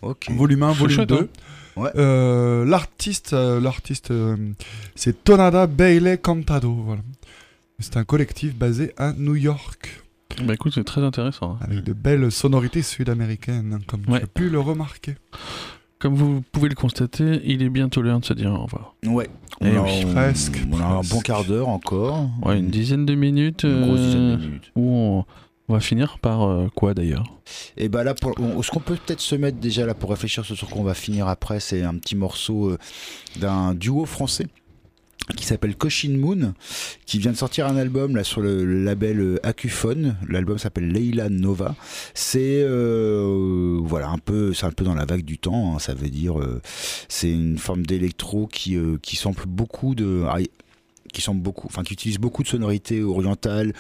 Ok. 0.04 0.28
volume 0.32 0.64
1, 0.64 0.74
C'est 0.74 0.80
volume 0.80 0.96
chouette, 0.96 1.10
2. 1.10 1.16
hein. 1.16 1.28
Ouais. 1.76 1.90
Euh, 1.96 2.64
l'artiste, 2.66 3.34
euh, 3.34 3.60
l'artiste, 3.60 4.12
euh, 4.12 4.38
c'est 4.96 5.24
Tonada 5.24 5.66
Bailey 5.66 6.20
Cantado. 6.20 6.74
Voilà. 6.86 7.02
C'est 7.80 7.98
un 7.98 8.04
collectif 8.04 8.56
basé 8.56 8.94
à 8.98 9.14
New 9.14 9.36
York. 9.36 10.02
Bah 10.44 10.54
écoute, 10.54 10.74
c'est 10.74 10.84
très 10.84 11.02
intéressant. 11.02 11.54
hein. 11.54 11.58
Avec 11.62 11.84
de 11.84 11.94
belles 11.94 12.32
sonorités 12.32 12.82
sud-américaines, 12.82 13.80
comme 13.88 14.02
Ouais. 14.08 14.20
tu 14.20 14.24
as 14.24 14.28
pu 14.28 14.50
le 14.50 14.60
remarquer. 14.60 15.16
Comme 16.00 16.16
vous 16.16 16.44
pouvez 16.52 16.70
le 16.70 16.76
constater, 16.76 17.40
il 17.46 17.62
est 17.64 17.70
bientôt 17.70 18.02
l'heure 18.02 18.20
de 18.20 18.26
se 18.26 18.34
dire 18.34 18.52
au 18.52 18.64
revoir. 18.66 18.96
Ouais. 19.06 19.30
Eh 19.62 19.68
On 19.78 19.80
a, 19.80 19.84
oui. 19.84 20.04
on- 20.06 20.14
Presque, 20.14 20.60
On 20.72 20.80
a 20.80 20.86
un 20.86 21.02
bon 21.02 21.20
quart 21.22 21.46
d'heure 21.46 21.70
encore. 21.70 22.30
Ouais, 22.42 22.60
une 22.60 22.70
dizaine 22.70 23.06
de 23.06 23.16
minutes. 23.16 23.64
Une 23.64 23.86
grosse 23.86 24.00
euh, 24.00 24.06
dizaine 24.06 24.38
de 24.38 24.46
minutes. 24.46 24.72
Où 24.76 24.92
on, 24.92 25.26
on 25.70 25.74
va 25.74 25.80
finir 25.80 26.18
par 26.20 26.42
euh, 26.44 26.68
quoi 26.76 26.94
d'ailleurs? 26.94 27.24
Et 27.78 27.88
bah 27.88 28.04
là, 28.04 28.14
pour, 28.16 28.34
on- 28.40 28.62
ce 28.62 28.70
qu'on 28.72 28.80
peut 28.82 28.96
peut-être 29.06 29.22
se 29.22 29.36
mettre 29.36 29.60
déjà 29.60 29.86
là 29.86 29.94
pour 29.94 30.10
réfléchir 30.10 30.44
sur 30.44 30.58
ce 30.58 30.66
qu'on 30.66 30.84
va 30.84 30.94
finir 30.94 31.28
après, 31.28 31.60
c'est 31.62 31.84
un 31.84 31.96
petit 31.96 32.16
morceau 32.16 32.72
euh, 32.72 32.78
d'un 33.40 33.74
duo 33.74 34.06
français 34.06 34.48
qui 35.38 35.46
s'appelle 35.46 35.76
Cochin 35.76 36.18
Moon, 36.18 36.54
qui 37.06 37.18
vient 37.18 37.32
de 37.32 37.38
sortir 37.38 37.68
un 37.68 37.78
album 37.78 38.16
là 38.16 38.24
sur 38.24 38.42
le, 38.42 38.84
label 38.84 39.20
euh, 39.20 39.40
Acufone. 39.44 40.18
L'album 40.28 40.58
s'appelle 40.58 40.90
Leila 40.90 41.30
Nova. 41.30 41.76
C'est 42.14 42.62
euh, 42.62 43.80
voilà 43.82 44.10
un 44.10 44.18
peu, 44.18 44.54
c'est 44.54 44.66
un 44.66 44.72
peu 44.72 44.84
dans 44.84 44.96
la 44.96 45.06
vague 45.06 45.24
du 45.24 45.38
temps. 45.38 45.76
hein. 45.76 45.80
ça 45.80 45.94
veut 45.94 46.10
dire, 46.10 46.40
euh, 46.40 46.62
c'est 47.08 47.32
une 47.32 47.58
forme 47.58 47.86
d'électro 47.86 48.48
qui 48.48 48.76
euh, 48.76 48.98
qui 49.02 49.16
sample 49.16 49.46
beaucoup 49.48 49.96
de 49.96 50.24
ah, 50.28 50.40
qui 51.14 51.22
semble 51.22 51.42
beaucoup, 51.42 51.68
enfin 51.68 51.84
qui 51.84 51.94
utilise 51.94 52.18
beaucoup 52.18 52.44
de 52.44 52.48
sonorités 52.48 53.02
orientales 53.02 53.74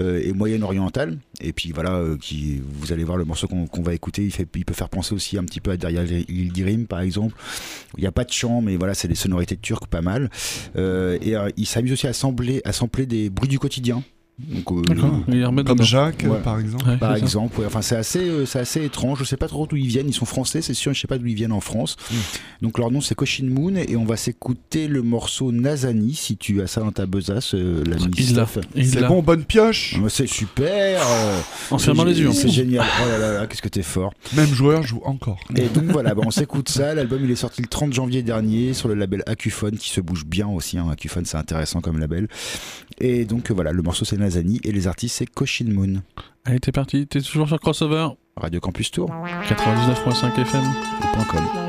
euh, 0.00 0.20
et 0.24 0.32
moyen-orientales. 0.32 1.18
Et 1.40 1.52
puis 1.52 1.70
voilà, 1.72 1.94
euh, 1.94 2.16
qui, 2.16 2.60
vous 2.80 2.92
allez 2.92 3.04
voir 3.04 3.16
le 3.16 3.24
morceau 3.24 3.46
qu'on 3.46 3.82
va 3.82 3.94
écouter, 3.94 4.24
il, 4.24 4.32
fait, 4.32 4.48
il 4.56 4.64
peut 4.64 4.74
faire 4.74 4.88
penser 4.88 5.14
aussi 5.14 5.38
un 5.38 5.44
petit 5.44 5.60
peu 5.60 5.70
à 5.70 5.76
derrière 5.76 6.04
Ildirim 6.28 6.86
par 6.86 7.00
exemple. 7.00 7.36
Il 7.96 8.00
n'y 8.00 8.06
a 8.06 8.12
pas 8.12 8.24
de 8.24 8.32
chant, 8.32 8.60
mais 8.60 8.76
voilà, 8.76 8.94
c'est 8.94 9.08
des 9.08 9.14
sonorités 9.14 9.56
turques 9.56 9.86
pas 9.86 10.02
mal. 10.02 10.30
Euh, 10.76 11.18
et 11.22 11.34
il 11.56 11.66
s'amuse 11.66 11.92
aussi 11.92 12.06
à 12.06 12.12
sampler, 12.12 12.60
à 12.64 12.72
sampler 12.72 13.06
des 13.06 13.30
bruits 13.30 13.48
du 13.48 13.58
quotidien. 13.58 14.02
Donc, 14.38 14.70
euh, 14.70 14.94
Comme 14.94 15.56
dedans. 15.56 15.82
Jacques, 15.82 16.24
Ouais. 16.28 16.38
par 16.44 16.60
exemple. 16.60 16.88
Ouais, 16.88 16.96
par 16.96 17.16
exemple, 17.16 17.58
ouais. 17.60 17.66
enfin 17.66 17.82
c'est 17.82 17.96
assez, 17.96 18.20
euh, 18.20 18.46
c'est 18.46 18.60
assez 18.60 18.84
étrange. 18.84 19.18
Je 19.18 19.24
sais 19.24 19.36
pas 19.36 19.48
trop 19.48 19.66
d'où 19.66 19.74
ils 19.76 19.88
viennent. 19.88 20.08
Ils 20.08 20.14
sont 20.14 20.26
français, 20.26 20.62
c'est 20.62 20.74
sûr. 20.74 20.94
Je 20.94 21.00
sais 21.00 21.08
pas 21.08 21.18
d'où 21.18 21.26
ils 21.26 21.34
viennent 21.34 21.50
en 21.52 21.60
France. 21.60 21.96
Mm. 22.10 22.14
Donc 22.62 22.78
leur 22.78 22.92
nom 22.92 23.00
c'est 23.00 23.16
Cochin 23.16 23.46
Moon 23.50 23.74
et 23.74 23.96
on 23.96 24.04
va 24.04 24.16
s'écouter 24.16 24.86
le 24.86 25.02
morceau 25.02 25.50
Nazani 25.50 26.14
si 26.14 26.36
tu 26.36 26.62
as 26.62 26.68
ça 26.68 26.82
dans 26.82 26.92
ta 26.92 27.06
besace, 27.06 27.54
euh, 27.54 27.82
l'a. 27.84 27.96
C'est 28.84 29.06
bon, 29.08 29.22
bonne 29.22 29.42
pioche. 29.44 29.96
Ah, 29.98 30.06
C'est 30.08 30.28
super. 30.28 31.02
euh, 31.04 31.40
En 31.72 31.78
fermant 31.78 32.04
les 32.04 32.20
yeux. 32.20 32.30
C'est 32.32 32.48
génial. 32.48 32.86
Oh 33.04 33.08
là 33.08 33.18
là 33.18 33.32
là, 33.40 33.46
qu'est-ce 33.48 33.62
que 33.62 33.68
t'es 33.68 33.82
fort. 33.82 34.12
Même 34.36 34.52
joueur 34.54 34.84
joue 34.84 35.02
encore. 35.04 35.40
Et 35.56 35.66
donc 35.66 35.84
voilà, 35.86 36.14
bah, 36.14 36.22
on 36.24 36.30
s'écoute 36.30 36.68
ça. 36.68 36.94
L'album 36.94 37.20
il 37.24 37.30
est 37.32 37.34
sorti 37.36 37.60
le 37.60 37.66
30 37.68 37.92
janvier 37.92 38.22
dernier 38.22 38.72
sur 38.72 38.86
le 38.88 38.94
label 38.94 39.24
Acufone 39.26 39.76
qui 39.76 39.90
se 39.90 40.00
bouge 40.00 40.24
bien 40.24 40.46
aussi. 40.46 40.78
Hein. 40.78 40.86
Acufone 40.92 41.24
c'est 41.24 41.36
intéressant 41.38 41.80
comme 41.80 41.98
label. 41.98 42.28
Et 43.00 43.24
donc 43.24 43.50
voilà, 43.50 43.72
le 43.72 43.82
morceau 43.82 44.04
c'est 44.04 44.16
Nazani 44.16 44.27
et 44.36 44.72
les 44.72 44.86
artistes 44.86 45.16
c'est 45.16 45.26
Cochin 45.26 45.66
Moon. 45.70 46.02
Allez, 46.44 46.60
t'es 46.60 46.72
parti. 46.72 47.06
T'es 47.06 47.20
toujours 47.20 47.48
sur 47.48 47.60
Crossover 47.60 48.08
Radio 48.36 48.60
Campus 48.60 48.90
Tour. 48.90 49.10
99.5 49.48 50.38
FM. 50.40 50.62
point 51.14 51.24
com. 51.24 51.67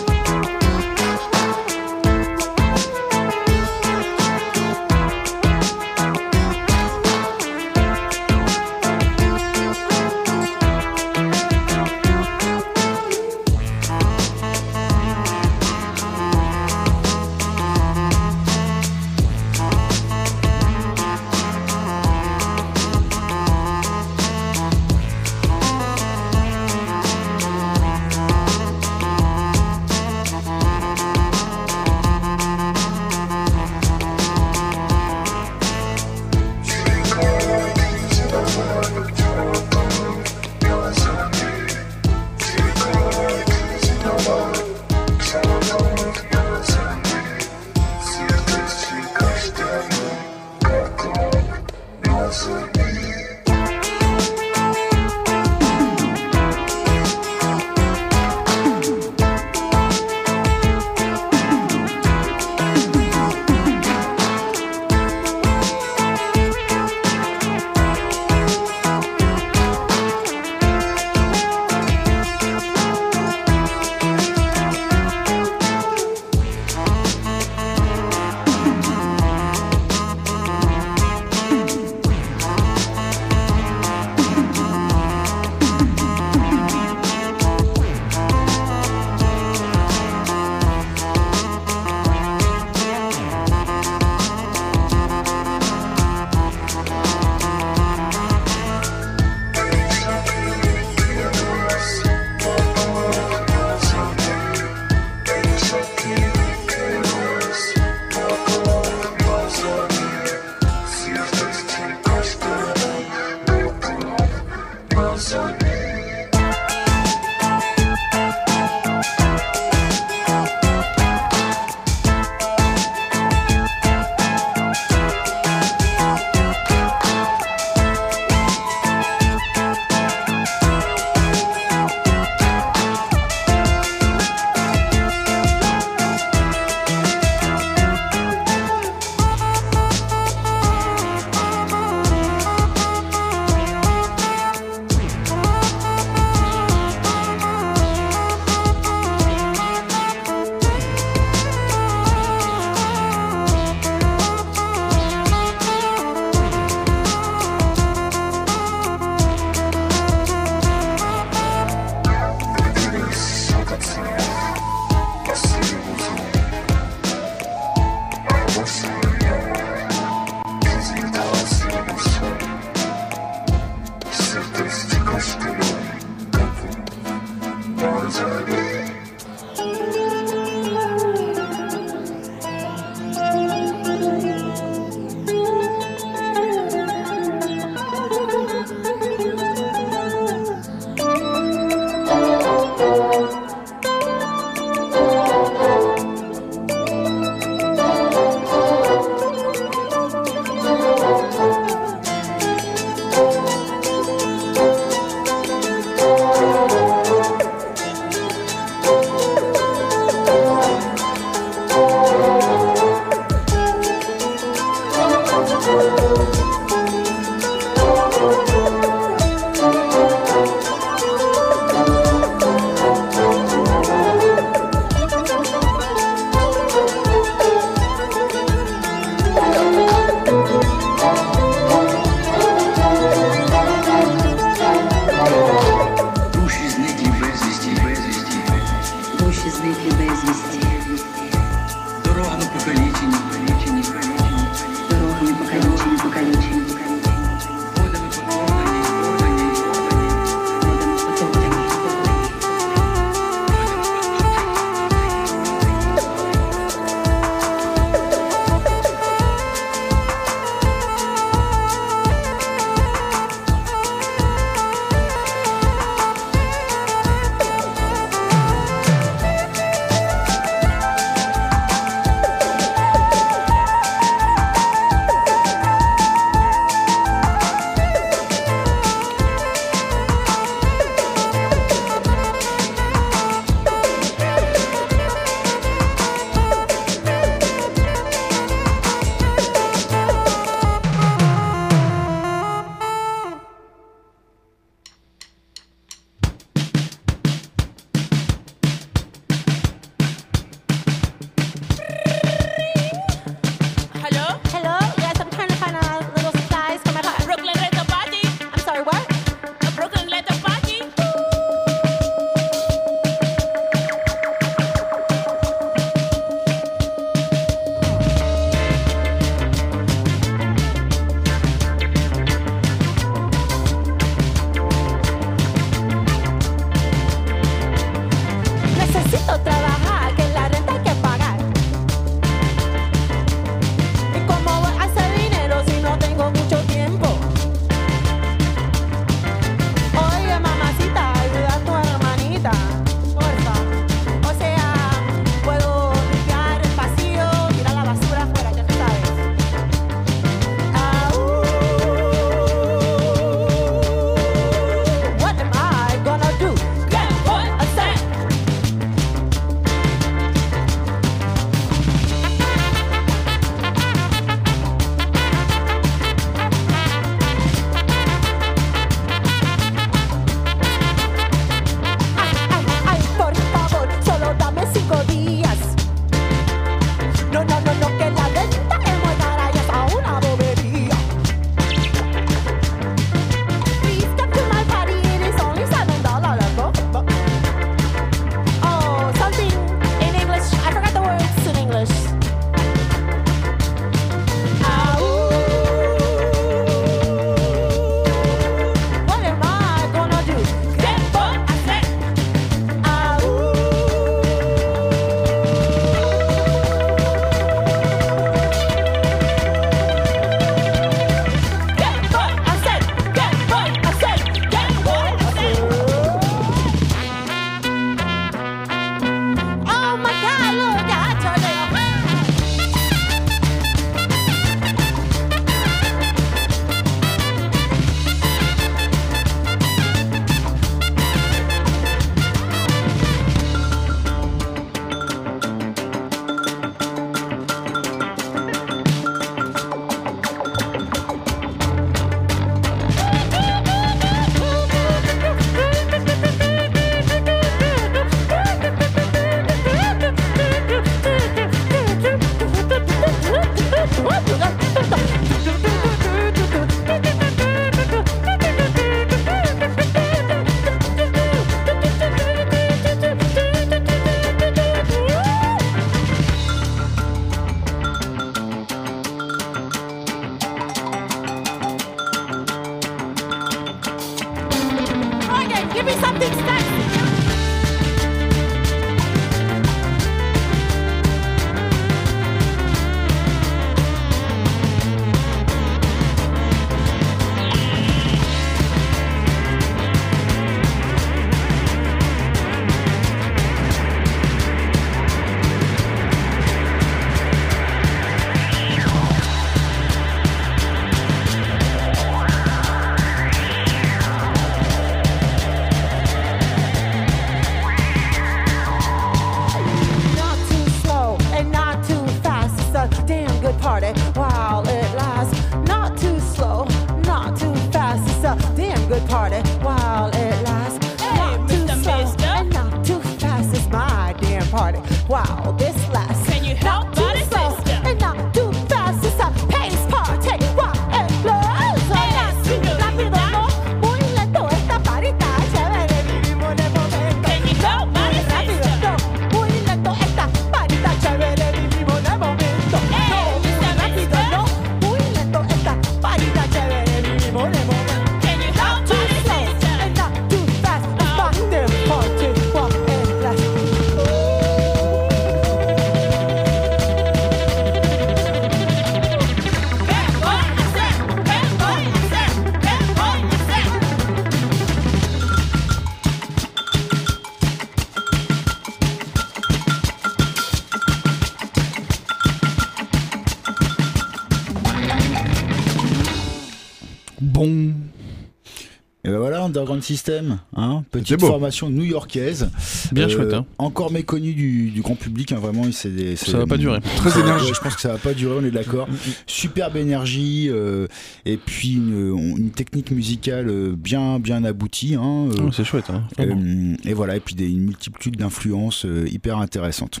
Underground 579.76 579.82
System, 579.82 580.38
hein, 580.56 580.84
petite 580.90 581.20
formation 581.20 581.68
new-yorkaise. 581.70 582.50
Bien 582.92 583.08
chouette, 583.08 583.34
hein. 583.34 583.44
Encore 583.58 583.90
méconnue 583.92 584.32
du, 584.34 584.70
du 584.70 584.80
grand 584.82 584.96
public, 584.96 585.32
hein, 585.32 585.36
vraiment. 585.38 585.64
c'est 585.72 585.90
des- 585.94 586.16
c'est- 586.16 586.30
Ça 586.30 586.38
va 586.38 586.46
pas 586.46 586.56
durer. 586.56 586.80
Très 586.96 587.20
énergique. 587.20 587.48
ouais, 587.48 587.54
je 587.54 587.60
pense 587.60 587.74
que 587.74 587.80
ça 587.80 587.92
va 587.92 587.98
pas 587.98 588.14
durer, 588.14 588.36
on 588.40 588.44
est 588.44 588.50
d'accord. 588.50 588.88
Superbe 589.26 589.76
énergie 589.76 590.48
euh, 590.50 590.86
et 591.24 591.36
puis 591.36 591.74
une, 591.74 592.16
une 592.38 592.50
technique 592.50 592.90
musicale 592.90 593.48
euh, 593.48 593.74
bien 593.76 594.18
bien 594.18 594.44
aboutie. 594.44 594.94
Hein, 594.94 595.28
euh, 595.30 595.46
Oh, 595.46 595.52
c'est 595.52 595.64
chouette. 595.64 595.90
Hein. 595.90 596.04
Euh, 596.20 596.74
et 596.84 596.94
voilà, 596.94 597.16
et 597.16 597.20
puis 597.20 597.34
des, 597.34 597.48
une 597.50 597.64
multitude 597.64 598.16
d'influences 598.16 598.84
euh, 598.86 599.06
hyper 599.10 599.38
intéressantes. 599.38 600.00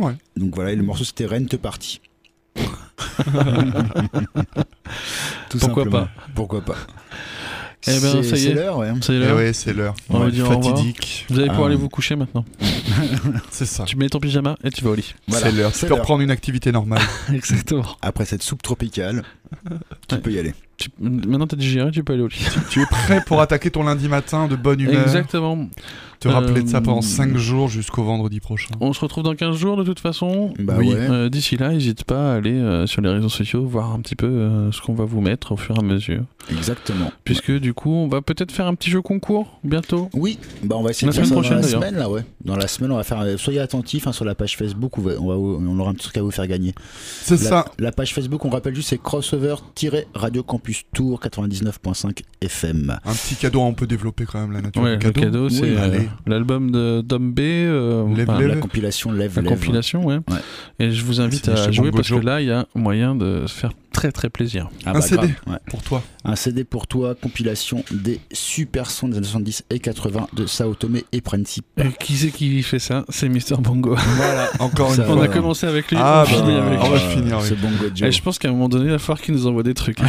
Ouais. 0.00 0.14
Donc 0.36 0.54
voilà, 0.54 0.72
et 0.72 0.76
le 0.76 0.82
morceau 0.82 1.04
c'était 1.04 1.26
Rent 1.26 1.46
Party. 1.60 2.00
Tout 5.50 5.58
Pourquoi 5.58 5.84
simplement. 5.84 5.90
pas? 5.90 6.10
Pourquoi 6.34 6.60
pas? 6.62 6.76
Eh 7.86 7.90
ben, 7.92 8.00
C'est- 8.00 8.22
ça 8.24 8.36
y 8.36 8.40
c'est 8.40 8.48
est. 8.50 8.54
l'heure, 8.54 8.78
ouais. 8.78 8.90
C'est 9.00 9.14
Eh 9.14 9.18
l'heure. 9.20 9.36
ouais, 9.36 9.52
c'est 9.52 9.72
l'heure. 9.72 9.94
On 10.10 10.18
va 10.18 10.24
Ouais, 10.26 10.30
dire. 10.32 10.46
Fatidique. 10.46 11.26
Vous 11.30 11.38
allez 11.38 11.48
pouvoir 11.48 11.66
Ah. 11.66 11.68
aller 11.68 11.76
vous 11.76 11.88
coucher 11.88 12.16
maintenant. 12.16 12.44
C'est 13.50 13.66
ça. 13.66 13.84
Tu 13.84 13.96
mets 13.96 14.08
ton 14.08 14.18
pyjama 14.18 14.56
et 14.64 14.70
tu 14.70 14.82
vas 14.82 14.90
au 14.90 14.94
lit. 14.94 15.14
Voilà, 15.28 15.46
c'est 15.46 15.52
l'heure. 15.56 15.72
Tu 15.72 15.78
c'est 15.78 15.86
peux 15.86 15.94
reprendre 15.94 16.22
une 16.22 16.30
activité 16.32 16.72
normale. 16.72 17.00
Exactement. 17.32 17.86
Après 18.02 18.24
cette 18.24 18.42
soupe 18.42 18.62
tropicale, 18.62 19.22
tu 20.08 20.14
Ouais. 20.16 20.20
peux 20.20 20.32
y 20.32 20.38
aller. 20.38 20.54
Tu- 20.76 20.90
Maintenant 21.00 21.46
t'as 21.46 21.56
digéré, 21.56 21.90
tu 21.92 22.02
peux 22.04 22.12
aller 22.14 22.22
au 22.22 22.28
lit. 22.28 22.44
tu 22.70 22.82
es 22.82 22.86
prêt 22.86 23.22
pour 23.26 23.40
attaquer 23.40 23.70
ton 23.70 23.84
lundi 23.84 24.08
matin 24.08 24.48
de 24.48 24.56
bonne 24.56 24.80
humeur. 24.80 25.02
Exactement. 25.02 25.68
Te 26.20 26.28
rappeler 26.28 26.62
de 26.62 26.68
ça 26.68 26.78
Euh, 26.78 26.80
pendant 26.80 27.00
5 27.02 27.36
jours 27.36 27.68
jusqu'au 27.68 28.02
vendredi 28.02 28.40
prochain. 28.40 28.70
On 28.80 28.92
se 28.92 29.00
retrouve 29.00 29.22
dans 29.24 29.34
15 29.34 29.56
jours 29.56 29.76
de 29.76 29.84
toute 29.84 30.00
façon. 30.00 30.52
Bah 30.58 30.74
Oui. 30.78 30.88
ouais. 30.88 30.96
Euh, 30.98 31.28
D'ici 31.28 31.56
là, 31.56 31.70
n'hésite 31.70 32.04
pas 32.04 32.32
à 32.32 32.36
aller 32.36 32.52
euh, 32.52 32.86
sur 32.86 33.00
les 33.02 33.08
réseaux 33.10 33.28
sociaux, 33.28 33.64
voir 33.64 33.92
un 33.92 34.00
petit 34.00 34.16
peu 34.16 34.26
euh, 34.26 34.72
ce 34.72 34.80
qu'on 34.82 34.94
va 34.94 35.04
vous 35.04 35.20
mettre 35.20 35.52
au 35.52 35.56
fur 35.56 35.76
et 35.76 35.78
à 35.78 35.82
mesure. 35.82 36.22
Exactement. 36.50 37.12
Puisque 37.24 37.52
du 37.52 37.74
coup, 37.74 37.90
on 37.92 38.08
va 38.08 38.22
peut-être 38.22 38.50
faire 38.52 38.66
un 38.66 38.74
petit 38.74 38.90
jeu 38.90 39.02
concours 39.02 39.58
bientôt. 39.64 40.08
Oui, 40.14 40.38
bah 40.64 40.76
on 40.78 40.82
va 40.82 40.90
essayer 40.90 41.06
La 41.06 41.12
de 41.12 41.16
faire 41.16 41.26
semaine 41.26 41.42
ça 41.44 41.50
dans 41.50 41.58
prochaine, 41.60 41.80
la 41.80 41.86
semaine 41.86 41.96
là, 42.00 42.10
ouais. 42.10 42.24
Dans 42.44 42.56
la 42.56 42.66
semaine, 42.68 42.90
on 42.92 42.96
va 42.96 43.04
faire. 43.04 43.20
euh, 43.20 43.36
Soyez 43.36 43.60
attentifs 43.60 44.06
hein, 44.06 44.12
sur 44.12 44.24
la 44.24 44.34
page 44.34 44.56
Facebook, 44.56 44.96
on, 44.98 45.02
va, 45.02 45.12
on, 45.20 45.26
va- 45.28 45.36
on 45.36 45.78
aura 45.78 45.90
un 45.90 45.94
petit 45.94 46.04
truc 46.04 46.16
à 46.16 46.22
vous 46.22 46.30
faire 46.30 46.46
gagner. 46.46 46.74
C'est 47.22 47.40
La, 47.42 47.48
ça. 47.48 47.64
la 47.78 47.92
page 47.92 48.14
Facebook, 48.14 48.44
on 48.44 48.48
rappelle 48.50 48.74
juste, 48.74 48.88
c'est 48.88 49.00
crossover-radio 49.02 50.42
campus 50.42 50.84
tour 50.94 51.20
99.5 51.20 52.22
FM. 52.40 52.98
Un 53.04 53.12
petit 53.12 53.34
cadeau, 53.36 53.60
on 53.60 53.74
peut 53.74 53.86
développer 53.86 54.24
quand 54.24 54.40
même 54.40 54.52
la 54.52 54.62
nature 54.62 54.82
Ouais, 54.82 54.96
du 54.96 55.06
le 55.06 55.12
cadeau. 55.12 55.26
cadeau, 55.26 55.48
c'est 55.50 55.62
Oui, 55.62 55.76
euh. 55.76 56.00
L'album 56.26 56.70
de 56.70 57.00
Dom 57.02 57.32
B. 57.32 57.40
euh, 57.40 58.14
Lève, 58.14 58.28
enfin, 58.30 58.38
lève. 58.40 58.48
La 58.48 58.56
compilation 58.56 59.12
Lève 59.12 59.36
la 59.36 59.42
Lève. 59.42 59.52
compilation, 59.52 60.04
ouais. 60.06 60.16
Ouais. 60.16 60.38
Et 60.78 60.90
je 60.92 61.04
vous 61.04 61.20
invite 61.20 61.48
à 61.48 61.70
jouer 61.70 61.90
parce 61.90 62.08
que 62.08 62.14
là, 62.14 62.40
il 62.40 62.48
y 62.48 62.52
a 62.52 62.66
moyen 62.74 63.14
de 63.14 63.44
se 63.46 63.54
faire 63.54 63.72
très 63.92 64.12
très 64.12 64.28
plaisir. 64.30 64.68
Ah 64.84 64.90
Un 64.90 64.92
bah, 64.94 65.00
CD. 65.00 65.16
grave, 65.16 65.30
ouais. 65.48 65.56
Pour 65.70 65.82
toi. 65.82 66.02
Un 66.24 66.36
CD 66.36 66.62
pour 66.64 66.86
toi, 66.86 67.14
compilation 67.14 67.82
des 67.90 68.20
super 68.32 68.90
sons 68.90 69.08
des 69.08 69.16
années 69.16 69.26
70 69.26 69.64
et 69.70 69.78
80 69.80 70.28
de 70.34 70.46
Sao 70.46 70.74
Tomé 70.74 71.04
et 71.12 71.20
Principe. 71.20 71.64
Et 71.78 71.88
qui 71.98 72.14
c'est 72.16 72.28
qui 72.30 72.62
fait 72.62 72.78
ça? 72.78 73.04
C'est 73.08 73.28
Mister 73.28 73.56
Bongo. 73.58 73.96
Voilà, 73.96 74.48
Encore 74.60 74.94
une 74.94 75.00
On 75.00 75.14
fois. 75.14 75.24
a 75.24 75.28
commencé 75.28 75.66
avec 75.66 75.90
lui, 75.90 75.96
Ah, 76.00 76.24
on 76.26 76.28
finit 76.28 76.42
bah, 76.54 76.66
avec 76.66 76.80
on 76.80 76.84
lui. 76.84 76.92
va 76.92 76.98
finir 76.98 77.36
avec 77.38 77.48
C'est 77.48 77.60
Bongo 77.60 77.84
Joe. 77.94 78.08
Et 78.08 78.12
je 78.12 78.22
pense 78.22 78.38
qu'à 78.38 78.48
un 78.48 78.52
moment 78.52 78.68
donné, 78.68 78.84
il 78.86 78.90
va 78.90 78.98
falloir 78.98 79.20
qu'il 79.20 79.34
nous 79.34 79.46
envoie 79.46 79.62
des 79.64 79.74
trucs. 79.74 79.98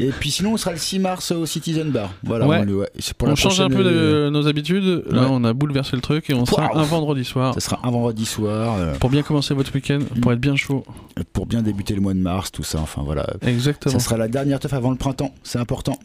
Et 0.00 0.08
puis 0.10 0.30
sinon, 0.30 0.52
on 0.52 0.56
sera 0.56 0.72
le 0.72 0.78
6 0.78 0.98
mars 0.98 1.30
au 1.32 1.44
Citizen 1.46 1.90
Bar. 1.90 2.10
Voilà, 2.22 2.46
Ouais. 2.46 2.58
on, 2.60 2.64
le- 2.64 2.76
ouais. 2.76 2.90
C'est 2.98 3.14
pour 3.14 3.26
on 3.26 3.30
la 3.32 3.36
change 3.36 3.60
un 3.60 3.68
peu 3.68 3.82
euh, 3.84 4.26
de 4.26 4.30
nos 4.30 4.46
habitudes. 4.46 5.04
Là, 5.10 5.22
Ouais. 5.22 5.28
on 5.30 5.42
a 5.44 5.52
bouleversé 5.52 5.96
le 5.96 6.02
truc 6.02 6.30
et 6.30 6.34
on 6.34 6.46
sera 6.46 6.70
un 6.76 6.82
vendredi 6.84 7.24
soir. 7.24 7.54
Ça 7.54 7.60
sera 7.60 7.80
un 7.82 7.90
vendredi 7.90 8.24
soir 8.24 8.76
euh, 8.78 8.94
Pour 8.98 9.10
bien 9.10 9.22
commencer 9.22 9.54
votre 9.54 9.74
week-end, 9.74 9.98
pour 10.22 10.32
être 10.32 10.40
bien 10.40 10.54
chaud. 10.56 10.84
pour 11.32 11.46
bien 11.46 11.62
débuter 11.62 11.94
le 11.94 12.00
mois 12.00 12.14
de 12.14 12.20
mars, 12.20 12.52
tout 12.52 12.62
ça. 12.62 12.78
Enfin 12.80 13.02
voilà. 13.04 13.26
Exactement. 13.42 13.92
Ça 13.92 13.98
sera 13.98 14.16
la 14.16 14.28
dernière 14.28 14.60
teuf 14.60 14.72
avant 14.72 14.90
le 14.90 14.96
printemps, 14.96 15.34
c'est 15.42 15.58
important. 15.58 15.98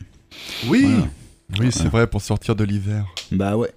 Oui. 0.68 0.86
Voilà. 0.86 1.08
Oui, 1.60 1.72
c'est 1.72 1.88
vrai, 1.88 2.08
pour 2.08 2.22
sortir 2.22 2.56
de 2.56 2.64
l'hiver. 2.64 3.06
Bah 3.32 3.58
ouais. 3.58 3.72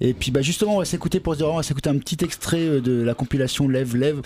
Et 0.00 0.14
puis 0.14 0.30
bah 0.30 0.42
justement, 0.42 0.76
on 0.76 0.78
va 0.78 0.84
s'écouter 0.84 1.18
pour 1.18 1.34
se 1.34 1.38
dire, 1.38 1.48
on 1.48 1.56
va 1.56 1.62
s'écouter 1.62 1.90
un 1.90 1.98
petit 1.98 2.18
extrait 2.22 2.60
euh, 2.60 2.80
de 2.80 3.02
la 3.02 3.14
compilation 3.14 3.68
Lève 3.68 3.96
Lève 3.96 4.20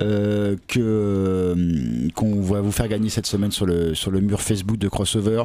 euh, 0.00 0.56
que 0.66 0.80
euh, 0.80 2.08
qu'on 2.14 2.40
va 2.40 2.60
vous 2.60 2.72
faire 2.72 2.88
gagner 2.88 3.08
cette 3.08 3.26
semaine 3.26 3.52
sur 3.52 3.66
le 3.66 3.94
sur 3.94 4.10
le 4.10 4.20
mur 4.20 4.40
Facebook 4.40 4.78
de 4.78 4.88
Crossover. 4.88 5.44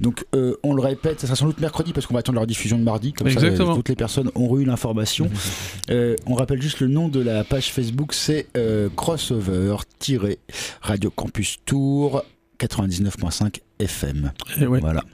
Donc 0.00 0.24
euh, 0.34 0.54
on 0.62 0.74
le 0.74 0.82
répète, 0.82 1.20
ça 1.20 1.26
sera 1.26 1.36
sans 1.36 1.46
doute 1.46 1.60
mercredi 1.60 1.92
parce 1.92 2.06
qu'on 2.06 2.14
va 2.14 2.20
attendre 2.20 2.36
leur 2.36 2.46
diffusion 2.46 2.78
de 2.78 2.84
mardi. 2.84 3.12
Comme 3.12 3.28
Exactement. 3.28 3.70
ça, 3.70 3.74
toutes 3.74 3.88
les 3.88 3.96
personnes 3.96 4.30
auront 4.34 4.58
eu 4.58 4.64
l'information. 4.64 5.28
Euh, 5.90 6.16
on 6.26 6.34
rappelle 6.34 6.60
juste 6.60 6.80
le 6.80 6.88
nom 6.88 7.08
de 7.08 7.20
la 7.20 7.44
page 7.44 7.70
Facebook, 7.70 8.12
c'est 8.12 8.48
euh, 8.56 8.88
Crossover-Radio 8.96 11.10
Campus 11.14 11.58
Tour 11.64 12.22
99.5 12.58 13.60
FM. 13.78 14.32
Et 14.60 14.66
ouais. 14.66 14.80
Voilà. 14.80 15.04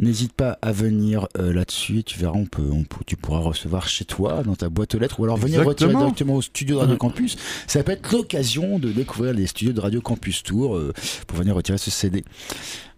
N'hésite 0.00 0.32
pas 0.32 0.58
à 0.62 0.72
venir 0.72 1.28
euh, 1.38 1.52
là-dessus 1.52 1.98
et 1.98 2.02
tu 2.02 2.18
verras, 2.18 2.32
on 2.38 2.46
peut, 2.46 2.62
on 2.72 2.84
peut- 2.84 3.04
tu 3.06 3.16
pourras 3.16 3.40
recevoir 3.40 3.86
chez 3.86 4.06
toi, 4.06 4.42
dans 4.44 4.54
ta 4.56 4.70
boîte 4.70 4.94
aux 4.94 4.98
lettres, 4.98 5.20
ou 5.20 5.24
alors 5.24 5.36
venir 5.36 5.62
retirer 5.64 5.94
directement 5.94 6.36
au 6.36 6.42
studio 6.42 6.76
de 6.76 6.80
Radio 6.80 6.92
Ouais. 6.94 6.98
Campus. 6.98 7.36
Ça 7.66 7.82
peut 7.82 7.92
être 7.92 8.10
l'occasion 8.10 8.78
de 8.78 8.90
découvrir 8.90 9.34
les 9.34 9.46
studios 9.46 9.72
de 9.74 9.80
Radio 9.80 10.00
Campus 10.00 10.42
Tour 10.42 10.76
euh, 10.76 10.92
pour 11.26 11.38
venir 11.38 11.54
retirer 11.54 11.76
ce 11.78 11.90
CD. 11.90 12.24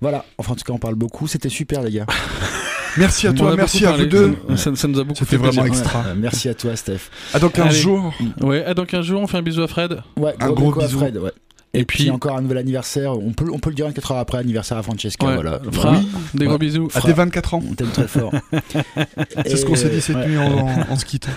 Voilà, 0.01 0.24
enfin 0.39 0.53
en 0.53 0.55
tout 0.57 0.65
cas 0.65 0.73
on 0.73 0.79
parle 0.79 0.95
beaucoup, 0.95 1.27
c'était 1.27 1.49
super 1.49 1.83
les 1.83 1.91
gars. 1.91 2.07
Merci 2.99 3.27
à 3.27 3.33
toi, 3.33 3.57
merci 3.57 3.87
à 3.87 3.93
vous 3.93 4.05
deux. 4.05 4.37
Ça, 4.57 4.70
nous 4.87 5.01
a 5.01 5.05
beaucoup 5.05 5.19
C'était 5.19 5.31
fait 5.31 5.37
vraiment 5.39 5.62
plaisir. 5.62 5.83
extra. 5.83 6.05
Merci 6.15 6.51
à 6.51 6.55
toi 6.55 6.77
Steph. 6.77 6.99
À 7.33 7.39
dans 7.39 7.49
15 7.49 7.66
Allez. 7.69 7.74
jours. 7.74 8.12
Ouais, 8.43 8.62
à 8.66 8.74
dans 8.74 8.85
15 8.85 9.07
jours, 9.07 9.23
on 9.23 9.27
fait 9.27 9.39
un 9.39 9.43
bisou 9.43 9.62
à 9.62 9.66
Fred. 9.66 9.97
Ouais, 10.19 10.35
Un 10.41 10.51
gros, 10.51 10.70
gros 10.70 10.73
bisous 10.73 10.81
à 10.83 10.85
bisou. 10.87 10.99
Fred, 10.99 11.16
ouais. 11.16 11.33
Et 11.74 11.81
Et, 11.81 11.85
puis, 11.86 12.01
puis- 12.05 12.11
encore 12.11 12.36
un 12.36 12.43
nouvel 12.43 12.59
anniversaire, 12.59 13.12
on 13.19 13.32
peut, 13.32 13.47
on 13.51 13.59
peut 13.59 13.70
le 13.70 13.77
dire 13.77 13.86
24 13.86 14.12
heures 14.12 14.19
après, 14.19 14.36
anniversaire 14.39 14.77
à 14.77 14.82
Francesca, 14.82 15.27
Ouais, 15.27 15.35
voilà. 15.36 15.59
Fra, 15.73 15.93
Oui, 15.93 16.07
des 16.35 16.44
gros 16.44 16.59
bisous. 16.59 16.89
À 16.94 17.01
tes 17.01 17.15
24 17.15 17.55
ans. 17.55 17.62
on 17.66 17.74
t'aime 17.74 17.89
très 17.90 18.07
fort. 18.09 18.31
C'est 19.47 19.57
ce 19.57 19.65
qu'on 19.65 19.74
s'est 19.74 19.89
dit 19.89 20.01
cette 20.03 20.16
ouais. 20.16 20.28
nuit 20.28 20.36
en, 20.36 20.53
en, 20.69 20.90
en 20.90 20.97
se 20.97 21.05
quittant. 21.07 21.31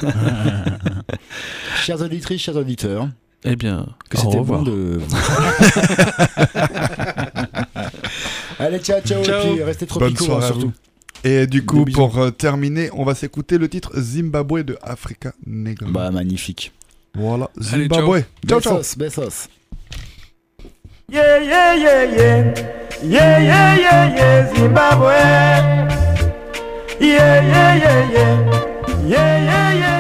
Chers 1.86 2.02
auditrices, 2.02 2.42
chers 2.42 2.56
auditeurs, 2.58 3.08
Eh 3.46 3.56
bien, 3.56 3.86
que 4.10 4.18
au 4.18 4.22
c'était 4.22 4.38
revoir. 4.40 4.64
bon 4.64 4.72
de. 4.72 5.00
Allez, 8.60 8.80
ciao, 8.80 9.00
ciao, 9.02 9.24
Ciao. 9.24 9.42
et 9.52 9.54
puis 9.56 9.64
restez 9.64 9.86
Bonne 9.86 10.14
tropicaux 10.14 10.24
hein, 10.24 10.28
soirée 10.28 10.44
à 10.44 10.48
surtout. 10.48 10.68
vous. 10.68 10.74
Et 11.30 11.48
du 11.48 11.66
coup, 11.66 11.86
pour 11.86 12.18
euh, 12.20 12.30
terminer, 12.32 12.90
on 12.94 13.04
va 13.04 13.16
s'écouter 13.16 13.58
le 13.58 13.68
titre 13.70 13.92
Zimbabwe 14.00 14.64
de 14.64 14.78
Africa 14.82 15.34
Negro. 15.46 15.90
Bah, 15.92 16.12
magnifique. 16.12 16.72
Voilà, 17.16 17.50
Allez, 17.72 17.84
Zimbabwe. 17.84 18.24
Ciao, 18.48 18.60
ciao. 18.62 18.78
Besos, 18.78 18.98
besos. 18.98 19.48
Yeah, 21.08 21.38
yeah, 21.38 21.74
yeah, 21.76 22.04
yeah. 22.04 22.42
Yeah, 23.04 23.38
yeah, 23.38 23.76
yeah, 23.78 24.16
yeah, 24.18 24.54
Zimbabwe. 24.54 25.14
Yeah, 27.00 27.42
yeah, 27.46 27.76
yeah, 27.76 28.10
yeah. 28.10 28.36
Yeah, 29.06 29.38
yeah, 29.46 29.74
yeah, 29.82 29.95